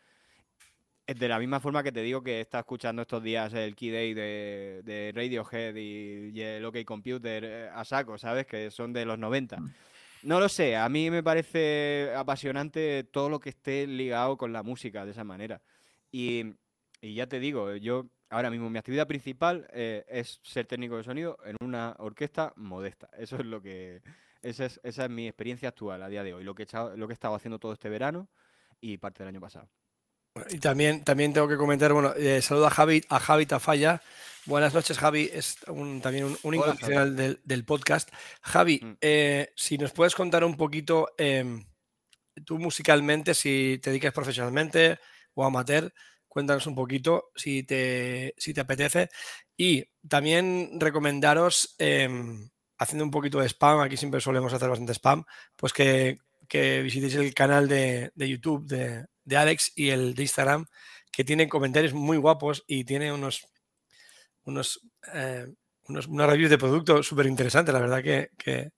De 1.17 1.27
la 1.27 1.39
misma 1.39 1.59
forma 1.59 1.81
que 1.81 1.91
te 1.91 2.03
digo 2.03 2.21
que 2.21 2.39
está 2.39 2.59
escuchando 2.59 3.01
estos 3.01 3.23
días 3.23 3.51
el 3.55 3.75
Key 3.75 3.89
Day 3.89 4.13
de, 4.13 4.81
de 4.83 5.11
Radiohead 5.15 5.75
y, 5.75 6.39
el 6.39 6.63
OK 6.63 6.83
Computer 6.85 7.43
eh, 7.43 7.69
a 7.73 7.83
saco, 7.83 8.19
¿sabes? 8.19 8.45
Que 8.45 8.69
son 8.69 8.93
de 8.93 9.05
los 9.05 9.17
90. 9.17 9.59
Mm. 9.59 9.73
No 10.21 10.39
lo 10.39 10.47
sé, 10.47 10.75
a 10.75 10.87
mí 10.87 11.09
me 11.09 11.23
parece 11.23 12.11
apasionante 12.15 13.05
todo 13.05 13.27
lo 13.29 13.39
que 13.39 13.49
esté 13.49 13.87
ligado 13.87 14.37
con 14.37 14.53
la 14.53 14.61
música 14.61 15.03
de 15.03 15.11
esa 15.11 15.23
manera. 15.23 15.63
Y, 16.11 16.53
y 17.01 17.15
ya 17.15 17.25
te 17.25 17.39
digo, 17.39 17.75
yo 17.77 18.05
ahora 18.29 18.51
mismo 18.51 18.69
mi 18.69 18.77
actividad 18.77 19.07
principal 19.07 19.67
eh, 19.73 20.05
es 20.07 20.39
ser 20.43 20.67
técnico 20.67 20.95
de 20.97 21.03
sonido 21.03 21.39
en 21.43 21.55
una 21.59 21.95
orquesta 21.97 22.53
modesta. 22.55 23.09
Eso 23.17 23.37
es 23.37 23.45
lo 23.45 23.63
que... 23.63 24.03
Esa 24.43 24.65
es, 24.65 24.79
esa 24.83 25.05
es 25.05 25.09
mi 25.09 25.27
experiencia 25.27 25.69
actual 25.69 26.03
a 26.03 26.07
día 26.07 26.23
de 26.23 26.33
hoy, 26.35 26.43
lo 26.43 26.53
que, 26.53 26.63
he 26.63 26.97
lo 26.97 27.07
que 27.07 27.13
he 27.13 27.15
estado 27.15 27.33
haciendo 27.35 27.57
todo 27.57 27.73
este 27.73 27.89
verano 27.89 28.29
y 28.79 28.97
parte 28.97 29.23
del 29.23 29.29
año 29.29 29.41
pasado. 29.41 29.69
Y 30.49 30.59
también, 30.59 31.03
también 31.03 31.33
tengo 31.33 31.47
que 31.47 31.57
comentar, 31.57 31.93
bueno, 31.93 32.13
eh, 32.15 32.41
saludo 32.41 32.67
a 32.67 32.69
Javi, 32.69 33.03
a 33.09 33.19
Javi 33.19 33.45
Tafalla. 33.45 34.01
Buenas 34.45 34.73
noches, 34.73 34.97
Javi, 34.97 35.29
es 35.31 35.57
también 36.01 36.25
un, 36.25 36.37
un 36.43 37.37
del, 37.43 37.65
podcast. 37.65 38.09
Javi, 38.41 38.79
mm. 38.81 38.97
eh, 39.01 39.53
si 39.55 39.77
nos 39.77 39.91
puedes 39.91 40.15
contar 40.15 40.43
un 40.43 40.55
poquito, 40.55 41.09
em, 41.17 41.65
tú 42.45 42.57
musicalmente, 42.57 43.33
si 43.33 43.79
te 43.81 43.89
dedicas 43.89 44.13
profesionalmente 44.13 44.99
o 45.33 45.45
amateur, 45.45 45.93
cuéntanos 46.27 46.65
un 46.67 46.75
poquito 46.75 47.31
si 47.35 47.63
te, 47.63 48.33
si 48.37 48.53
te 48.53 48.61
apetece. 48.61 49.09
Y 49.57 49.85
también 50.07 50.79
recomendaros, 50.79 51.75
em, 51.77 52.49
haciendo 52.77 53.03
un 53.03 53.11
poquito 53.11 53.39
de 53.39 53.49
spam, 53.49 53.81
aquí 53.81 53.97
siempre 53.97 54.21
solemos 54.21 54.53
hacer 54.53 54.69
bastante 54.69 54.93
spam, 54.93 55.25
pues 55.55 55.73
que, 55.73 56.19
que 56.47 56.81
visitéis 56.81 57.15
el 57.15 57.33
canal 57.33 57.67
de, 57.67 58.11
de 58.15 58.29
YouTube 58.29 58.65
de, 58.65 59.05
de 59.29 59.37
Alex 59.37 59.71
y 59.75 59.89
el 59.89 60.15
de 60.15 60.23
Instagram, 60.23 60.65
que 61.11 61.23
tienen 61.23 61.47
comentarios 61.47 61.93
muy 61.93 62.17
guapos 62.17 62.63
y 62.67 62.83
tiene 62.83 63.13
unos, 63.13 63.47
unos, 64.43 64.81
eh, 65.13 65.45
unos 65.87 66.07
una 66.07 66.25
reviews 66.25 66.49
de 66.49 66.57
producto 66.57 67.03
súper 67.03 67.27
interesante. 67.27 67.71
La 67.71 67.79
verdad 67.79 68.03
que, 68.03 68.71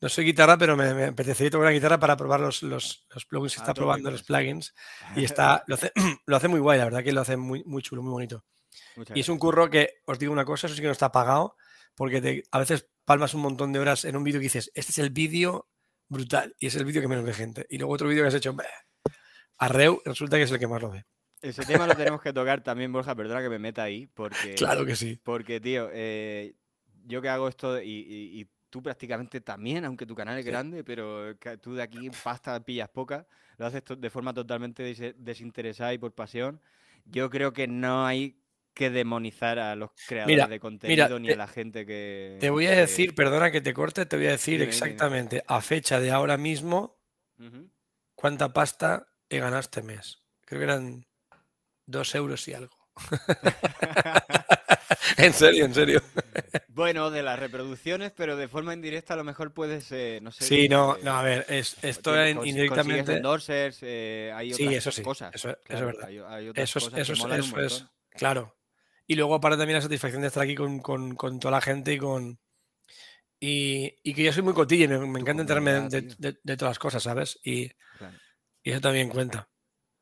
no 0.00 0.08
soy 0.10 0.24
guitarra, 0.26 0.58
pero 0.58 0.76
me, 0.76 0.92
me, 0.92 1.04
apetecería 1.04 1.50
tocar 1.50 1.68
una 1.68 1.74
guitarra 1.74 1.98
para 1.98 2.16
probar 2.16 2.40
los, 2.40 2.62
los, 2.62 3.06
los 3.14 3.24
plugins 3.24 3.54
que 3.54 3.60
ah, 3.60 3.62
está 3.62 3.74
probando, 3.74 4.10
los 4.10 4.22
plugins. 4.28 4.74
Y 5.14 5.24
está, 5.24 5.62
lo 5.68 5.76
hace, 5.76 5.92
lo 6.26 6.36
hace 6.36 6.48
muy 6.48 6.60
guay, 6.60 6.78
la 6.78 6.84
verdad 6.84 7.04
que 7.04 7.12
lo 7.12 7.20
hace 7.20 7.36
muy, 7.36 7.62
muy 7.64 7.80
chulo, 7.80 8.02
muy 8.02 8.10
bonito. 8.10 8.44
y 9.14 9.20
es 9.20 9.28
un 9.28 9.38
curro 9.38 9.70
que, 9.70 10.00
os 10.04 10.18
digo 10.18 10.32
una 10.32 10.44
cosa, 10.44 10.66
eso 10.66 10.74
sí 10.74 10.82
que 10.82 10.88
no 10.88 10.92
está 10.92 11.12
pagado, 11.12 11.56
porque 11.94 12.42
a 12.50 12.58
veces 12.58 12.88
palmas 13.04 13.34
un 13.34 13.42
montón 13.42 13.72
de 13.72 13.78
horas 13.78 14.04
en 14.04 14.16
un 14.16 14.24
vídeo 14.24 14.40
que 14.40 14.44
dices, 14.44 14.70
este 14.74 14.90
es 14.90 14.98
el 14.98 15.10
vídeo 15.10 15.68
brutal 16.08 16.54
y 16.58 16.66
es 16.66 16.74
el 16.74 16.84
vídeo 16.84 17.00
que 17.00 17.08
menos 17.08 17.24
ve 17.24 17.32
gente. 17.32 17.66
Y 17.70 17.78
luego 17.78 17.94
otro 17.94 18.08
vídeo 18.08 18.24
que 18.24 18.28
has 18.28 18.34
hecho, 18.34 18.54
Arreu 19.58 20.00
resulta 20.04 20.36
que 20.36 20.44
es 20.44 20.50
el 20.50 20.58
que 20.58 20.66
más 20.66 20.82
lo 20.82 20.90
ve. 20.90 21.04
Ese 21.42 21.64
tema 21.64 21.86
lo 21.86 21.94
tenemos 21.94 22.20
que 22.20 22.32
tocar 22.32 22.62
también, 22.62 22.92
Borja, 22.92 23.14
perdona 23.14 23.42
que 23.42 23.48
me 23.48 23.58
meta 23.58 23.82
ahí, 23.82 24.06
porque... 24.06 24.54
Claro 24.56 24.86
que 24.86 24.96
sí. 24.96 25.20
Porque, 25.22 25.60
tío, 25.60 25.90
eh, 25.92 26.54
yo 27.04 27.22
que 27.22 27.28
hago 27.28 27.48
esto 27.48 27.80
y, 27.82 28.48
tú 28.70 28.82
prácticamente 28.82 29.40
también, 29.40 29.84
aunque 29.84 30.06
tu 30.06 30.14
canal 30.14 30.38
es 30.38 30.44
grande, 30.44 30.82
pero 30.84 31.36
tú 31.62 31.74
de 31.74 31.82
aquí 31.82 32.10
pasta 32.22 32.58
pillas 32.62 32.88
poca, 32.88 33.26
lo 33.56 33.66
haces 33.66 33.82
de 33.96 34.10
forma 34.10 34.34
totalmente 34.34 35.14
desinteresada 35.16 35.94
y 35.94 35.98
por 35.98 36.12
pasión. 36.12 36.60
Yo 37.04 37.30
creo 37.30 37.52
que 37.52 37.68
no 37.68 38.04
hay 38.04 38.42
que 38.74 38.90
demonizar 38.90 39.58
a 39.58 39.74
los 39.76 39.90
creadores 40.06 40.48
de 40.50 40.60
contenido 40.60 41.18
ni 41.18 41.30
a 41.30 41.36
la 41.36 41.46
gente 41.46 41.86
que... 41.86 42.36
Te 42.40 42.50
voy 42.50 42.66
a 42.66 42.72
decir, 42.72 43.14
perdona 43.14 43.50
que 43.50 43.62
te 43.62 43.72
corte, 43.72 44.04
te 44.04 44.16
voy 44.16 44.26
a 44.26 44.32
decir 44.32 44.60
exactamente 44.60 45.42
a 45.46 45.62
fecha 45.62 46.00
de 46.00 46.10
ahora 46.10 46.36
mismo 46.36 46.98
cuánta 48.14 48.52
pasta 48.52 49.08
he 49.28 49.38
ganado 49.38 49.60
este 49.60 49.82
mes. 49.82 50.22
Creo 50.44 50.60
que 50.60 50.64
eran 50.64 51.06
dos 51.86 52.14
euros 52.14 52.46
y 52.48 52.54
algo. 52.54 52.76
en 55.18 55.32
serio, 55.32 55.64
en 55.64 55.74
serio. 55.74 56.02
Bueno, 56.68 57.10
de 57.10 57.22
las 57.22 57.38
reproducciones, 57.38 58.12
pero 58.12 58.36
de 58.36 58.48
forma 58.48 58.74
indirecta 58.74 59.14
a 59.14 59.16
lo 59.16 59.24
mejor 59.24 59.52
puedes, 59.52 59.90
no 60.22 60.32
sé. 60.32 60.44
Sí, 60.44 60.68
no, 60.68 60.96
no, 61.02 61.12
a 61.12 61.22
ver, 61.22 61.46
es, 61.48 61.76
esto 61.82 62.20
es 62.20 62.36
indirectamente. 62.44 63.16
Endorsers, 63.16 63.78
eh, 63.82 64.32
hay 64.34 64.52
otras 64.52 64.68
sí, 64.68 64.74
eso 64.74 64.90
sí, 64.90 65.02
cosas. 65.02 65.34
Eso, 65.34 65.50
es 65.50 65.80
verdad. 65.80 66.10
eso, 66.54 66.78
eso, 66.78 67.32
eso 67.32 67.60
es, 67.60 67.86
claro. 68.10 68.56
Y 69.06 69.14
luego 69.14 69.36
aparte 69.36 69.58
también 69.58 69.76
la 69.76 69.82
satisfacción 69.82 70.22
de 70.22 70.28
estar 70.28 70.42
aquí 70.42 70.54
con, 70.54 70.80
con, 70.80 71.14
con 71.14 71.38
toda 71.38 71.52
la 71.52 71.60
gente 71.60 71.92
y 71.92 71.98
con. 71.98 72.38
Y, 73.38 73.94
y, 74.02 74.14
que 74.14 74.24
yo 74.24 74.32
soy 74.32 74.42
muy 74.42 74.54
cotilla, 74.54 74.88
me, 74.88 74.98
me 74.98 75.20
encanta 75.20 75.42
enterarme 75.42 75.90
de, 75.90 76.02
de, 76.18 76.38
de, 76.42 76.56
todas 76.56 76.70
las 76.70 76.78
cosas, 76.78 77.02
¿sabes? 77.02 77.38
Y, 77.44 77.70
y 78.66 78.72
eso 78.72 78.80
también 78.80 79.08
cuenta. 79.08 79.48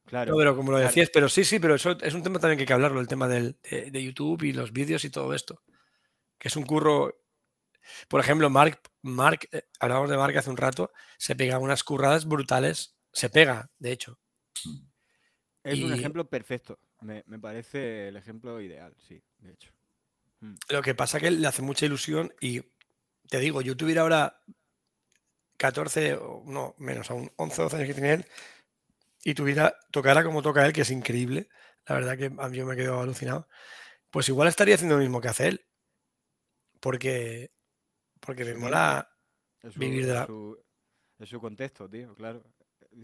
Claro. 0.06 0.36
pero 0.38 0.56
como 0.56 0.72
lo 0.72 0.78
decías, 0.78 1.10
pero 1.12 1.28
sí, 1.28 1.44
sí, 1.44 1.58
pero 1.58 1.74
eso 1.74 1.98
es 2.00 2.14
un 2.14 2.22
tema 2.22 2.38
también 2.38 2.56
que 2.56 2.62
hay 2.62 2.66
que 2.66 2.72
hablarlo, 2.72 3.00
el 3.00 3.08
tema 3.08 3.28
del, 3.28 3.58
de, 3.62 4.02
YouTube 4.02 4.42
y 4.42 4.54
los 4.54 4.72
vídeos 4.72 5.04
y 5.04 5.10
todo 5.10 5.34
esto. 5.34 5.62
Que 6.38 6.48
es 6.48 6.56
un 6.56 6.64
curro. 6.64 7.14
Por 8.08 8.20
ejemplo, 8.20 8.48
Mark, 8.48 8.80
Mark 9.02 9.48
eh, 9.52 9.64
hablábamos 9.80 10.08
de 10.08 10.16
Mark 10.16 10.38
hace 10.38 10.48
un 10.48 10.56
rato, 10.56 10.92
se 11.18 11.36
pega 11.36 11.58
unas 11.58 11.84
curradas 11.84 12.24
brutales. 12.24 12.96
Se 13.12 13.28
pega, 13.28 13.70
de 13.78 13.92
hecho. 13.92 14.18
Es 15.62 15.80
un 15.80 15.92
ejemplo 15.92 16.26
perfecto. 16.26 16.78
Me, 17.02 17.22
me, 17.26 17.38
parece 17.38 18.08
el 18.08 18.16
ejemplo 18.16 18.62
ideal, 18.62 18.96
sí, 18.96 19.22
de 19.40 19.52
hecho. 19.52 19.72
Mm. 20.40 20.54
Lo 20.70 20.80
que 20.80 20.94
pasa 20.94 21.20
que 21.20 21.30
le 21.30 21.46
hace 21.46 21.60
mucha 21.60 21.84
ilusión 21.84 22.32
y 22.40 22.62
te 23.28 23.40
digo, 23.40 23.60
yo 23.60 23.76
tuviera 23.76 24.02
ahora 24.02 24.40
14, 25.58 26.18
no, 26.46 26.74
menos 26.78 27.10
aún 27.10 27.30
11 27.36 27.60
o 27.60 27.64
12 27.64 27.76
años 27.76 27.88
que 27.88 27.94
tiene 27.94 28.12
él, 28.12 28.26
y 29.24 29.34
tuviera, 29.34 29.74
tocara 29.90 30.22
como 30.22 30.42
toca 30.42 30.64
él, 30.66 30.72
que 30.72 30.82
es 30.82 30.90
increíble, 30.90 31.48
la 31.86 31.94
verdad 31.96 32.16
que 32.18 32.26
a 32.26 32.48
mí 32.48 32.62
me 32.62 32.76
quedo 32.76 33.00
alucinado, 33.00 33.48
pues 34.10 34.28
igual 34.28 34.48
estaría 34.48 34.74
haciendo 34.74 34.96
lo 34.96 35.02
mismo 35.02 35.20
que 35.20 35.28
hace 35.28 35.48
él. 35.48 35.66
Porque, 36.78 37.50
porque 38.20 38.44
me 38.44 38.54
mola 38.54 39.10
vivir 39.76 40.06
de 40.06 40.12
la... 40.12 40.28
Es 41.18 41.28
su, 41.30 41.40
contexto, 41.40 41.88
tío, 41.88 42.14
claro. 42.14 42.44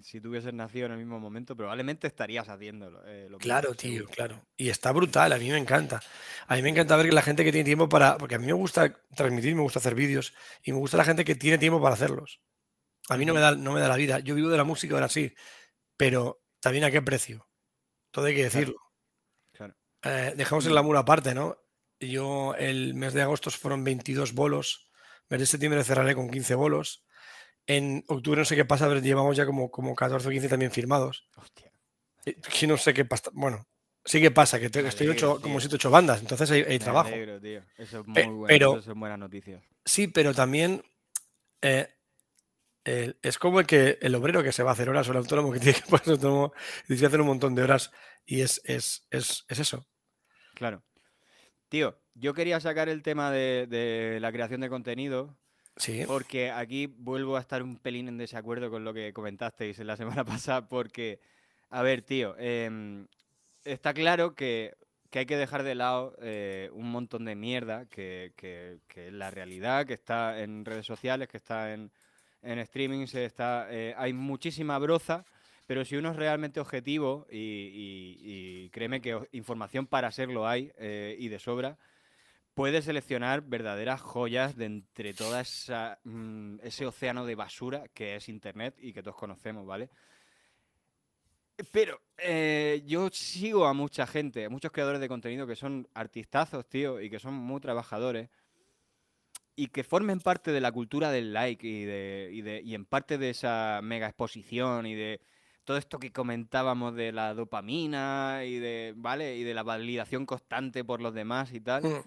Si 0.02 0.20
tú 0.20 0.28
hubieses 0.28 0.52
nacido 0.52 0.86
en 0.86 0.92
el 0.92 0.98
mismo 0.98 1.18
momento, 1.18 1.56
probablemente 1.56 2.06
estarías 2.06 2.48
haciéndolo. 2.48 3.02
Eh, 3.06 3.28
claro, 3.38 3.74
tío, 3.74 4.06
claro. 4.06 4.46
Y 4.56 4.68
está 4.68 4.92
brutal, 4.92 5.32
a 5.32 5.38
mí 5.38 5.48
me 5.48 5.56
encanta. 5.56 6.00
A 6.46 6.54
mí 6.54 6.62
me 6.62 6.68
encanta 6.68 6.96
ver 6.96 7.06
que 7.06 7.12
la 7.12 7.22
gente 7.22 7.44
que 7.44 7.52
tiene 7.52 7.64
tiempo 7.64 7.88
para... 7.88 8.18
Porque 8.18 8.34
a 8.34 8.38
mí 8.38 8.46
me 8.46 8.52
gusta 8.52 8.94
transmitir, 9.16 9.54
me 9.54 9.62
gusta 9.62 9.78
hacer 9.78 9.94
vídeos 9.94 10.34
y 10.62 10.72
me 10.72 10.78
gusta 10.78 10.96
la 10.96 11.04
gente 11.04 11.24
que 11.24 11.34
tiene 11.34 11.58
tiempo 11.58 11.80
para 11.80 11.94
hacerlos. 11.94 12.40
A 13.08 13.16
mí 13.16 13.24
no 13.24 13.34
me 13.34 13.40
da, 13.40 13.56
no 13.56 13.72
me 13.72 13.80
da 13.80 13.88
la 13.88 13.96
vida. 13.96 14.20
Yo 14.20 14.34
vivo 14.34 14.50
de 14.50 14.56
la 14.56 14.64
música 14.64 14.94
ahora 14.94 15.08
sí, 15.08 15.34
pero 16.00 16.40
también 16.60 16.84
a 16.84 16.90
qué 16.90 17.02
precio. 17.02 17.46
Todo 18.10 18.24
hay 18.24 18.34
que 18.34 18.44
decirlo. 18.44 18.76
Eh, 20.02 20.32
dejamos 20.34 20.64
el 20.64 20.78
amor 20.78 20.96
aparte, 20.96 21.34
¿no? 21.34 21.58
Yo 22.00 22.54
el 22.54 22.94
mes 22.94 23.12
de 23.12 23.20
agosto 23.20 23.50
fueron 23.50 23.84
22 23.84 24.32
bolos. 24.32 24.90
Mes 25.28 25.40
de 25.40 25.44
septiembre 25.44 25.84
cerraré 25.84 26.14
con 26.14 26.30
15 26.30 26.54
bolos. 26.54 27.04
En 27.66 28.02
octubre 28.08 28.40
no 28.40 28.44
sé 28.46 28.56
qué 28.56 28.64
pasa, 28.64 28.88
pero 28.88 29.00
llevamos 29.00 29.36
ya 29.36 29.44
como, 29.44 29.70
como 29.70 29.94
14 29.94 30.26
o 30.26 30.30
15 30.30 30.48
también 30.48 30.72
firmados. 30.72 31.28
Hostia. 31.36 31.70
Eh, 32.24 32.34
que 32.34 32.66
no 32.66 32.78
sé 32.78 32.94
qué 32.94 33.04
pasa. 33.04 33.30
Bueno, 33.34 33.68
sí 34.02 34.22
que 34.22 34.30
pasa, 34.30 34.58
que 34.58 34.66
estoy 34.66 35.06
ocho, 35.06 35.38
como 35.42 35.60
7 35.60 35.74
8 35.74 35.90
bandas, 35.90 36.20
entonces 36.22 36.50
hay, 36.50 36.78
trabajo. 36.78 37.10
tío. 37.10 37.62
Eso 37.76 38.00
es 38.00 38.06
muy 38.06 38.22
bueno, 38.22 38.46
pero, 38.48 38.78
eso 38.78 38.92
es 38.92 38.98
buena 38.98 39.18
noticia. 39.18 39.62
Sí, 39.84 40.06
pero 40.06 40.32
también 40.32 40.82
eh, 41.60 41.99
es 42.84 43.38
como 43.38 43.60
el 43.60 43.66
que 43.66 43.98
el 44.00 44.14
obrero 44.14 44.42
que 44.42 44.52
se 44.52 44.62
va 44.62 44.70
a 44.70 44.72
hacer 44.72 44.88
horas 44.88 45.08
o 45.08 45.12
el 45.12 45.18
autónomo 45.18 45.52
que 45.52 45.60
tiene 45.60 45.78
que 45.78 45.84
ponerse 45.90 46.12
autónomo 46.12 46.52
hacer 46.88 47.20
un 47.20 47.26
montón 47.26 47.54
de 47.54 47.62
horas 47.62 47.90
y 48.26 48.40
es, 48.40 48.60
es, 48.64 49.06
es, 49.10 49.44
es 49.48 49.58
eso. 49.58 49.86
Claro. 50.54 50.82
Tío, 51.68 51.98
yo 52.14 52.34
quería 52.34 52.60
sacar 52.60 52.88
el 52.88 53.02
tema 53.02 53.30
de, 53.30 54.18
la 54.20 54.32
creación 54.32 54.60
de 54.60 54.68
contenido. 54.68 55.36
Sí. 55.76 56.04
Porque 56.06 56.50
aquí 56.50 56.86
vuelvo 56.86 57.36
a 57.36 57.40
estar 57.40 57.62
un 57.62 57.78
pelín 57.78 58.08
en 58.08 58.18
desacuerdo 58.18 58.70
con 58.70 58.84
lo 58.84 58.92
que 58.92 59.12
comentasteis 59.12 59.78
en 59.78 59.86
la 59.86 59.96
semana 59.96 60.24
pasada. 60.24 60.68
Porque, 60.68 61.20
a 61.70 61.82
ver, 61.82 62.02
tío, 62.02 62.34
em, 62.38 63.06
está 63.64 63.94
claro 63.94 64.34
que, 64.34 64.74
hay 65.12 65.26
que 65.26 65.36
dejar 65.36 65.62
de 65.62 65.74
lado 65.74 66.16
eh, 66.20 66.70
un 66.72 66.90
montón 66.90 67.24
de 67.24 67.34
mierda 67.34 67.86
que, 67.86 68.32
es 68.94 69.12
la 69.12 69.30
realidad, 69.30 69.86
que 69.86 69.94
está 69.94 70.40
en 70.40 70.64
redes 70.64 70.86
sociales, 70.86 71.28
que 71.28 71.38
está 71.38 71.72
en, 71.72 71.90
en 72.42 72.58
streaming, 72.60 73.06
está, 73.12 73.66
eh, 73.70 73.94
hay 73.96 74.12
muchísima 74.12 74.78
broza 74.78 75.24
pero 75.70 75.84
si 75.84 75.94
uno 75.94 76.10
es 76.10 76.16
realmente 76.16 76.58
objetivo, 76.58 77.28
y, 77.30 78.68
créeme 78.70 79.00
que 79.00 79.16
información 79.30 79.86
para 79.86 80.10
serlo 80.10 80.48
hay 80.48 80.72
eh, 80.76 81.14
y 81.16 81.28
de 81.28 81.38
sobra, 81.38 81.78
puede 82.54 82.82
seleccionar 82.82 83.42
verdaderas 83.42 84.00
joyas 84.00 84.56
de 84.56 84.64
entre 84.64 85.14
todo 85.14 85.40
mm, 86.02 86.56
ese 86.64 86.86
océano 86.86 87.24
de 87.24 87.36
basura 87.36 87.84
que 87.94 88.16
es 88.16 88.28
Internet 88.28 88.74
y 88.80 88.92
que 88.92 89.00
todos 89.00 89.16
conocemos, 89.16 89.64
¿vale? 89.64 89.90
Pero 91.70 92.00
eh, 92.18 92.82
yo 92.84 93.08
sigo 93.12 93.64
a 93.64 93.72
mucha 93.72 94.08
gente, 94.08 94.46
a 94.46 94.50
muchos 94.50 94.72
creadores 94.72 95.00
de 95.00 95.06
contenido 95.06 95.46
que 95.46 95.54
son 95.54 95.86
artistazos, 95.94 96.68
tío, 96.68 97.00
y 97.00 97.08
que 97.08 97.20
son 97.20 97.34
muy 97.34 97.60
trabajadores 97.60 98.28
y 99.60 99.66
que 99.66 99.84
formen 99.84 100.20
parte 100.20 100.52
de 100.52 100.60
la 100.62 100.72
cultura 100.72 101.10
del 101.10 101.34
like 101.34 101.68
y, 101.68 101.84
de, 101.84 102.62
y 102.64 102.74
en 102.74 102.86
parte 102.86 103.18
de 103.18 103.28
esa 103.28 103.80
mega 103.82 104.06
exposición 104.06 104.86
y 104.86 104.94
de 104.94 105.20
todo 105.64 105.76
esto 105.76 105.98
que 105.98 106.12
comentábamos 106.12 106.94
de 106.94 107.12
la 107.12 107.34
dopamina 107.34 108.40
y 108.46 108.58
de, 108.58 108.94
¿vale? 108.96 109.36
Y 109.36 109.44
de 109.44 109.52
la 109.52 109.62
validación 109.62 110.24
constante 110.24 110.82
por 110.82 111.02
los 111.02 111.12
demás 111.12 111.52
y 111.52 111.60
tal. 111.60 111.84
Mm. 111.84 112.02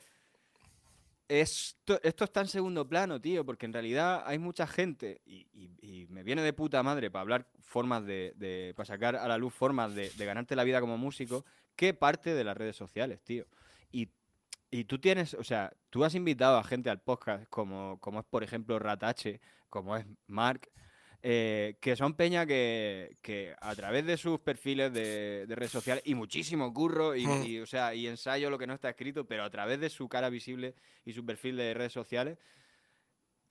Esto, 1.28 2.00
esto 2.02 2.24
está 2.24 2.42
en 2.42 2.48
segundo 2.48 2.88
plano, 2.90 3.22
tío, 3.22 3.46
porque 3.46 3.68
en 3.68 3.74
realidad 3.74 4.24
hay 4.26 4.40
mucha 4.40 4.66
gente, 4.66 5.22
y, 5.24 6.08
me 6.10 6.24
viene 6.24 6.42
de 6.42 6.54
puta 6.54 6.82
madre 6.82 7.12
para 7.12 7.22
hablar 7.22 7.48
formas 7.62 8.04
de, 8.04 8.74
para 8.76 8.86
sacar 8.88 9.16
a 9.16 9.28
la 9.28 9.38
luz 9.38 9.54
formas 9.54 9.94
de, 9.94 10.10
ganarte 10.18 10.56
la 10.56 10.64
vida 10.64 10.82
como 10.82 10.98
músico, 10.98 11.46
que 11.76 11.94
parte 11.94 12.34
de 12.34 12.44
las 12.44 12.58
redes 12.58 12.76
sociales, 12.76 13.22
tío. 13.22 13.46
Y, 13.92 14.10
y, 14.74 14.86
tú 14.86 14.98
tienes, 14.98 15.36
o 15.36 15.44
sea, 15.44 15.72
tú 15.90 16.04
has 16.04 16.16
invitado 16.16 16.58
a 16.58 16.64
gente 16.64 16.90
al 16.90 17.00
podcast, 17.00 17.46
como, 17.50 18.00
como 18.00 18.20
es, 18.20 18.26
por 18.26 18.44
ejemplo, 18.44 18.80
Ratache, 18.80 19.40
como 19.70 19.96
es 19.96 20.06
Mark, 20.26 20.68
eh, 21.22 21.78
que 21.80 21.96
son 21.96 22.16
peña 22.16 22.46
que, 22.48 23.56
a 23.62 23.76
través 23.76 24.06
de 24.06 24.18
sus 24.18 24.40
perfiles 24.40 24.92
de, 24.92 25.46
redes 25.48 25.72
sociales 25.72 26.04
y 26.06 26.16
muchísimo 26.16 26.74
curro 26.74 27.12
mm. 27.12 27.46
y, 27.46 27.60
o 27.60 27.66
sea, 27.68 27.94
y 27.94 28.08
ensayo 28.08 28.50
lo 28.50 28.58
que 28.58 28.66
no 28.66 28.74
está 28.74 28.90
escrito, 28.90 29.26
pero 29.26 29.44
a 29.44 29.50
través 29.50 29.80
de 29.80 29.90
su 29.90 30.10
cara 30.10 30.30
visible 30.30 30.74
y 31.06 31.14
su 31.14 31.24
perfil 31.24 31.56
de 31.56 31.74
redes 31.76 31.94
sociales, 31.94 32.40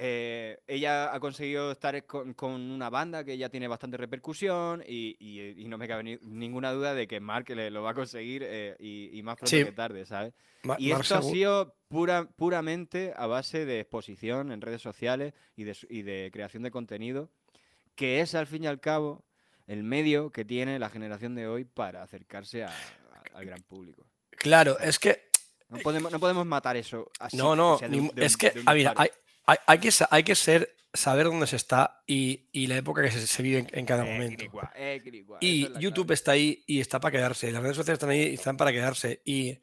eh, 0.05 0.59
ella 0.67 1.15
ha 1.15 1.21
conseguido 1.21 1.71
estar 1.71 2.05
con, 2.07 2.35
una 2.43 2.91
banda 2.91 3.23
que 3.23 3.39
ya 3.39 3.49
tiene 3.49 3.69
bastante 3.69 3.97
repercusión 3.97 4.83
y, 4.85 5.65
no 5.69 5.79
me 5.79 5.87
cabe 5.87 6.19
ninguna 6.23 6.73
duda 6.73 6.93
de 6.93 7.07
que 7.07 7.21
Mark 7.21 7.49
le, 7.51 7.71
lo 7.71 7.85
va 7.85 7.91
a 7.91 7.95
conseguir 7.95 8.43
eh, 8.45 8.75
y, 8.81 9.23
más 9.23 9.37
pronto 9.37 9.57
que 9.57 9.71
tarde, 9.71 10.05
¿sabes? 10.05 10.35
y 10.77 10.91
esto 10.91 11.15
ha 11.15 11.23
sido 11.23 11.77
pura, 11.87 12.29
puramente 12.35 13.15
a 13.17 13.29
base 13.29 13.65
de 13.65 13.79
exposición 13.79 14.51
en 14.51 14.61
redes 14.61 14.83
sociales 14.83 15.35
y 15.55 15.63
de, 15.63 15.77
y 15.89 16.03
de 16.03 16.31
creación 16.33 16.65
de 16.65 16.73
contenido 16.73 17.31
que 17.95 18.21
es 18.21 18.35
al 18.35 18.49
fin 18.49 18.65
y 18.65 18.67
al 18.67 18.81
cabo 18.81 19.25
el 19.69 19.85
medio 19.85 20.31
que 20.31 20.45
tiene 20.45 20.81
la 20.81 20.91
generación 20.91 21.37
de 21.37 21.47
hoy 21.47 21.65
para 21.65 22.03
acercarse 22.03 22.65
al 22.65 23.47
gran 23.47 23.63
público. 23.63 24.05
Claro, 24.31 24.81
es 24.81 24.99
que... 24.99 25.31
No 25.69 25.79
podemos, 25.79 26.11
no 26.11 26.19
podemos 26.21 26.45
matar 26.45 26.77
eso 26.77 27.11
así. 27.19 27.37
No, 27.37 27.57
no, 27.57 27.79
es 28.17 28.37
que, 28.37 28.53
mira, 28.75 28.93
hay, 28.95 29.09
hay, 29.47 29.79
que, 29.79 29.91
hay 30.11 30.23
que 30.23 30.35
ser, 30.35 30.77
saber 30.93 31.27
dónde 31.27 31.47
se 31.47 31.57
está 31.57 32.03
y, 32.07 32.67
la 32.67 32.77
época 32.77 33.03
que 33.03 33.11
se, 33.11 33.43
vive 33.43 33.67
en, 33.73 33.87
cada 33.87 34.05
momento. 34.05 34.45
y 35.41 35.79
YouTube 35.79 36.13
está 36.13 36.33
ahí 36.33 36.63
y 36.67 36.81
está 36.81 37.01
para 37.01 37.13
quedarse. 37.13 37.51
Las 37.51 37.63
redes 37.63 37.77
sociales 37.77 37.97
están 37.97 38.11
ahí 38.11 38.29
y 38.29 38.35
están 38.35 38.57
para 38.57 38.73
quedarse. 38.73 39.23
Y, 39.25 39.59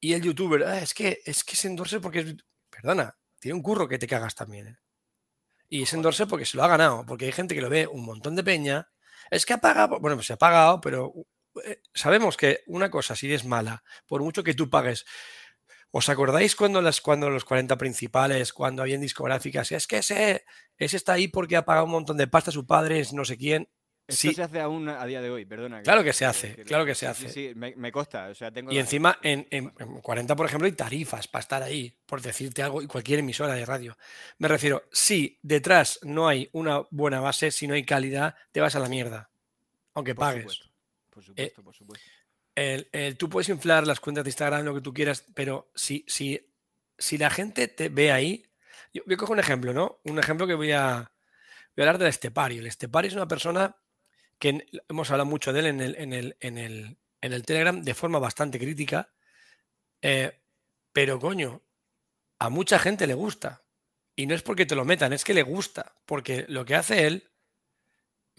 el 0.00 0.22
youtuber, 0.22 0.64
ah, 0.64 0.78
es 0.78 0.94
que 0.94 1.20
es 1.24 1.42
que 1.42 1.56
se 1.56 1.68
endorse 1.68 2.00
porque 2.00 2.20
es. 2.20 2.36
Perdona, 2.70 3.16
tiene 3.40 3.54
un 3.54 3.62
curro 3.62 3.88
que 3.88 3.98
te 3.98 4.06
cagas 4.06 4.34
también. 4.34 4.68
¿eh? 4.68 4.76
Y 5.68 5.82
es 5.82 5.92
endorse 5.92 6.26
porque 6.26 6.44
se 6.44 6.56
lo 6.56 6.64
ha 6.64 6.68
ganado, 6.68 7.04
porque 7.06 7.24
hay 7.24 7.32
gente 7.32 7.54
que 7.54 7.60
lo 7.60 7.70
ve 7.70 7.86
un 7.86 8.04
montón 8.04 8.36
de 8.36 8.44
peña. 8.44 8.88
Es 9.30 9.46
que 9.46 9.54
ha 9.54 9.58
pagado, 9.58 9.98
bueno, 9.98 10.16
pues 10.16 10.26
se 10.26 10.34
ha 10.34 10.36
pagado, 10.36 10.80
pero 10.80 11.12
eh, 11.64 11.80
sabemos 11.94 12.36
que 12.36 12.62
una 12.66 12.90
cosa, 12.90 13.16
si 13.16 13.32
es 13.32 13.44
mala, 13.44 13.82
por 14.06 14.22
mucho 14.22 14.44
que 14.44 14.54
tú 14.54 14.70
pagues. 14.70 15.04
¿Os 15.90 16.08
acordáis 16.08 16.54
cuando, 16.56 16.82
las, 16.82 17.00
cuando 17.00 17.30
los 17.30 17.44
40 17.44 17.76
principales, 17.78 18.52
cuando 18.52 18.82
habían 18.82 19.00
discográficas? 19.00 19.72
Es 19.72 19.86
que 19.86 19.98
ese, 19.98 20.44
ese 20.76 20.96
está 20.96 21.14
ahí 21.14 21.28
porque 21.28 21.56
ha 21.56 21.64
pagado 21.64 21.86
un 21.86 21.92
montón 21.92 22.16
de 22.16 22.26
pasta 22.26 22.50
a 22.50 22.54
su 22.54 22.66
padre, 22.66 23.02
no 23.12 23.24
sé 23.24 23.36
quién. 23.36 23.68
Esto 24.08 24.32
se 24.32 24.42
hace 24.42 24.60
aún 24.60 24.88
a 24.88 25.04
día 25.04 25.20
de 25.20 25.30
hoy, 25.30 25.44
perdona. 25.46 25.82
Claro 25.82 26.04
que, 26.04 26.12
se 26.12 26.24
hace, 26.24 26.54
claro 26.64 26.86
que 26.86 26.94
se 26.94 27.08
hace. 27.08 27.28
Sí, 27.28 27.48
sí, 27.48 27.54
me, 27.56 27.90
consta. 27.90 28.30
y 28.70 28.78
encima 28.78 29.18
en, 29.20 29.70
40, 30.00 30.36
por 30.36 30.46
ejemplo, 30.46 30.66
hay 30.66 30.72
tarifas 30.72 31.26
para 31.26 31.40
estar 31.40 31.62
ahí, 31.62 31.92
por 32.06 32.22
decirte 32.22 32.62
algo, 32.62 32.82
y 32.82 32.86
cualquier 32.86 33.18
emisora 33.18 33.54
de 33.54 33.66
radio. 33.66 33.96
Me 34.38 34.46
refiero, 34.46 34.84
si 34.92 35.40
detrás 35.42 35.98
no 36.04 36.28
hay 36.28 36.48
una 36.52 36.82
buena 36.90 37.18
base, 37.18 37.50
si 37.50 37.66
no 37.66 37.74
hay 37.74 37.84
calidad, 37.84 38.36
te 38.52 38.60
vas 38.60 38.76
a 38.76 38.80
la 38.80 38.88
mierda. 38.88 39.30
Aunque 39.94 40.14
pagues. 40.14 40.60
Por 41.10 41.24
supuesto, 41.24 41.64
por 41.64 41.74
supuesto. 41.74 42.06
Tú 43.18 43.28
puedes 43.28 43.48
inflar 43.48 43.86
las 43.86 44.00
cuentas 44.00 44.24
de 44.24 44.30
Instagram, 44.30 44.64
lo 44.64 44.74
que 44.74 44.80
tú 44.80 44.94
quieras, 44.94 45.24
pero 45.34 45.70
si, 45.74 46.04
si, 46.08 46.52
si 46.98 47.18
la 47.18 47.30
gente 47.30 47.68
te 47.68 47.88
ve 47.88 48.12
ahí. 48.12 48.46
Yo, 48.92 49.02
yo 49.06 49.16
cojo 49.16 49.32
un 49.32 49.38
ejemplo, 49.38 49.72
¿no? 49.72 50.00
Un 50.04 50.18
ejemplo 50.18 50.46
que 50.46 50.54
voy 50.54 50.72
a, 50.72 51.12
voy 51.76 51.82
a 51.82 51.82
hablar 51.82 51.98
del 51.98 52.08
estepario. 52.08 52.60
El 52.60 52.66
estepario 52.66 53.08
es 53.08 53.14
una 53.14 53.28
persona 53.28 53.76
que 54.38 54.66
hemos 54.88 55.10
hablado 55.10 55.28
mucho 55.28 55.52
de 55.52 55.60
él 55.60 55.66
en 55.66 55.80
el, 55.80 55.96
en 55.96 56.12
el, 56.12 56.36
en 56.40 56.58
el, 56.58 56.98
en 57.20 57.32
el 57.32 57.44
Telegram 57.44 57.82
de 57.82 57.94
forma 57.94 58.18
bastante 58.18 58.58
crítica, 58.58 59.10
eh, 60.02 60.40
pero 60.92 61.18
coño, 61.18 61.62
a 62.38 62.48
mucha 62.48 62.78
gente 62.78 63.06
le 63.06 63.14
gusta. 63.14 63.62
Y 64.14 64.26
no 64.26 64.34
es 64.34 64.42
porque 64.42 64.64
te 64.64 64.74
lo 64.74 64.84
metan, 64.84 65.12
es 65.12 65.24
que 65.24 65.34
le 65.34 65.42
gusta, 65.42 65.94
porque 66.06 66.46
lo 66.48 66.64
que 66.64 66.74
hace 66.74 67.06
él 67.06 67.30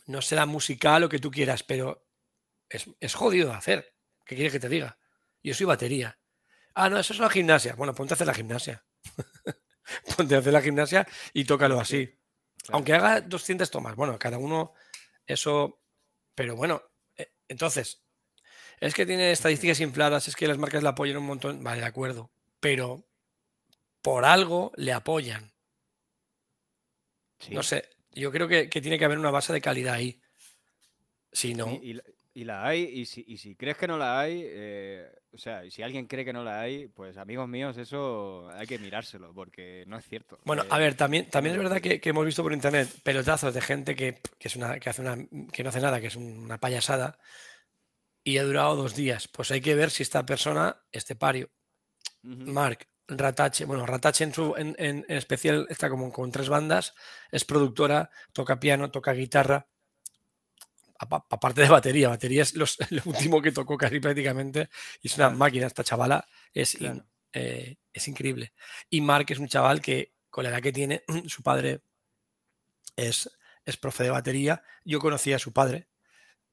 no 0.07 0.21
será 0.21 0.45
musical 0.47 1.03
o 1.03 1.09
que 1.09 1.19
tú 1.19 1.29
quieras, 1.29 1.61
pero 1.61 2.07
es, 2.69 2.89
es 2.99 3.13
jodido 3.13 3.49
de 3.49 3.55
hacer. 3.55 3.96
¿Qué 4.27 4.35
quieres 4.35 4.53
que 4.53 4.59
te 4.59 4.69
diga? 4.69 4.97
Yo 5.41 5.53
soy 5.53 5.65
batería. 5.65 6.19
Ah, 6.73 6.89
no, 6.89 6.99
eso 6.99 7.13
es 7.13 7.19
la 7.19 7.29
gimnasia. 7.29 7.75
Bueno, 7.75 7.95
ponte 7.95 8.13
a 8.13 8.15
hacer 8.15 8.27
la 8.27 8.33
gimnasia. 8.33 8.85
ponte 10.17 10.35
a 10.35 10.39
hacer 10.39 10.53
la 10.53 10.61
gimnasia 10.61 11.07
y 11.33 11.45
tócalo 11.45 11.79
así. 11.79 12.13
Aunque 12.69 12.93
haga 12.93 13.21
200 13.21 13.71
tomas. 13.71 13.95
Bueno, 13.95 14.19
cada 14.19 14.37
uno, 14.37 14.73
eso 15.25 15.81
pero 16.37 16.55
bueno, 16.55 16.83
eh, 17.15 17.31
entonces, 17.47 18.03
es 18.79 18.93
que 18.93 19.07
tiene 19.07 19.31
estadísticas 19.31 19.79
infladas, 19.79 20.27
es 20.27 20.35
que 20.35 20.47
las 20.47 20.59
marcas 20.59 20.83
le 20.83 20.89
apoyan 20.89 21.17
un 21.17 21.25
montón, 21.25 21.63
vale, 21.63 21.81
de 21.81 21.87
acuerdo, 21.87 22.29
pero 22.59 23.07
por 24.03 24.23
algo 24.23 24.71
le 24.75 24.93
apoyan. 24.93 25.51
No 27.49 27.63
sé, 27.63 27.89
Yo 28.11 28.31
creo 28.31 28.47
que, 28.47 28.67
tiene 28.67 28.99
que 28.99 29.05
haber 29.05 29.17
una 29.17 29.31
base 29.31 29.51
de 29.51 29.61
calidad 29.61 29.95
ahí. 29.95 30.21
Si 31.31 31.55
no. 31.55 31.71
Y, 31.71 31.99
la, 32.43 32.65
hay, 32.65 32.83
y 32.83 33.05
si, 33.05 33.23
y 33.27 33.37
si, 33.37 33.55
crees 33.55 33.77
que 33.77 33.87
no 33.87 33.97
la 33.97 34.19
hay, 34.19 34.43
eh, 34.45 35.09
o 35.31 35.37
sea, 35.37 35.69
si 35.69 35.81
alguien 35.81 36.07
cree 36.07 36.25
que 36.25 36.33
no 36.33 36.43
la 36.43 36.61
hay, 36.61 36.87
pues 36.87 37.17
amigos 37.17 37.47
míos, 37.47 37.77
eso 37.77 38.49
hay 38.51 38.67
que 38.67 38.79
mirárselo, 38.79 39.33
porque 39.33 39.83
no 39.87 39.97
es 39.97 40.05
cierto. 40.05 40.39
Bueno, 40.45 40.63
eh, 40.63 40.67
a 40.69 40.77
ver, 40.77 40.95
también, 40.95 41.29
también 41.29 41.55
es 41.55 41.61
verdad 41.61 41.81
que, 41.81 41.99
hemos 42.03 42.25
visto 42.25 42.43
por 42.43 42.53
internet 42.53 42.89
pelotazos 43.03 43.53
de 43.53 43.61
gente 43.61 43.95
que, 43.95 44.19
es 44.39 44.55
una, 44.55 44.79
que, 44.79 44.89
hace 44.89 45.01
una, 45.01 45.17
que 45.51 45.63
no 45.63 45.69
hace 45.69 45.81
nada, 45.81 45.99
que 45.99 46.07
es 46.07 46.15
una 46.15 46.59
payasada, 46.59 47.17
y 48.23 48.37
ha 48.37 48.43
durado 48.43 48.75
dos 48.75 48.95
días. 48.95 49.27
Pues 49.27 49.51
hay 49.51 49.61
que 49.61 49.75
ver 49.75 49.89
si 49.89 50.03
esta 50.03 50.25
persona, 50.25 50.83
este 50.91 51.15
pario, 51.15 51.49
Mark, 52.23 52.87
Ratache, 53.07 53.65
bueno, 53.65 53.85
Ratache 53.85 54.25
en, 54.25 54.33
su, 54.33 54.53
en, 54.57 54.75
en, 54.77 55.05
especial 55.07 55.65
está 55.69 55.89
como 55.89 56.11
con 56.11 56.31
tres 56.31 56.49
bandas, 56.49 56.93
es 57.31 57.45
productora, 57.45 58.09
toca 58.33 58.59
piano, 58.59 58.91
toca 58.91 59.13
guitarra, 59.13 59.67
aparte 60.99 61.61
de 61.61 61.69
batería, 61.69 62.09
batería 62.09 62.43
es 62.43 62.53
lo 62.91 63.01
último 63.05 63.41
que 63.41 63.51
tocó 63.51 63.77
casi 63.77 63.99
prácticamente, 63.99 64.69
y 65.01 65.07
es 65.07 65.17
una 65.17 65.29
máquina 65.29 65.67
esta 65.67 65.83
chavala, 65.83 66.27
es, 66.53 66.77
eh, 67.33 67.77
es 67.93 68.07
increíble. 68.07 68.53
Y 68.89 69.01
Mark 69.01 69.25
es 69.29 69.39
un 69.39 69.47
chaval 69.47 69.81
que 69.81 70.13
con 70.29 70.43
la 70.43 70.49
edad 70.49 70.61
que 70.61 70.71
tiene, 70.71 71.03
su 71.27 71.43
padre 71.43 71.81
es, 72.95 73.29
es 73.65 73.77
profe 73.77 74.03
de 74.03 74.09
batería, 74.09 74.63
yo 74.83 74.99
conocí 74.99 75.33
a 75.33 75.39
su 75.39 75.53
padre 75.53 75.87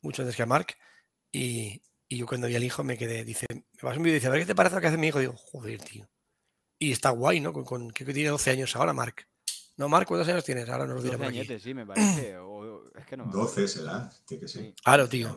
mucho 0.03 0.23
antes 0.23 0.37
que 0.37 0.43
a 0.43 0.47
Mark, 0.47 0.77
y, 1.33 1.83
y 2.09 2.19
yo 2.19 2.27
cuando 2.27 2.47
vi 2.47 2.57
al 2.57 2.65
hijo 2.65 2.85
me 2.85 2.99
quedé, 2.99 3.25
dice, 3.25 3.47
me 3.51 3.61
vas 3.83 3.97
un 3.97 4.03
vídeo 4.03 4.17
y 4.17 4.21
dice, 4.21 4.29
a 4.29 4.31
ver 4.31 4.41
qué 4.41 4.47
te 4.47 4.55
parece 4.55 4.75
lo 4.75 4.81
que 4.81 4.89
hace 4.89 4.99
mi 4.99 5.09
hijo, 5.09 5.19
digo, 5.19 5.35
joder, 5.37 5.81
tío 5.81 6.09
y 6.79 6.93
está 6.93 7.11
guay, 7.11 7.41
¿no? 7.41 7.53
Con, 7.53 7.91
que 7.91 8.05
tiene 8.05 8.29
12 8.29 8.51
años 8.51 8.77
ahora, 8.77 8.93
Mark. 8.93 9.27
No, 9.77 9.89
Mark, 9.89 10.07
¿cuántos 10.07 10.29
años 10.29 10.45
tienes? 10.45 10.69
Ahora 10.69 10.87
no 10.87 10.95
lo 10.95 11.03
diré 11.03 11.19
por 11.19 11.27
aquí. 11.27 11.59
sí, 11.59 11.75
me 11.75 11.87
parece. 11.87 12.37
es 12.97 13.07
que 13.07 13.17
no. 13.17 13.25
12 13.27 13.69
será, 13.69 14.11
sí 14.27 14.39
que 14.39 14.49
sí. 14.49 14.75
Claro, 14.83 15.09
tío. 15.09 15.37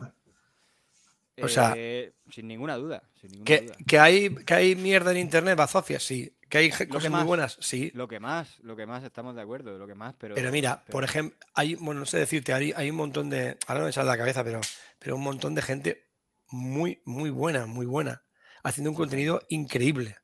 O 1.42 1.48
sea, 1.48 1.74
eh, 1.76 2.14
sin 2.30 2.48
ninguna 2.48 2.76
duda. 2.76 3.02
que, 3.44 3.98
hay, 3.98 4.34
que 4.34 4.54
hay 4.54 4.74
mierda 4.74 5.12
en 5.12 5.18
internet, 5.18 5.56
bazofia, 5.56 6.00
sí. 6.00 6.34
Que 6.48 6.58
hay 6.58 6.70
cosas 6.70 7.10
muy 7.10 7.24
buenas, 7.24 7.58
sí. 7.60 7.90
Lo 7.94 8.08
que 8.08 8.20
más, 8.20 8.58
lo 8.60 8.74
que 8.74 8.86
más 8.86 9.04
estamos 9.04 9.34
de 9.36 9.42
acuerdo, 9.42 9.76
lo 9.76 9.86
que 9.86 9.94
más, 9.94 10.14
pero. 10.18 10.34
Pero 10.34 10.50
mira, 10.50 10.82
por 10.90 11.04
ejemplo, 11.04 11.38
hay, 11.54 11.74
bueno, 11.74 12.00
no 12.00 12.06
sé 12.06 12.18
decirte, 12.18 12.54
hay, 12.54 12.72
hay, 12.74 12.90
un 12.90 12.96
montón 12.96 13.28
de. 13.28 13.58
Ahora 13.66 13.80
no 13.80 13.86
me 13.86 13.92
sale 13.92 14.08
la 14.08 14.16
cabeza, 14.16 14.42
pero, 14.42 14.60
pero 14.98 15.16
un 15.16 15.22
montón 15.22 15.54
de 15.54 15.62
gente 15.62 16.06
muy, 16.48 17.02
muy 17.04 17.28
buena, 17.28 17.66
muy 17.66 17.84
buena, 17.84 18.22
haciendo 18.62 18.90
un 18.90 18.96
contenido 18.96 19.42
increíble. 19.48 20.16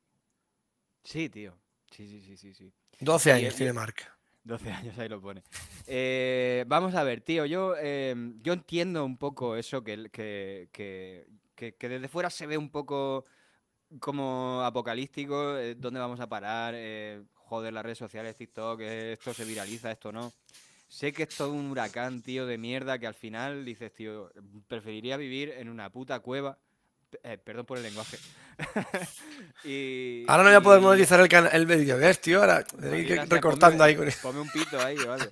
Sí, 1.03 1.29
tío. 1.29 1.59
Sí, 1.95 2.09
sí, 2.09 2.21
sí, 2.21 2.37
sí. 2.37 2.55
sí. 2.55 2.73
12 2.99 3.33
años 3.33 3.55
tiene 3.55 3.73
Mark. 3.73 3.95
12 4.43 4.71
años, 4.71 4.99
ahí 4.99 5.09
lo 5.09 5.21
pone. 5.21 5.45
Eh, 5.87 6.65
vamos 6.67 6.95
a 6.95 7.05
ver, 7.05 7.21
tío, 7.21 7.47
yo, 7.47 7.77
em, 7.77 8.41
yo 8.43 8.53
entiendo 8.53 9.05
un 9.05 9.17
poco 9.17 9.55
eso 9.57 9.85
que, 9.85 10.11
que, 10.11 10.69
que, 10.73 11.27
que, 11.77 11.89
desde 11.89 12.09
fuera 12.09 12.31
se 12.31 12.47
ve 12.47 12.59
un 12.59 12.71
poco 12.71 13.27
como 14.01 14.63
apocalíptico, 14.63 15.57
eh, 15.57 15.77
dónde 15.77 16.01
vamos 16.01 16.19
a 16.19 16.29
parar, 16.29 16.75
eh, 16.77 17.23
joder, 17.35 17.73
las 17.73 17.85
redes 17.85 17.99
sociales, 17.99 18.37
TikTok, 18.37 18.81
esto 18.81 19.33
se 19.33 19.45
viraliza, 19.45 19.93
esto 19.93 20.11
no. 20.11 20.33
Sé 20.89 21.13
que 21.13 21.23
es 21.23 21.37
todo 21.37 21.53
un 21.53 21.71
huracán, 21.71 22.23
tío, 22.23 22.45
de 22.45 22.59
mierda, 22.59 22.99
que 22.99 23.07
al 23.07 23.15
final 23.15 23.65
dices, 23.65 23.95
tío, 23.95 24.33
preferiría 24.67 25.17
vivir 25.17 25.51
en 25.57 25.69
una 25.69 25.91
puta 25.91 26.19
cueva 26.21 26.59
eh, 27.23 27.39
perdón 27.39 27.67
por 27.67 27.79
el 27.79 27.85
lenguaje. 27.85 28.19
y, 29.65 30.25
ahora 30.29 30.43
no 30.43 30.49
voy 30.51 30.57
a 30.57 30.61
poder 30.61 30.81
monetizar 30.81 31.21
el, 31.21 31.47
el 31.53 31.67
vídeo, 31.67 31.97
¿ves, 31.99 32.21
tío? 32.21 32.41
Ahora 32.41 32.65
recortando 33.29 33.85
ahí. 33.85 33.97
Con... 33.97 34.09
Ponme 34.23 34.41
un 34.41 34.51
pito 34.51 34.81
ahí, 34.81 34.97
vale. 35.07 35.31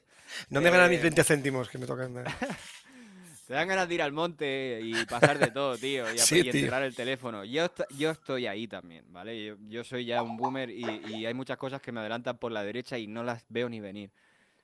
no 0.51 0.61
me 0.61 0.71
ganan 0.71 0.91
mis 0.91 1.03
20 1.03 1.21
eh, 1.21 1.25
céntimos 1.25 1.69
que 1.69 1.79
me 1.79 1.87
tocan. 1.87 2.25
Te 3.47 3.55
dan 3.55 3.69
ganas 3.69 3.89
de 3.89 3.95
ir 3.97 4.03
al 4.03 4.13
monte 4.13 4.81
y 4.83 5.05
pasar 5.05 5.39
de 5.39 5.51
todo, 5.51 5.77
tío, 5.77 6.11
y, 6.15 6.19
sí, 6.19 6.41
enterrar 6.41 6.85
el 6.85 6.95
teléfono. 6.95 7.45
Yo, 7.45 7.71
yo 7.91 8.11
estoy 8.11 8.47
ahí 8.47 8.67
también, 8.67 9.05
¿vale? 9.13 9.57
Yo, 9.69 9.85
soy 9.85 10.07
ya 10.07 10.23
un 10.23 10.37
boomer 10.37 10.71
y, 10.71 10.85
y, 11.09 11.27
hay 11.27 11.35
muchas 11.35 11.59
cosas 11.59 11.83
que 11.83 11.93
me 11.93 12.01
adelantan 12.01 12.39
por 12.39 12.53
la 12.53 12.63
derecha 12.63 12.97
y 12.97 13.09
no 13.09 13.23
las 13.23 13.45
veo 13.49 13.69
ni 13.69 13.81
venir. 13.81 14.11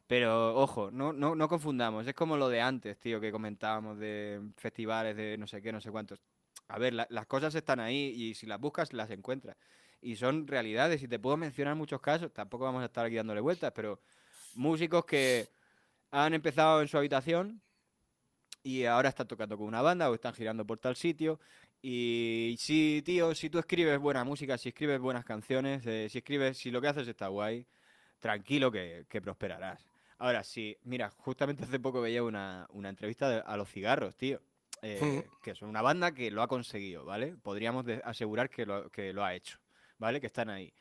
Pero 0.09 0.57
ojo, 0.57 0.91
no, 0.91 1.13
no, 1.13 1.35
no 1.35 1.49
confundamos, 1.49 2.07
es 2.07 2.15
como 2.15 2.39
lo 2.39 2.49
de 2.49 2.63
antes, 2.63 2.99
tío, 2.99 3.21
que 3.21 3.31
comentábamos 3.31 3.99
de 3.99 4.41
festivales, 4.57 5.15
de 5.15 5.37
no 5.37 5.47
sé 5.47 5.61
qué, 5.61 5.71
no 5.71 5.83
sé 5.83 5.91
cuántos 5.91 6.19
a 6.69 6.79
ver, 6.79 6.93
las 6.95 7.27
cosas 7.27 7.55
están 7.55 7.81
ahí 7.81 8.13
y 8.15 8.35
si 8.35 8.47
las 8.47 8.61
buscas 8.61 8.93
las 8.93 9.11
encuentras. 9.11 9.57
Y 10.01 10.17
son 10.17 10.47
realidades 10.47 11.03
y 11.03 11.09
te 11.09 11.19
puedo 11.19 11.37
mencionar 11.37 11.75
muchos 11.75 12.01
casos, 12.01 12.33
tampoco 12.33 12.65
vamos 12.65 12.83
a 12.83 12.87
estar 12.87 13.07
aquí 13.07 13.17
dándole 13.17 13.41
vueltas, 13.41 13.73
pero 13.75 14.01
músicos 14.55 15.05
que 15.05 15.49
han 16.11 16.35
empezado 16.35 16.83
en 16.83 16.89
su 16.89 16.99
habitación 16.99 17.61
y 18.63 18.85
ahora 18.85 19.09
están 19.09 19.27
tocando 19.27 19.57
con 19.57 19.67
una 19.67 19.83
banda 19.83 20.11
o 20.11 20.15
están 20.15 20.35
girando 20.35 20.67
por 20.67 20.79
tal 20.79 20.95
sitio. 20.95 21.41
Y 21.81 22.57
si, 22.59 23.03
tío, 23.05 23.35
si 23.35 23.51
tú 23.51 23.59
escribes 23.59 23.99
buena 23.99 24.25
música, 24.25 24.59
si 24.59 24.71
escribes 24.71 25.01
buenas 25.01 25.25
canciones, 25.25 25.87
eh, 25.87 26.09
si 26.11 26.19
escribes, 26.19 26.59
si 26.59 26.71
lo 26.71 26.81
que 26.81 26.89
haces 26.89 27.09
está 27.09 27.29
guay, 27.29 27.67
tranquilo 28.19 28.71
que, 28.71 29.07
prosperarás. 29.23 29.87
Ahora, 30.19 30.43
sí, 30.45 30.77
mira, 30.83 31.11
justamente 31.19 31.65
hace 31.65 31.79
poco 31.79 32.01
veía 32.01 32.23
una, 32.23 32.67
una 32.73 32.89
entrevista 32.89 33.39
a 33.39 33.57
los 33.57 33.71
cigarros, 33.71 34.17
tío. 34.17 34.41
Eh, 34.83 35.27
que 35.43 35.55
son 35.55 35.69
una 35.69 35.83
banda 35.83 36.13
que 36.13 36.31
lo 36.31 36.43
ha 36.43 36.49
conseguido, 36.49 37.05
¿vale? 37.05 37.37
Podríamos 37.43 37.85
asegurar 38.05 38.51
que 38.51 38.67
lo, 38.67 38.91
que 38.91 39.13
lo 39.13 39.25
ha 39.25 39.35
hecho, 39.35 39.59
¿vale? 39.99 40.21
Que 40.21 40.27
están 40.27 40.51
ahí. 40.51 40.73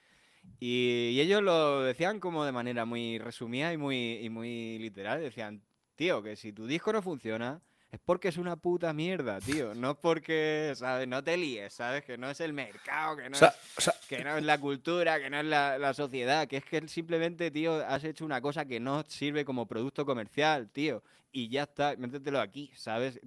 Y, 0.59 1.19
ellos 1.19 1.41
lo 1.41 1.83
decían 1.83 2.19
como 2.19 2.45
de 2.45 2.51
manera 2.51 2.85
muy 2.85 3.19
resumida 3.19 3.73
y 3.73 3.77
muy, 3.77 4.19
y 4.21 4.29
muy 4.29 4.79
literal. 4.79 5.21
Decían, 5.21 5.61
tío, 5.95 6.23
que 6.23 6.35
si 6.35 6.53
tu 6.53 6.65
disco 6.67 6.93
no 6.93 7.01
funciona, 7.01 7.61
es 7.91 7.99
porque 8.03 8.29
es 8.29 8.37
una 8.37 8.55
puta 8.55 8.91
mierda, 8.93 9.39
tío. 9.39 9.73
No 9.73 9.99
porque, 9.99 10.73
¿sabes? 10.75 11.07
No 11.07 11.23
te 11.23 11.37
líes, 11.37 11.73
¿sabes? 11.73 12.03
Que 12.03 12.17
no 12.17 12.29
es 12.29 12.39
el 12.41 12.53
mercado, 12.53 13.17
que 13.17 13.29
no, 13.29 13.37
es, 13.37 13.91
que 14.07 14.23
no 14.23 14.37
es 14.37 14.43
la 14.43 14.59
cultura, 14.59 15.19
que 15.19 15.29
no 15.29 15.39
es 15.39 15.45
la, 15.45 15.77
la, 15.77 15.93
sociedad, 15.93 16.47
que 16.47 16.57
es 16.57 16.65
que 16.65 16.87
simplemente, 16.87 17.51
tío, 17.51 17.85
has 17.85 18.03
hecho 18.03 18.25
una 18.25 18.41
cosa 18.41 18.65
que 18.65 18.79
no 18.79 19.03
sirve 19.03 19.45
como 19.45 19.67
producto 19.67 20.05
comercial, 20.05 20.69
tío. 20.69 21.03
Y 21.31 21.49
ya 21.49 21.63
está, 21.63 21.95
métetelo 21.97 22.39
aquí, 22.39 22.71
¿sabes? 22.75 23.19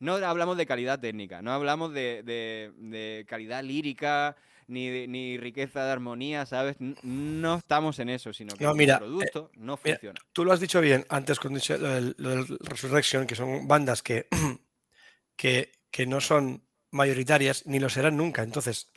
No 0.00 0.14
hablamos 0.14 0.56
de 0.56 0.66
calidad 0.66 0.98
técnica, 0.98 1.42
no 1.42 1.52
hablamos 1.52 1.92
de, 1.92 3.24
calidad 3.28 3.62
lírica, 3.62 4.36
ni, 4.66 5.06
ni, 5.06 5.36
riqueza 5.36 5.84
de 5.84 5.92
armonía, 5.92 6.46
¿sabes? 6.46 6.76
No 7.02 7.56
estamos 7.56 7.98
en 7.98 8.08
eso, 8.08 8.32
sino 8.32 8.54
que 8.54 8.64
el 8.64 8.98
producto 8.98 9.50
no 9.56 9.76
funciona. 9.76 10.18
tú 10.32 10.44
lo 10.44 10.52
has 10.52 10.60
dicho 10.60 10.80
bien 10.80 11.04
antes 11.08 11.38
con 11.38 11.52
lo 11.52 11.88
del, 11.88 12.14
Resurrection, 12.60 13.26
que 13.26 13.34
son 13.34 13.68
bandas 13.68 14.02
que, 14.02 14.26
que, 15.36 15.72
que, 15.90 16.06
no 16.06 16.20
son 16.20 16.64
mayoritarias 16.90 17.66
ni 17.66 17.78
lo 17.78 17.88
serán 17.88 18.16
nunca. 18.16 18.42
Entonces, 18.42 18.90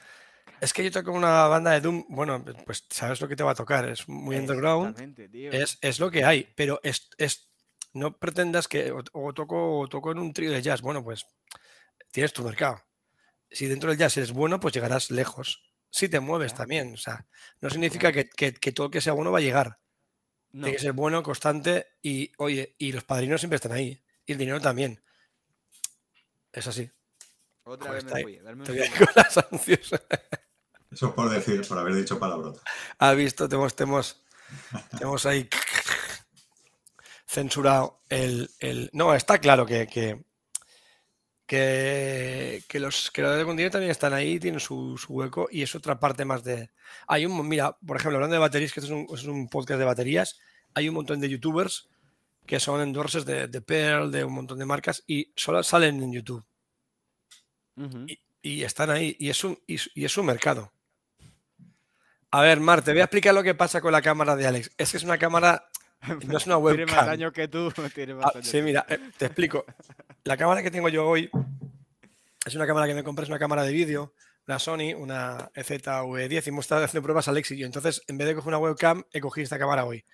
es 0.61 0.71
que 0.71 0.83
yo 0.83 0.91
toco 0.91 1.11
una 1.11 1.47
banda 1.47 1.71
de 1.71 1.81
Doom, 1.81 2.05
bueno, 2.07 2.45
pues 2.65 2.85
sabes 2.89 3.19
lo 3.19 3.27
que 3.27 3.35
te 3.35 3.43
va 3.43 3.51
a 3.51 3.55
tocar, 3.55 3.89
es 3.89 4.07
muy 4.07 4.37
underground, 4.37 4.97
es, 5.51 5.77
es, 5.81 5.99
lo 5.99 6.09
que 6.09 6.23
hay, 6.23 6.47
pero 6.55 6.79
es, 6.83 7.09
es 7.17 7.52
no 7.93 8.17
pretendas 8.17 8.67
que 8.67 8.91
o, 8.91 9.33
toco, 9.33 9.87
toco 9.89 10.11
en 10.11 10.19
un 10.19 10.33
trío 10.33 10.51
de 10.51 10.61
jazz. 10.61 10.81
Bueno, 10.81 11.03
pues 11.03 11.27
tienes 12.11 12.33
tu 12.33 12.43
mercado. 12.43 12.83
Si 13.49 13.67
dentro 13.67 13.89
del 13.89 13.99
jazz 13.99 14.17
eres 14.17 14.31
bueno, 14.31 14.59
pues 14.59 14.73
llegarás 14.73 15.11
lejos. 15.11 15.63
Si 15.89 16.09
te 16.09 16.19
mueves 16.19 16.55
también. 16.55 16.93
O 16.93 16.97
sea, 16.97 17.27
no 17.61 17.69
significa 17.69 18.11
que, 18.11 18.25
todo 18.73 18.89
que 18.89 19.01
sea 19.01 19.13
bueno 19.13 19.31
va 19.31 19.37
a 19.37 19.41
llegar. 19.41 19.79
Tiene 20.51 20.71
que 20.71 20.79
ser 20.79 20.93
bueno, 20.93 21.23
constante 21.23 21.87
y, 22.01 22.31
oye, 22.37 22.75
y 22.77 22.91
los 22.91 23.03
padrinos 23.03 23.41
siempre 23.41 23.55
están 23.55 23.71
ahí. 23.71 24.03
Y 24.25 24.33
el 24.33 24.37
dinero 24.37 24.59
también. 24.59 25.01
Es 26.51 26.67
así. 26.67 26.91
Otra 27.63 27.91
vez 27.91 28.03
me 28.05 28.23
voy. 28.23 28.39
Darme 28.39 28.63
Eso 30.91 31.07
es 31.07 31.13
por 31.13 31.29
decir, 31.29 31.67
por 31.67 31.79
haber 31.79 31.95
dicho 31.95 32.19
palabrota. 32.19 32.61
Ha 32.99 33.13
visto, 33.13 33.49
tenemos, 33.49 33.75
tenemos, 33.75 34.23
tenemos 34.91 35.25
ahí 35.25 35.49
censurado 37.33 38.01
el, 38.09 38.49
No, 38.93 39.15
está 39.15 39.39
claro 39.39 39.65
que, 39.65 39.87
que, 39.87 40.23
que, 42.67 42.79
los 42.79 43.09
creadores 43.11 43.41
de 43.41 43.45
contenido 43.45 43.71
también 43.71 43.91
están 43.91 44.13
ahí, 44.13 44.39
tienen 44.39 44.59
su, 44.59 44.97
hueco 45.09 45.47
y 45.51 45.63
es 45.63 45.75
otra 45.75 45.99
parte 45.99 46.25
más 46.25 46.43
de... 46.43 46.69
Hay 47.07 47.25
un, 47.25 47.47
mira, 47.47 47.75
por 47.85 47.97
ejemplo, 47.97 48.17
hablando 48.17 48.35
de 48.35 48.39
baterías, 48.39 48.71
que 48.71 48.79
esto 48.79 49.05
es 49.13 49.23
un, 49.25 49.49
podcast 49.49 49.79
de 49.79 49.85
baterías, 49.85 50.39
hay 50.75 50.87
un 50.87 50.95
montón 50.95 51.19
de 51.19 51.29
youtubers 51.29 51.89
que 52.45 52.59
son 52.59 52.81
endorses 52.81 53.25
de, 53.25 53.47
de 53.47 53.61
Pearl, 53.61 54.11
de 54.11 54.23
un 54.23 54.33
montón 54.33 54.59
de 54.59 54.65
marcas 54.65 55.03
y 55.07 55.31
solo 55.35 55.63
salen 55.63 56.03
en 56.03 56.13
YouTube. 56.13 56.45
y, 58.41 58.63
están 58.63 58.89
ahí 58.89 59.15
y 59.19 59.29
es 59.29 59.43
un, 59.43 59.57
y, 59.65 59.79
es 60.03 60.17
un 60.17 60.25
mercado. 60.25 60.71
A 62.29 62.41
ver, 62.41 62.59
Mar, 62.59 62.83
te 62.83 62.91
voy 62.91 63.01
a 63.01 63.05
explicar 63.05 63.33
lo 63.33 63.43
que 63.43 63.55
pasa 63.55 63.79
con 63.79 63.91
la 63.91 64.01
cámara 64.01 64.35
de 64.35 64.47
Alex. 64.47 64.71
Es 64.77 64.91
que 64.91 64.97
es 64.97 65.03
una 65.03 65.19
cámara 65.19 65.69
no 66.27 66.37
es 66.37 66.45
una 66.45 66.57
webcam. 66.57 66.85
Tiene 66.87 66.91
más 67.01 67.07
años 67.07 67.31
que 67.33 67.47
tú. 67.47 67.71
Ah, 68.21 68.31
sí, 68.41 68.61
mira, 68.61 68.85
eh, 68.89 68.99
te 69.17 69.25
explico. 69.25 69.65
La 70.23 70.37
cámara 70.37 70.61
que 70.63 70.71
tengo 70.71 70.89
yo 70.89 71.07
hoy 71.07 71.29
es 72.45 72.55
una 72.55 72.65
cámara 72.67 72.87
que 72.87 72.93
me 72.93 73.03
compré, 73.03 73.23
es 73.23 73.29
una 73.29 73.39
cámara 73.39 73.63
de 73.63 73.71
vídeo, 73.71 74.13
una 74.47 74.59
Sony, 74.59 74.93
una 74.97 75.49
EZV10 75.53 76.45
y 76.45 76.49
hemos 76.49 76.65
estado 76.65 76.83
haciendo 76.83 77.03
pruebas 77.03 77.27
Alex 77.27 77.51
y 77.51 77.57
yo. 77.57 77.65
Entonces, 77.65 78.01
en 78.07 78.17
vez 78.17 78.27
de 78.27 78.35
coger 78.35 78.49
una 78.49 78.57
webcam, 78.59 79.03
he 79.11 79.21
cogido 79.21 79.43
esta 79.43 79.59
cámara 79.59 79.85
hoy. 79.85 80.05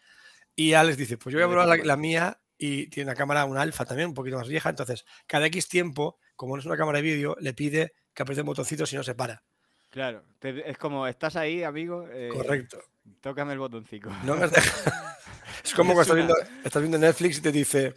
Y 0.56 0.74
Alex 0.74 0.98
dice, 0.98 1.18
pues 1.18 1.34
yo 1.34 1.40
voy 1.40 1.46
a 1.48 1.50
probar 1.50 1.68
la, 1.80 1.84
la 1.84 1.98
mía 1.98 2.40
y 2.58 2.88
tiene 2.88 3.10
una 3.10 3.16
cámara, 3.18 3.46
un 3.46 3.58
alfa 3.58 3.86
también, 3.86 4.10
un 4.10 4.14
poquito 4.14 4.38
más 4.38 4.48
vieja. 4.48 4.70
Entonces, 4.70 5.06
cada 5.26 5.46
X 5.48 5.68
tiempo, 5.70 6.20
como 6.36 6.56
no 6.56 6.60
es 6.60 6.66
una 6.66 6.78
cámara 6.78 6.98
de 6.98 7.04
vídeo, 7.04 7.36
le 7.40 7.54
pide 7.54 7.94
que 8.14 8.24
apriete 8.24 8.42
el 8.42 8.46
botoncito 8.48 8.86
si 8.86 8.96
no 8.96 9.04
se 9.04 9.16
para. 9.16 9.44
Claro, 9.90 10.24
te- 10.38 10.70
es 10.70 10.78
como, 10.78 11.08
estás 11.08 11.36
ahí, 11.36 11.64
amigo. 11.64 12.06
eh, 12.12 12.30
Correcto. 12.32 12.80
Tócame 13.22 13.54
el 13.54 13.60
botoncito. 13.60 14.10
No 14.24 14.36
me 14.36 14.44
has 14.46 14.52
dejado- 14.52 15.16
es 15.64 15.74
como 15.74 15.94
cuando 15.94 16.02
estás 16.02 16.16
viendo, 16.16 16.36
estás 16.64 16.82
viendo 16.82 16.98
Netflix 16.98 17.38
y 17.38 17.42
te 17.42 17.52
dice, 17.52 17.94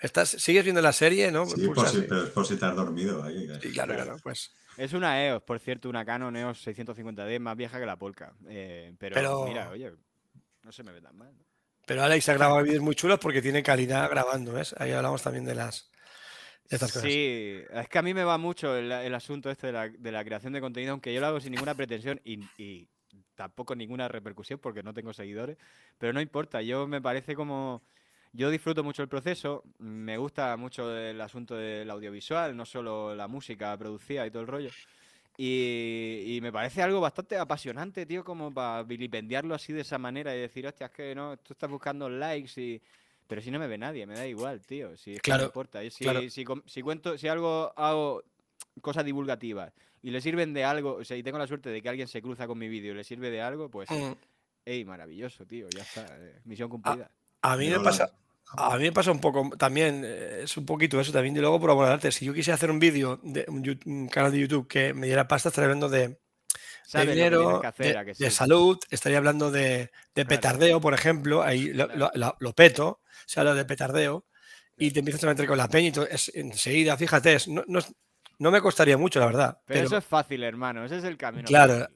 ¿estás, 0.00 0.28
¿sigues 0.30 0.64
viendo 0.64 0.80
la 0.82 0.92
serie? 0.92 1.30
¿no? 1.30 1.46
Sí, 1.46 1.66
por 1.68 1.88
si, 1.88 2.02
pero 2.02 2.24
es 2.24 2.30
por 2.30 2.46
si 2.46 2.56
te 2.56 2.64
has 2.66 2.74
dormido 2.76 3.22
ahí. 3.22 3.48
y 3.62 3.72
claro, 3.72 3.94
claro, 3.94 4.16
pues. 4.22 4.52
Es 4.76 4.92
una 4.92 5.24
EOS, 5.24 5.42
por 5.42 5.58
cierto, 5.58 5.88
una 5.88 6.04
Canon 6.04 6.36
EOS 6.36 6.66
650D 6.66 7.38
más 7.40 7.56
vieja 7.56 7.80
que 7.80 7.86
la 7.86 7.96
Polka. 7.96 8.34
Eh, 8.48 8.94
pero, 8.98 9.14
Pero- 9.14 9.46
mira, 9.46 9.70
oye, 9.70 9.92
no 10.62 10.72
se 10.72 10.82
me 10.82 10.92
ve 10.92 11.00
tan 11.00 11.16
mal. 11.16 11.32
¿no? 11.36 11.44
Pero 11.86 12.02
Alex 12.02 12.28
ha 12.28 12.34
grabado 12.34 12.62
vídeos 12.62 12.82
muy 12.82 12.94
chulos 12.94 13.18
porque 13.20 13.40
tiene 13.40 13.62
calidad 13.62 14.10
grabando, 14.10 14.52
¿ves? 14.52 14.74
Ahí 14.78 14.90
hablamos 14.92 15.22
también 15.22 15.44
de 15.44 15.54
las 15.54 15.88
de 16.68 16.76
estas 16.76 16.90
cosas. 16.92 17.08
Sí, 17.08 17.60
es 17.70 17.88
que 17.88 17.98
a 17.98 18.02
mí 18.02 18.12
me 18.12 18.24
va 18.24 18.38
mucho 18.38 18.76
el, 18.76 18.90
el 18.90 19.14
asunto 19.14 19.50
este 19.50 19.68
de 19.68 19.72
la, 19.72 19.88
de 19.88 20.12
la 20.12 20.24
creación 20.24 20.52
de 20.52 20.60
contenido, 20.60 20.90
aunque 20.92 21.14
yo 21.14 21.20
lo 21.20 21.28
hago 21.28 21.40
sin 21.40 21.52
ninguna 21.52 21.74
pretensión 21.76 22.20
y, 22.24 22.40
y 22.60 22.88
tampoco 23.36 23.76
ninguna 23.76 24.08
repercusión 24.08 24.58
porque 24.58 24.82
no 24.82 24.92
tengo 24.92 25.12
seguidores, 25.12 25.56
pero 25.98 26.12
no 26.12 26.20
importa, 26.20 26.62
yo 26.62 26.86
me 26.88 27.00
parece 27.00 27.36
como... 27.36 27.82
Yo 28.32 28.50
disfruto 28.50 28.84
mucho 28.84 29.02
el 29.02 29.08
proceso, 29.08 29.62
me 29.78 30.18
gusta 30.18 30.54
mucho 30.58 30.94
el 30.94 31.18
asunto 31.22 31.56
del 31.56 31.88
audiovisual, 31.88 32.54
no 32.54 32.66
solo 32.66 33.14
la 33.14 33.28
música 33.28 33.74
producida 33.78 34.26
y 34.26 34.30
todo 34.30 34.42
el 34.42 34.48
rollo. 34.48 34.68
Y, 35.38 36.22
y 36.36 36.40
me 36.42 36.52
parece 36.52 36.82
algo 36.82 37.00
bastante 37.00 37.38
apasionante, 37.38 38.04
tío, 38.04 38.24
como 38.24 38.52
para 38.52 38.82
vilipendiarlo 38.82 39.54
así 39.54 39.72
de 39.72 39.82
esa 39.82 39.96
manera 39.96 40.36
y 40.36 40.40
decir, 40.40 40.66
hostia, 40.66 40.86
es 40.86 40.92
que 40.92 41.14
no, 41.14 41.38
tú 41.38 41.54
estás 41.54 41.70
buscando 41.70 42.10
likes 42.10 42.60
y... 42.60 42.82
Pero 43.26 43.40
si 43.40 43.50
no 43.50 43.58
me 43.58 43.66
ve 43.66 43.78
nadie, 43.78 44.06
me 44.06 44.14
da 44.14 44.26
igual, 44.26 44.60
tío. 44.60 44.96
Si 44.96 45.14
es 45.14 45.22
que 45.22 45.32
no 45.32 45.38
Claro, 45.38 45.44
importa. 45.46 45.82
Y 45.82 45.90
si, 45.90 46.04
claro. 46.04 46.20
si, 46.28 46.44
com- 46.44 46.62
si 46.66 46.82
cuento, 46.82 47.16
si 47.16 47.28
algo 47.28 47.72
hago 47.74 48.22
cosas 48.82 49.04
divulgativas 49.04 49.72
y 50.02 50.10
le 50.10 50.20
sirven 50.20 50.52
de 50.54 50.64
algo, 50.64 50.94
o 50.96 51.04
sea, 51.04 51.16
y 51.16 51.22
tengo 51.22 51.38
la 51.38 51.46
suerte 51.46 51.70
de 51.70 51.82
que 51.82 51.88
alguien 51.88 52.08
se 52.08 52.22
cruza 52.22 52.46
con 52.46 52.58
mi 52.58 52.68
vídeo 52.68 52.92
y 52.92 52.96
le 52.96 53.04
sirve 53.04 53.30
de 53.30 53.40
algo, 53.40 53.68
pues, 53.70 53.90
Mm. 53.90 54.12
ey, 54.64 54.84
maravilloso, 54.84 55.44
tío, 55.46 55.68
ya 55.74 55.82
está, 55.82 56.06
eh, 56.18 56.40
misión 56.44 56.68
cumplida. 56.68 57.10
A 57.42 57.56
mí 57.56 57.68
me 57.68 57.80
pasa, 57.80 58.10
a 58.56 58.76
mí 58.76 58.84
me 58.84 58.92
pasa 58.92 59.10
un 59.12 59.20
poco 59.20 59.50
también, 59.56 60.02
eh, 60.04 60.40
es 60.44 60.56
un 60.56 60.64
poquito 60.66 61.00
eso 61.00 61.12
también, 61.12 61.36
y 61.36 61.40
luego 61.40 61.60
por 61.60 61.70
amor 61.70 61.86
al 61.86 61.92
arte. 61.94 62.10
Si 62.12 62.24
yo 62.24 62.32
quisiera 62.34 62.54
hacer 62.54 62.70
un 62.70 62.78
vídeo 62.78 63.18
de 63.22 63.44
un, 63.48 63.78
un 63.86 64.08
canal 64.08 64.32
de 64.32 64.38
YouTube 64.40 64.68
que 64.68 64.94
me 64.94 65.06
diera 65.06 65.26
pasta, 65.28 65.48
estaría 65.48 65.66
hablando 65.66 65.88
de, 65.88 66.18
de 66.92 67.06
dinero, 67.06 67.60
que 67.60 67.66
hacer, 67.66 67.92
de, 67.94 67.98
¿a 67.98 68.04
que 68.04 68.12
de 68.14 68.30
salud, 68.30 68.78
estaría 68.90 69.18
hablando 69.18 69.50
de, 69.50 69.60
de 69.78 69.90
Claro. 70.14 70.28
petardeo, 70.28 70.80
por 70.80 70.94
ejemplo, 70.94 71.42
ahí 71.42 71.72
lo, 71.72 71.86
Claro. 71.86 71.98
lo- 71.98 72.10
lo- 72.14 72.36
lo 72.38 72.52
peto, 72.54 73.00
se 73.26 73.40
habla 73.40 73.54
de 73.54 73.64
petardeo, 73.64 74.24
y 74.78 74.90
te 74.90 75.00
empiezas 75.00 75.24
a 75.24 75.28
meter 75.28 75.46
con 75.46 75.58
la 75.58 75.68
peña 75.68 75.88
y 75.88 75.92
todo, 75.92 76.06
es, 76.06 76.30
enseguida, 76.34 76.96
fíjate, 76.96 77.34
es- 77.34 77.48
no, 77.48 77.64
no 77.66 77.78
es- 77.80 77.92
no 78.38 78.50
me 78.50 78.60
costaría 78.60 78.98
mucho, 78.98 79.20
la 79.20 79.26
verdad. 79.26 79.58
Pero, 79.66 79.78
Pero, 79.78 79.86
eso 79.86 79.96
es 79.98 80.04
fácil, 80.04 80.42
hermano, 80.42 80.84
ese 80.84 80.98
es 80.98 81.04
el 81.04 81.16
camino. 81.16 81.46
Claro, 81.46 81.88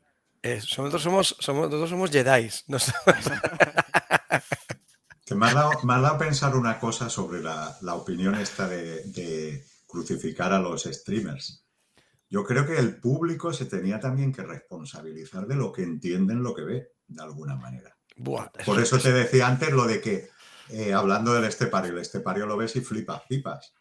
eh, 0.43 0.57
nosotros 0.57 1.03
somos, 1.03 1.36
somos, 1.38 1.66
nosotros 1.70 1.91
somos 1.91 2.11
somos- 2.11 2.93
Que 5.24 5.34
me 5.36 5.47
ha 5.49 5.55
dado, 5.55 5.70
me 5.84 5.95
ha 5.95 6.01
dado 6.01 6.14
a 6.16 6.18
pensar 6.18 6.57
una 6.57 6.80
cosa 6.80 7.09
sobre 7.09 7.41
la, 7.41 7.76
la 7.82 7.95
opinión 7.95 8.34
esta 8.34 8.66
de, 8.66 9.05
de 9.05 9.64
crucificar 9.86 10.53
a 10.53 10.59
los 10.59 10.82
streamers. 10.84 11.64
Yo 12.28 12.45
creo 12.45 12.66
que 12.66 12.76
el 12.78 12.97
público 13.01 13.53
se 13.53 13.66
tenía 13.66 14.01
también 14.01 14.32
que 14.32 14.43
responsabilizar 14.43 15.47
de 15.47 15.57
lo 15.57 15.72
que 15.72 15.82
entienden 15.82 16.43
lo 16.43 16.55
que 16.55 16.62
ve, 16.62 16.93
de 17.07 17.22
alguna 17.22 17.55
manera. 17.57 17.97
Buah, 18.16 18.49
Por 18.64 18.80
eso 18.80 18.99
te 18.99 19.12
decía 19.12 19.47
antes 19.47 19.70
lo 19.72 19.86
de 19.86 20.01
que, 20.01 20.30
eh, 20.68 20.93
hablando 20.93 21.32
del 21.32 21.45
estepario, 21.45 21.93
el 21.93 21.99
estepario 21.99 22.47
lo 22.47 22.57
ves 22.57 22.74
y 22.76 22.80
flipas, 22.80 23.22
pipas. 23.28 23.72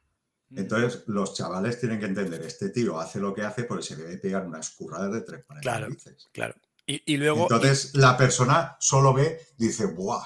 Mm. 0.50 0.58
Entonces, 0.60 1.04
los 1.08 1.34
chavales 1.36 1.80
tienen 1.80 2.00
que 2.00 2.06
entender, 2.08 2.41
este 2.41 2.70
tío 2.70 3.00
hace 3.00 3.20
lo 3.20 3.34
que 3.34 3.43
hace 3.43 3.64
porque 3.66 3.84
se 3.84 3.95
debe 3.95 4.18
pegar 4.18 4.45
unas 4.47 4.72
curradas 4.72 5.12
de 5.14 5.22
tres 5.22 5.45
de 5.47 5.60
Claro. 5.62 5.88
Claro. 6.32 6.56
Y, 6.88 7.14
y 7.14 7.18
luego, 7.18 7.43
Entonces, 7.43 7.93
la 7.95 8.18
persona 8.18 8.76
solo 8.80 9.14
ve, 9.14 9.39
dice, 9.58 9.86
¡buah! 9.86 10.26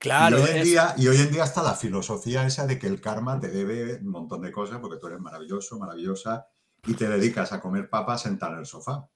claro, 0.00 0.38
y, 0.38 0.42
hoy 0.42 0.50
en 0.50 0.56
es- 0.58 0.64
día, 0.64 0.94
y 0.98 1.08
hoy 1.08 1.16
en 1.18 1.30
día 1.30 1.44
está 1.44 1.62
la 1.62 1.74
filosofía 1.74 2.44
esa 2.46 2.66
de 2.66 2.78
que 2.78 2.86
el 2.88 3.00
karma 3.00 3.38
te 3.40 3.48
debe 3.48 3.94
un 3.96 4.08
montón 4.08 4.42
de 4.42 4.50
cosas 4.52 4.78
porque 4.80 4.98
tú 4.98 5.06
eres 5.06 5.20
maravilloso, 5.20 5.78
maravillosa 5.78 6.46
y 6.86 6.94
te 6.94 7.08
dedicas 7.08 7.52
a 7.52 7.60
comer 7.60 7.88
papas 7.88 8.22
sentada 8.22 8.54
en 8.54 8.58
el 8.60 8.66
sofá. 8.66 9.08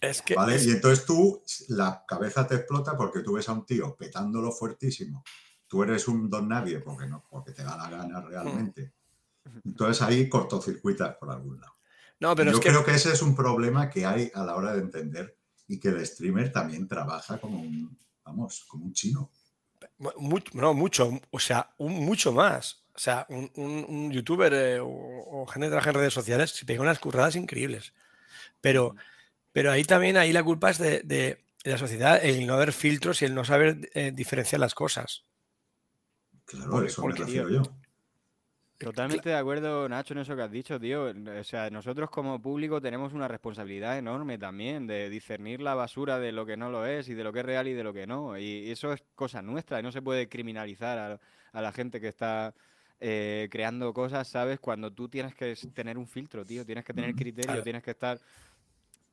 es 0.00 0.22
que 0.22 0.34
¿vale? 0.34 0.54
es- 0.56 0.66
Y 0.66 0.70
entonces 0.70 1.04
tú, 1.04 1.42
la 1.68 2.04
cabeza 2.08 2.46
te 2.46 2.54
explota 2.56 2.96
porque 2.96 3.20
tú 3.20 3.34
ves 3.34 3.48
a 3.48 3.52
un 3.52 3.66
tío 3.66 3.94
petándolo 3.96 4.50
fuertísimo. 4.52 5.22
Tú 5.68 5.82
eres 5.82 6.06
un 6.08 6.28
don 6.30 6.48
nadie 6.48 6.78
porque, 6.80 7.06
no, 7.06 7.24
porque 7.30 7.52
te 7.52 7.62
da 7.64 7.76
la 7.76 7.88
gana 7.90 8.20
realmente. 8.20 8.92
Entonces 9.64 10.02
ahí 10.02 10.28
cortocircuitas 10.28 11.16
por 11.16 11.30
algún 11.30 11.60
lado. 11.60 11.74
no, 12.20 12.34
pero 12.36 12.50
Yo 12.52 12.58
es 12.58 12.62
que 12.62 12.68
creo 12.70 12.84
que 12.84 12.92
ese 12.94 13.12
es 13.12 13.22
un 13.22 13.34
problema 13.34 13.88
que 13.90 14.06
hay 14.06 14.30
a 14.34 14.44
la 14.44 14.54
hora 14.56 14.72
de 14.72 14.80
entender 14.80 15.36
y 15.68 15.78
que 15.80 15.88
el 15.88 16.04
streamer 16.06 16.52
también 16.52 16.86
trabaja 16.88 17.38
como 17.38 17.60
un, 17.60 17.96
vamos, 18.24 18.64
como 18.68 18.84
un 18.86 18.92
chino. 18.92 19.30
mu- 19.98 20.10
mucho, 20.18 20.50
no, 20.54 20.74
mucho, 20.74 21.20
o 21.30 21.38
sea, 21.38 21.74
un, 21.78 21.92
mucho 22.04 22.32
más. 22.32 22.84
O 22.94 22.98
sea, 22.98 23.26
un, 23.30 23.50
un- 23.56 23.86
un 23.88 24.12
youtuber 24.12 24.52
eh, 24.52 24.78
o, 24.80 24.86
o 24.88 25.46
gente 25.46 25.66
que 25.66 25.70
trabaja 25.70 25.90
en 25.90 25.96
redes 25.96 26.12
sociales 26.14 26.50
se 26.50 26.66
pega 26.66 26.82
unas 26.82 26.98
curradas 26.98 27.36
increíbles. 27.36 27.94
Pero, 28.60 28.94
pero 29.52 29.72
ahí 29.72 29.82
también, 29.84 30.16
ahí 30.18 30.32
la 30.32 30.44
culpa 30.44 30.70
es 30.70 30.78
de, 30.78 31.00
de- 31.02 31.42
de 31.64 31.70
la 31.70 31.78
sociedad, 31.78 32.22
el 32.24 32.46
no 32.46 32.54
haber 32.54 32.72
filtros 32.72 33.22
y 33.22 33.24
el 33.24 33.34
no 33.34 33.44
saber 33.44 33.88
eh, 33.94 34.10
diferenciar 34.12 34.60
las 34.60 34.74
cosas. 34.74 35.24
Claro, 36.44 36.70
Porque- 36.70 36.88
eso 36.90 37.06
me 37.06 37.14
refiero 37.14 37.48
tío, 37.48 37.62
yo. 37.62 37.76
Totalmente 38.82 39.28
de 39.28 39.36
acuerdo, 39.36 39.88
Nacho, 39.88 40.14
en 40.14 40.20
eso 40.20 40.34
que 40.34 40.42
has 40.42 40.50
dicho, 40.50 40.78
tío. 40.80 41.12
O 41.40 41.44
sea, 41.44 41.70
nosotros 41.70 42.10
como 42.10 42.40
público 42.40 42.80
tenemos 42.80 43.12
una 43.12 43.28
responsabilidad 43.28 43.96
enorme 43.98 44.38
también 44.38 44.86
de 44.86 45.08
discernir 45.08 45.60
la 45.60 45.74
basura 45.74 46.18
de 46.18 46.32
lo 46.32 46.44
que 46.44 46.56
no 46.56 46.70
lo 46.70 46.84
es 46.86 47.08
y 47.08 47.14
de 47.14 47.24
lo 47.24 47.32
que 47.32 47.40
es 47.40 47.46
real 47.46 47.68
y 47.68 47.74
de 47.74 47.84
lo 47.84 47.92
que 47.92 48.06
no. 48.06 48.36
Y 48.38 48.70
eso 48.70 48.92
es 48.92 49.02
cosa 49.14 49.40
nuestra 49.42 49.78
y 49.80 49.82
no 49.82 49.92
se 49.92 50.02
puede 50.02 50.28
criminalizar 50.28 50.98
a, 50.98 51.20
a 51.52 51.62
la 51.62 51.72
gente 51.72 52.00
que 52.00 52.08
está 52.08 52.54
eh, 53.00 53.48
creando 53.50 53.92
cosas, 53.92 54.28
¿sabes? 54.28 54.58
Cuando 54.60 54.92
tú 54.92 55.08
tienes 55.08 55.34
que 55.34 55.54
tener 55.72 55.96
un 55.98 56.06
filtro, 56.06 56.44
tío. 56.44 56.64
Tienes 56.66 56.84
que 56.84 56.92
tener 56.94 57.12
Mm, 57.14 57.18
criterio, 57.18 57.62
tienes 57.62 57.82
que 57.82 57.92
estar 57.92 58.18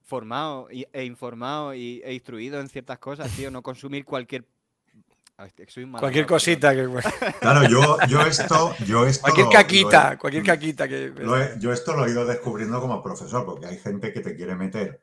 formado 0.04 0.68
y- 0.72 0.88
e 0.92 1.06
informado 1.06 1.74
y, 1.76 2.02
e 2.04 2.14
instruido 2.14 2.60
en 2.60 2.70
ciertas 2.70 3.00
cosas, 3.00 3.32
tío. 3.36 3.52
No 3.52 3.62
consumir 3.62 4.06
cualquier... 4.06 4.46
Mal 5.88 6.00
Cualquier 6.02 6.26
cosita, 6.26 6.76
que, 6.76 6.88
Claro, 7.40 7.64
yo, 7.70 7.98
yo 8.10 8.22
esto, 8.22 8.76
yo 8.86 9.06
esto 9.06 9.22
cualquier 9.22 9.46
lo- 9.46 9.52
lo 9.54 9.58
he- 9.60 9.62
caquita, 9.64 10.18
cualquier 10.18 10.44
caquita 10.44 10.88
que... 10.88 11.14
lo 11.16 11.42
he- 11.42 11.56
yo 11.60 11.72
esto 11.72 11.96
lo 11.96 12.06
he 12.06 12.12
ido 12.12 12.26
descubriendo 12.26 12.82
como 12.82 13.02
profesor, 13.02 13.46
porque 13.46 13.68
hay 13.68 13.78
gente 13.78 14.12
que 14.12 14.20
te 14.20 14.36
quiere 14.36 14.56
meter 14.56 15.02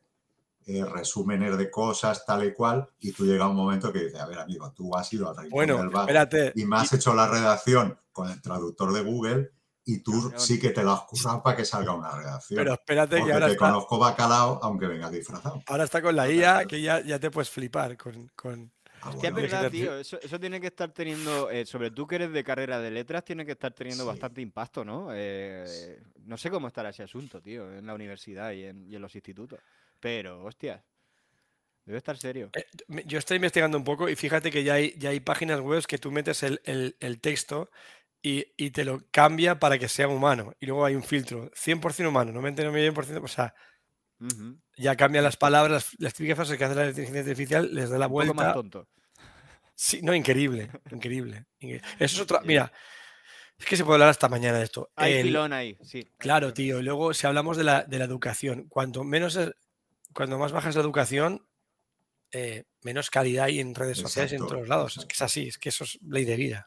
eh, 0.66 0.84
resúmenes 0.84 1.56
de 1.56 1.70
cosas, 1.70 2.26
tal 2.26 2.44
y 2.44 2.52
cual, 2.52 2.88
y 3.00 3.12
tú 3.12 3.24
llega 3.24 3.48
un 3.48 3.56
momento 3.56 3.92
que 3.92 4.00
dices, 4.04 4.20
a 4.20 4.26
ver, 4.26 4.38
amigo, 4.40 4.70
tú 4.72 4.94
has 4.96 5.10
ido 5.12 5.28
al 5.30 5.36
rincón 5.36 5.50
Bueno, 5.52 5.78
del 5.78 5.88
vago 5.88 6.00
espérate. 6.08 6.52
y 6.54 6.64
me 6.66 6.76
has 6.76 6.92
hecho 6.92 7.14
la 7.14 7.28
redacción 7.28 7.98
con 8.12 8.28
el 8.30 8.42
traductor 8.42 8.92
de 8.92 9.02
Google 9.02 9.50
y 9.84 10.00
tú 10.02 10.32
sí 10.36 10.58
que 10.58 10.70
te 10.70 10.82
lo 10.82 10.90
has 10.92 11.02
currado 11.02 11.42
para 11.42 11.56
que 11.56 11.64
salga 11.64 11.92
una 11.92 12.10
redacción. 12.10 12.58
Pero 12.58 12.72
espérate 12.74 13.16
que 13.24 13.32
ahora 13.32 13.46
te 13.46 13.52
está, 13.52 13.66
conozco 13.66 13.98
bacalao, 13.98 14.58
aunque 14.62 14.86
venga 14.88 15.08
disfrazado. 15.08 15.62
ahora 15.66 15.84
está 15.84 16.02
con 16.02 16.16
la 16.16 16.28
IA 16.28 16.64
que 16.66 16.82
ya, 16.82 17.00
ya 17.00 17.18
te 17.20 17.30
puedes 17.30 17.48
flipar 17.48 17.96
con... 17.96 18.30
con- 18.34 18.72
Ah, 19.02 19.10
Es 19.14 19.20
que 19.20 19.26
es 19.28 19.32
bueno, 19.32 19.48
verdad, 19.48 19.70
tío. 19.70 19.98
Eso, 19.98 20.18
eso 20.20 20.40
tiene 20.40 20.60
que 20.60 20.66
estar 20.68 20.90
teniendo, 20.92 21.50
eh, 21.50 21.64
sobre 21.66 21.90
tú 21.90 22.06
que 22.06 22.16
eres 22.16 22.32
de 22.32 22.42
carrera 22.42 22.80
de 22.80 22.90
letras, 22.90 23.24
tiene 23.24 23.44
que 23.46 23.52
estar 23.52 23.72
teniendo 23.72 24.04
Sí. 24.04 24.08
bastante 24.08 24.40
impacto, 24.40 24.84
¿no? 24.84 25.08
Eh, 25.12 26.00
no 26.24 26.36
sé 26.36 26.50
cómo 26.50 26.68
estará 26.68 26.90
ese 26.90 27.02
asunto, 27.02 27.40
tío, 27.40 27.72
en 27.72 27.86
la 27.86 27.94
universidad 27.94 28.52
y 28.52 28.64
en, 28.64 28.90
y 28.90 28.96
en 28.96 29.02
los 29.02 29.14
institutos. 29.14 29.60
Pero, 30.00 30.44
hostias, 30.44 30.82
debe 31.84 31.98
estar 31.98 32.16
serio. 32.16 32.50
Eh, 32.54 32.64
Yo 33.06 33.18
estoy 33.18 33.36
investigando 33.36 33.78
un 33.78 33.84
poco 33.84 34.08
y 34.08 34.16
fíjate 34.16 34.50
que 34.50 34.64
ya 34.64 34.74
hay, 34.74 34.94
ya 34.98 35.10
hay 35.10 35.20
páginas 35.20 35.60
web 35.60 35.84
que 35.86 35.98
tú 35.98 36.10
metes 36.10 36.42
el, 36.42 36.60
el- 36.64 36.96
el 37.00 37.20
texto 37.20 37.70
y, 38.22 38.44
y 38.56 38.70
te 38.70 38.84
lo 38.84 39.02
cambia 39.12 39.58
para 39.60 39.78
que 39.78 39.88
sea 39.88 40.08
humano. 40.08 40.54
Y 40.58 40.66
luego 40.66 40.84
hay 40.84 40.94
un 40.96 41.04
filtro, 41.04 41.50
100% 41.54 42.08
humano, 42.08 42.32
99%, 42.32 43.22
o 43.24 43.28
sea, 43.28 43.54
Ya 44.76 44.96
cambia 44.96 45.22
las 45.22 45.36
palabras, 45.36 45.90
las 45.98 46.14
típicas 46.14 46.36
frases 46.36 46.56
que 46.58 46.64
hace 46.64 46.74
la 46.74 46.88
inteligencia 46.88 47.20
artificial, 47.22 47.74
les 47.74 47.90
da 47.90 47.98
la 47.98 48.06
Un 48.06 48.12
poco 48.12 48.24
más 48.26 48.34
vuelta. 48.34 48.52
tonto. 48.54 48.88
Sí, 49.74 50.00
no, 50.02 50.14
increíble, 50.14 50.70
increíble. 50.90 51.46
incre- 51.60 51.82
Eso 51.98 52.16
es 52.16 52.20
otra, 52.20 52.40
mira, 52.40 52.72
es 53.58 53.66
que 53.66 53.76
se 53.76 53.84
puede 53.84 53.96
hablar 53.96 54.08
hasta 54.10 54.28
mañana 54.28 54.58
de 54.58 54.64
esto. 54.64 54.90
Hay 54.96 55.14
El- 55.14 55.26
filón 55.26 55.52
ahí, 55.52 55.76
sí. 55.82 56.10
Claro, 56.18 56.52
tío. 56.54 56.80
Y 56.80 56.82
luego, 56.82 57.12
si 57.14 57.26
hablamos 57.26 57.56
de 57.56 57.64
la, 57.64 57.82
de 57.84 57.98
la 57.98 58.04
educación, 58.06 58.66
cuanto 58.68 59.04
menos, 59.04 59.36
es- 59.36 59.52
cuando 60.14 60.38
más 60.38 60.52
baja 60.52 60.70
es 60.70 60.74
la 60.76 60.80
educación, 60.82 61.46
eh, 62.32 62.64
menos 62.82 63.10
calidad 63.10 63.44
hay 63.46 63.60
en 63.60 63.74
redes 63.74 63.98
sociales 63.98 64.32
y 64.32 64.36
en 64.36 64.40
Exacto, 64.42 64.54
todos 64.56 64.68
lados. 64.68 64.96
Es 64.96 65.04
que 65.04 65.12
es 65.12 65.20
exacto. 65.20 65.24
así, 65.24 65.48
es 65.48 65.58
que 65.58 65.68
eso 65.68 65.84
es 65.84 65.98
ley 66.02 66.24
de 66.24 66.36
vida. 66.36 66.66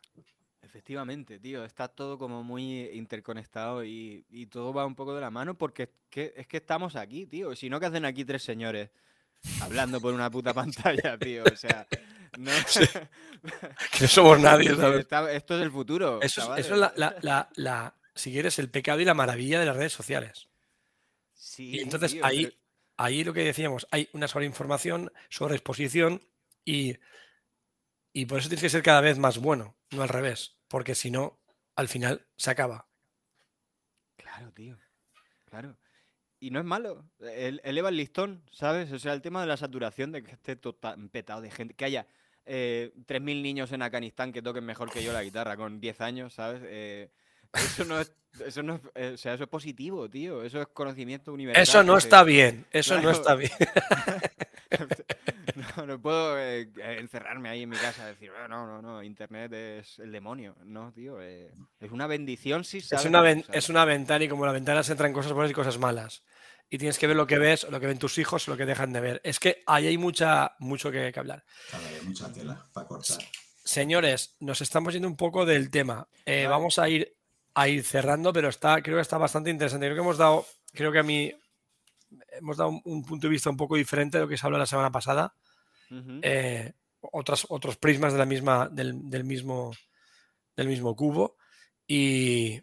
Efectivamente, 0.69 1.39
tío, 1.39 1.65
está 1.65 1.87
todo 1.87 2.19
como 2.19 2.43
muy 2.43 2.81
interconectado 2.93 3.83
y, 3.83 4.23
y 4.29 4.45
todo 4.45 4.71
va 4.71 4.85
un 4.85 4.93
poco 4.93 5.15
de 5.15 5.21
la 5.21 5.31
mano 5.31 5.55
porque 5.57 5.83
es 5.83 5.89
que, 6.11 6.33
es 6.37 6.45
que 6.45 6.57
estamos 6.57 6.95
aquí, 6.95 7.25
tío. 7.25 7.55
Si 7.55 7.71
no, 7.71 7.79
¿qué 7.79 7.87
hacen 7.87 8.05
aquí 8.05 8.23
tres 8.23 8.43
señores 8.43 8.91
hablando 9.61 9.99
por 9.99 10.13
una 10.13 10.29
puta 10.29 10.53
pantalla, 10.53 11.17
tío? 11.17 11.43
O 11.51 11.55
sea, 11.55 11.87
No, 12.37 12.51
Que 13.97 14.01
no 14.01 14.07
somos 14.07 14.39
nadie, 14.39 14.75
¿sabes? 14.75 14.99
está- 15.01 15.31
esto 15.31 15.55
es 15.57 15.63
el 15.63 15.71
futuro. 15.71 16.19
Eso 16.21 16.25
es, 16.41 16.45
chavales. 16.45 16.65
eso 16.67 16.75
es 16.75 16.79
la, 16.81 16.93
la- 16.95 17.15
la- 17.21 17.49
la- 17.55 17.95
si 18.13 18.31
quieres, 18.31 18.59
el 18.59 18.69
pecado 18.69 18.99
y 19.01 19.05
la 19.05 19.15
maravilla 19.15 19.59
de 19.59 19.65
las 19.65 19.75
redes 19.75 19.93
sociales. 19.93 20.49
Sí, 21.33 21.77
Y 21.77 21.79
entonces 21.79 22.11
tío, 22.11 22.23
ahí, 22.23 22.43
pero- 22.45 22.55
ahí 22.97 23.23
lo 23.23 23.33
que 23.33 23.43
decíamos, 23.43 23.87
hay 23.89 24.07
una 24.13 24.27
sobreinformación, 24.27 25.11
sobreexposición 25.29 26.21
y, 26.63 26.97
y 28.13 28.25
por 28.27 28.37
eso 28.39 28.49
tienes 28.49 28.61
que 28.61 28.69
ser 28.69 28.83
cada 28.83 29.01
vez 29.01 29.17
más 29.17 29.39
bueno, 29.39 29.75
no 29.91 30.03
al 30.03 30.09
revés, 30.09 30.57
porque 30.69 30.95
si 30.95 31.11
no, 31.11 31.37
al 31.75 31.89
final 31.89 32.25
se 32.37 32.51
acaba. 32.51 32.87
Claro, 34.15 34.51
tío. 34.53 34.77
Claro. 35.49 35.75
Y 36.39 36.51
no 36.51 36.59
es 36.59 36.65
malo. 36.65 37.03
el- 37.19 37.59
eleva 37.65 37.89
el 37.89 37.97
listón, 37.97 38.41
¿sabes? 38.51 38.91
O 38.93 38.99
sea, 38.99 39.11
el 39.13 39.21
tema 39.21 39.41
de 39.41 39.47
la 39.47 39.57
saturación, 39.57 40.13
de 40.13 40.23
que 40.23 40.31
esté 40.31 40.55
todo 40.55 40.73
tan 40.73 41.09
petado 41.09 41.41
de 41.41 41.51
gente. 41.51 41.73
Que 41.73 41.83
haya 41.85 42.07
eh, 42.45 42.93
3.000 43.05 43.41
niños 43.41 43.71
en 43.73 43.81
Afganistán 43.81 44.31
que 44.31 44.41
toquen 44.41 44.63
mejor 44.63 44.89
que 44.89 45.03
yo 45.03 45.11
la 45.11 45.23
guitarra 45.23 45.57
con 45.57 45.81
10 45.81 45.99
años, 46.01 46.33
¿sabes? 46.33 46.61
Eh, 46.65 47.11
eso 47.53 47.83
no 47.83 47.99
es. 47.99 48.13
Eso 48.45 48.61
no 48.61 48.75
es, 48.75 48.81
eh, 48.93 49.11
o 49.15 49.17
sea, 49.17 49.33
eso 49.33 49.43
es 49.43 49.49
positivo, 49.49 50.07
tío. 50.07 50.43
Eso 50.43 50.61
es 50.61 50.67
conocimiento 50.67 51.33
universal. 51.33 51.63
Eso 51.63 51.83
no 51.83 51.97
está 51.97 52.23
bien, 52.23 52.65
eso 52.71 53.01
no 53.01 53.09
está 53.09 53.33
bien. 53.35 53.51
no, 55.87 56.01
puedo 56.01 56.37
eh, 56.39 56.61
eh, 56.77 56.97
encerrarme 56.99 57.49
ahí 57.49 57.63
en 57.63 57.69
mi 57.69 57.77
casa 57.77 58.03
y 58.03 58.07
decir, 58.13 58.31
"Ah, 58.37 58.47
no, 58.47 58.65
no, 58.65 58.81
no, 58.81 59.03
Internet 59.03 59.51
es 59.53 59.99
el 59.99 60.11
demonio. 60.11 60.55
No, 60.63 60.91
tío. 60.91 61.21
eh, 61.21 61.51
es 61.79 61.91
una 61.91 62.07
bendición 62.07 62.63
si 62.63 62.79
Es 62.79 62.87
sabes 62.89 63.05
una, 63.05 63.21
ven- 63.21 63.39
usar. 63.39 63.55
es 63.57 63.69
una 63.69 63.85
ventana 63.85 64.23
y 64.25 64.29
como 64.29 64.45
la 64.45 64.51
ventana 64.51 64.83
se 64.83 64.91
entran 64.93 65.13
cosas 65.13 65.33
buenas 65.33 65.51
y 65.51 65.53
cosas 65.55 65.77
malas. 65.77 66.23
Y 66.69 66.77
tienes 66.77 66.99
que 66.99 67.07
ver 67.07 67.15
lo 67.15 67.25
que 67.25 67.39
ves, 67.39 67.65
lo 67.69 67.79
que 67.79 67.87
ven 67.87 67.97
tus 67.97 68.17
hijos, 68.19 68.47
lo 68.47 68.55
que 68.55 68.65
dejan 68.65 68.93
de 68.93 68.99
ver. 69.01 69.21
Es 69.23 69.39
que 69.39 69.63
ahí 69.65 69.87
hay 69.87 69.97
mucha, 69.97 70.53
mucho 70.59 70.91
que, 70.91 71.11
que 71.11 71.19
hablar. 71.19 71.43
Claro, 71.69 71.85
hay 71.99 72.05
mucha 72.07 72.31
tela 72.31 72.63
para 72.73 72.87
cortar. 72.87 73.17
Señores, 73.63 74.35
nos 74.39 74.61
estamos 74.61 74.93
yendo 74.93 75.07
un 75.07 75.17
poco 75.17 75.45
del 75.45 75.69
tema. 75.71 76.07
Eh. 76.25 76.45
Vamos 76.47 76.77
a 76.79 76.87
ir, 76.89 77.15
a 77.55 77.67
ir 77.67 77.83
cerrando, 77.83 78.31
pero 78.33 78.49
está, 78.49 78.81
creo 78.83 78.97
que 78.97 79.01
está 79.01 79.17
bastante 79.17 79.49
interesante. 79.49 79.87
Creo 79.87 79.95
que 79.95 80.01
hemos 80.01 80.17
dado, 80.17 80.45
creo 80.73 80.91
que 80.91 80.99
a 80.99 81.03
mí 81.03 81.33
hemos 82.31 82.57
dado 82.57 82.69
un, 82.69 82.81
un 82.85 83.03
punto 83.05 83.27
de 83.27 83.31
vista 83.31 83.49
un 83.49 83.57
poco 83.57 83.75
diferente 83.75 84.17
de 84.17 84.23
lo 84.23 84.27
que 84.29 84.37
se 84.37 84.45
habló 84.45 84.57
la 84.57 84.65
semana 84.65 84.91
pasada. 84.91 85.33
Ujú. 85.91 86.19
eh, 86.21 86.73
otras, 87.01 87.45
otros 87.49 87.77
prismas 87.77 88.13
de 88.13 88.19
la 88.19 88.25
misma, 88.25 88.69
del, 88.69 89.09
del 89.09 89.23
mismo, 89.23 89.71
del 90.55 90.67
mismo 90.67 90.95
cubo. 90.95 91.37
Y, 91.87 92.61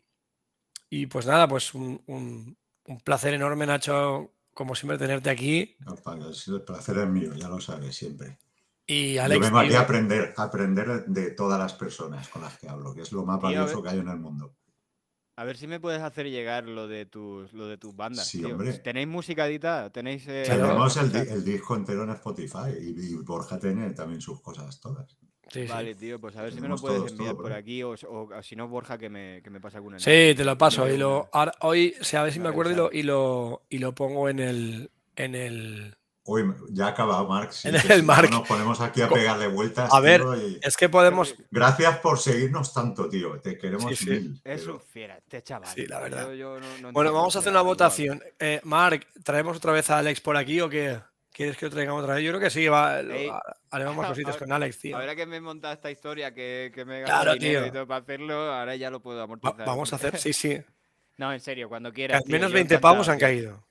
y 0.91 1.07
pues 1.07 1.27
nada, 1.27 1.49
pues 1.49 1.74
un, 1.74 2.03
un- 2.07 2.57
un 2.89 3.01
placer 3.01 3.35
enorme, 3.35 3.66
Nacho, 3.66 4.35
como 4.55 4.74
siempre, 4.74 4.99
tenerte 4.99 5.31
aquí. 5.31 5.77
No, 5.81 5.95
El 5.97 6.62
placer 6.62 6.99
es 6.99 7.09
mío, 7.09 7.35
ya 7.35 7.49
lo 7.49 7.61
sabes 7.61 7.97
siempre. 7.97 8.39
Y 8.87 9.14
Yo 9.14 9.22
Alex, 9.24 9.41
vengo 9.41 9.59
aquí 9.59 9.68
tío, 9.70 9.79
a 9.79 9.83
aprender, 9.83 10.35
a 10.37 10.43
aprender 10.45 11.05
de 11.07 11.31
todas 11.33 11.59
las 11.59 11.72
personas 11.74 12.29
con 12.29 12.43
las 12.43 12.57
que 12.57 12.68
hablo, 12.68 12.95
que 12.95 13.03
es 13.03 13.11
lo 13.11 13.24
más 13.24 13.41
valioso 13.41 13.83
que 13.83 13.89
hay 13.89 13.99
en 13.99 14.09
el 14.09 14.18
mundo. 14.18 14.55
A 15.39 15.45
ver 15.45 15.57
si 15.59 15.66
me 15.66 15.78
puedes 15.80 16.01
hacer 16.03 16.30
llegar 16.30 16.64
lo 16.66 16.89
de 16.89 17.05
tus, 17.05 17.53
lo 17.53 17.66
de 17.66 17.76
tus 17.76 17.95
bandas. 17.95 18.26
Sí, 18.26 18.39
tío. 18.39 18.49
hombre. 18.53 18.72
¿Tenéis 18.78 19.07
música 19.07 19.47
editada? 19.47 19.91
¿Tenéis. 19.91 20.26
eh. 20.28 20.45
Tenemos 20.47 20.97
el, 20.97 21.14
o 21.14 21.18
el 21.34 21.45
disco 21.45 21.76
entero 21.76 22.05
en 22.05 22.11
Spotify 22.11 22.70
y, 22.80 22.99
y 22.99 23.14
Borja 23.16 23.59
tiene 23.59 23.91
también 23.91 24.20
sus 24.22 24.41
cosas 24.41 24.80
todas. 24.80 25.14
sí, 25.53 25.62
sí. 25.62 25.68
Vale, 25.68 25.95
tío, 25.95 26.18
pues 26.18 26.34
a 26.37 26.43
ver 26.43 26.55
si 26.55 26.61
me 26.62 26.68
lo 26.68 26.76
puedes 26.76 26.99
todos, 27.01 27.12
enviar 27.12 27.32
todo, 27.32 27.43
por 27.43 27.51
bro. 27.51 27.59
aquí 27.59 27.82
o, 27.82 27.91
o- 27.91 28.34
o 28.34 28.43
si 28.43 28.57
no, 28.57 28.66
Borja, 28.68 28.97
que 28.97 29.11
me, 29.11 29.43
que 29.43 29.51
me 29.51 29.61
pasa 29.61 29.76
alguna. 29.76 29.99
Sí, 29.99 30.32
te 30.34 30.43
lo 30.45 30.57
paso. 30.57 30.89
Y 30.89 30.97
lo, 30.97 31.28
ahora- 31.32 31.53
hoy, 31.61 31.95
sí, 32.01 32.16
a 32.16 32.22
ver 32.22 32.32
si 32.32 32.41
me 32.41 32.49
acuerdo 32.49 32.72
y 32.72 32.76
lo, 32.76 32.91
y 32.93 33.03
lo, 33.03 33.62
y 33.68 33.78
lo 33.78 33.95
pongo 33.95 34.28
en 34.30 34.39
el. 34.39 34.91
En 35.16 35.34
el 35.34 35.97
Uy, 36.29 36.45
ya 36.70 36.93
sí, 37.53 37.68
el 37.68 37.81
si 37.81 37.89
no 37.99 38.03
Marc. 38.03 38.31
Nos 38.31 38.49
ponemos 38.49 38.81
aquí 38.81 39.01
a 39.01 39.09
pegarle 39.09 39.47
vueltas. 39.47 39.93
A 39.93 40.01
ver, 40.01 40.22
tío, 40.22 40.37
y- 40.49 40.59
es 40.61 40.77
que 40.77 40.89
podemos. 40.89 41.35
Gracias 41.51 41.99
por 41.99 42.18
seguirnos 42.18 42.74
tanto, 42.74 43.09
tío. 43.09 43.39
Te 43.41 43.57
queremos 43.57 43.89
Sí, 43.91 43.97
sí. 43.97 44.11
mil. 44.11 44.41
Es 44.45 44.66
un 44.66 44.81
fiera, 44.81 45.16
este 45.18 45.43
chaval. 45.43 45.68
Sí, 45.72 45.87
la 45.87 45.97
tío, 45.99 46.05
verdad. 46.05 46.24
yo- 46.31 46.35
yo 46.35 46.61
no- 46.61 46.79
no 46.83 46.93
Bueno, 46.93 47.12
vamos 47.12 47.37
a 47.37 47.39
hacer 47.39 47.51
una 47.53 47.61
igual. 47.61 47.74
votación. 47.74 48.22
Eh, 48.41 48.61
Marc, 48.64 49.07
¿traemos 49.22 49.57
otra 49.57 49.72
vez 49.72 49.89
a 49.91 49.99
Alex 49.99 50.20
por 50.20 50.37
aquí 50.37 50.61
o 50.61 50.68
qué? 50.68 50.99
¿Quieres 51.33 51.57
que 51.59 51.66
lo 51.66 51.70
traigamos 51.72 52.03
otra 52.03 52.14
vez? 52.14 52.24
Yo 52.24 52.31
creo 52.33 52.41
que 52.41 52.51
sí, 52.51 52.66
va, 52.66 52.99
Ey. 53.01 53.31
haremos 53.70 53.95
más 53.95 54.09
cositas 54.09 54.37
con 54.39 54.51
Alex, 54.51 54.79
tío. 54.79 54.97
Ahora 54.97 55.14
que 55.14 55.27
me 55.27 55.37
he 55.37 55.41
montado 55.41 55.74
esta 55.74 55.91
historia, 55.91 56.33
que, 56.33 56.72
que 56.74 56.85
me 56.87 57.03
he 57.03 57.05
Claro, 57.05 57.37
tío. 57.37 57.66
y 57.66 57.70
todo 57.70 57.87
para 57.87 58.01
hacerlo, 58.01 58.35
ahora 58.53 58.74
ya 58.74 58.89
lo 58.91 59.01
puedo 59.01 59.18
Va- 59.18 59.24
amortizar. 59.24 59.66
vamos 59.66 59.93
a 59.93 59.97
hacer, 59.97 60.16
sí, 60.18 60.33
sí. 60.33 60.59
No, 61.18 61.33
en 61.33 61.41
serio, 61.41 61.68
cuando 61.68 61.93
quieras. 61.93 62.18
al 62.18 62.24
tío, 62.24 62.33
menos 62.33 62.51
yo 62.51 62.55
20 62.55 62.79
pavos 62.79 63.09
han 63.11 63.18
tío. 63.18 63.27
caído. 63.27 63.66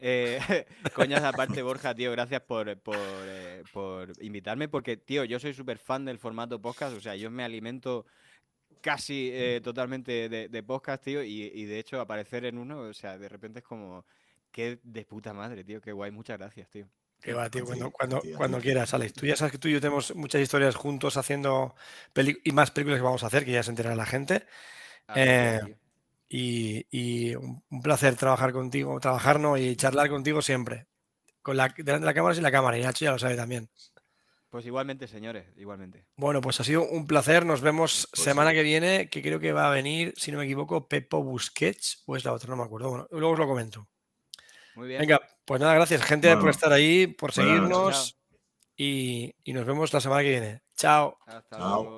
Eh, 0.00 0.38
coñas 0.94 1.22
aparte, 1.24 1.62
Borja, 1.62 1.94
tío, 1.94 2.12
gracias 2.12 2.42
por, 2.42 2.76
por, 2.78 2.96
eh, 2.98 3.62
por 3.72 4.12
invitarme, 4.22 4.68
porque, 4.68 4.96
tío, 4.96 5.24
yo 5.24 5.38
soy 5.38 5.54
súper 5.54 5.78
fan 5.78 6.04
del 6.04 6.18
formato 6.18 6.60
podcast, 6.60 6.96
o 6.96 7.00
sea, 7.00 7.16
yo 7.16 7.30
me 7.30 7.44
alimento 7.44 8.06
casi 8.80 9.30
eh, 9.32 9.60
totalmente 9.62 10.28
de, 10.28 10.48
de 10.48 10.62
podcast, 10.62 11.02
tío, 11.02 11.22
y, 11.22 11.42
y 11.42 11.64
de 11.64 11.78
hecho 11.78 12.00
aparecer 12.00 12.44
en 12.44 12.58
uno, 12.58 12.80
o 12.80 12.92
sea, 12.92 13.18
de 13.18 13.28
repente 13.28 13.60
es 13.60 13.64
como, 13.64 14.04
qué 14.50 14.78
de 14.82 15.04
puta 15.04 15.32
madre, 15.32 15.64
tío, 15.64 15.80
qué 15.80 15.92
guay, 15.92 16.10
muchas 16.10 16.38
gracias, 16.38 16.68
tío. 16.70 16.88
Que 17.20 17.32
va, 17.32 17.50
tío, 17.50 17.64
cuando, 17.92 18.60
quieras, 18.60 18.94
Alex. 18.94 19.14
Tú 19.14 19.26
ya 19.26 19.36
sabes 19.36 19.52
que 19.52 19.58
tú 19.58 19.68
y 19.68 19.72
yo 19.72 19.80
tenemos 19.80 20.14
muchas 20.14 20.40
historias 20.40 20.76
juntos 20.76 21.16
haciendo 21.16 21.74
y 22.44 22.52
más 22.52 22.70
películas 22.70 22.98
que 22.98 23.04
vamos 23.04 23.24
a 23.24 23.28
hacer, 23.28 23.44
que 23.44 23.52
ya 23.52 23.62
se 23.62 23.70
enterará 23.70 23.96
la 23.96 24.06
gente. 24.06 24.44
Ah, 25.08 25.14
Eh. 25.16 25.60
Y, 26.28 26.86
y 26.90 27.34
un, 27.36 27.62
un 27.70 27.82
placer 27.82 28.16
trabajar 28.16 28.52
contigo, 28.52 28.98
trabajar 29.00 29.38
no, 29.40 29.56
y 29.56 29.76
charlar 29.76 30.08
contigo 30.08 30.42
siempre. 30.42 30.86
Con 31.42 31.56
la, 31.56 31.68
delante 31.68 32.00
de 32.00 32.06
la 32.06 32.14
cámara 32.14 32.34
sin 32.34 32.44
la 32.44 32.52
cámara, 32.52 32.78
y 32.78 32.82
Nacho 32.82 33.04
ya 33.04 33.12
lo 33.12 33.18
sabe 33.18 33.36
también. 33.36 33.70
Pues 34.50 34.66
igualmente, 34.66 35.06
señores, 35.06 35.46
igualmente. 35.56 36.06
Bueno, 36.16 36.40
pues 36.40 36.60
ha 36.60 36.64
sido 36.64 36.82
un 36.88 37.06
placer. 37.06 37.44
Nos 37.44 37.60
vemos 37.60 38.08
Pues 38.14 38.24
semana 38.24 38.50
sí. 38.50 38.54
que 38.54 38.62
viene, 38.62 39.08
que 39.10 39.22
creo 39.22 39.38
que 39.40 39.52
va 39.52 39.66
a 39.68 39.70
venir, 39.70 40.14
si 40.16 40.32
no 40.32 40.38
me 40.38 40.44
equivoco, 40.44 40.88
Pepo 40.88 41.22
Busquets, 41.22 42.02
o 42.06 42.16
es 42.16 42.24
la 42.24 42.32
otra, 42.32 42.48
no 42.50 42.56
me 42.56 42.64
acuerdo. 42.64 42.88
Bueno, 42.90 43.08
luego 43.10 43.32
os 43.32 43.38
lo 43.38 43.46
comento. 43.46 43.88
Muy 44.74 44.88
bien. 44.88 45.00
Venga, 45.00 45.20
pues 45.44 45.60
nada, 45.60 45.74
gracias, 45.74 46.02
gente, 46.04 46.36
por 46.36 46.50
estar 46.50 46.72
ahí, 46.72 47.06
por 47.06 47.32
seguirnos 47.32 48.18
y, 48.76 49.34
y 49.44 49.52
nos 49.52 49.66
vemos 49.66 49.92
la 49.92 50.00
semana 50.00 50.22
que 50.22 50.30
viene. 50.30 50.62
Chao. 50.76 51.18
Hasta 51.26 51.56
Chao. 51.58 51.82
luego. 51.82 51.96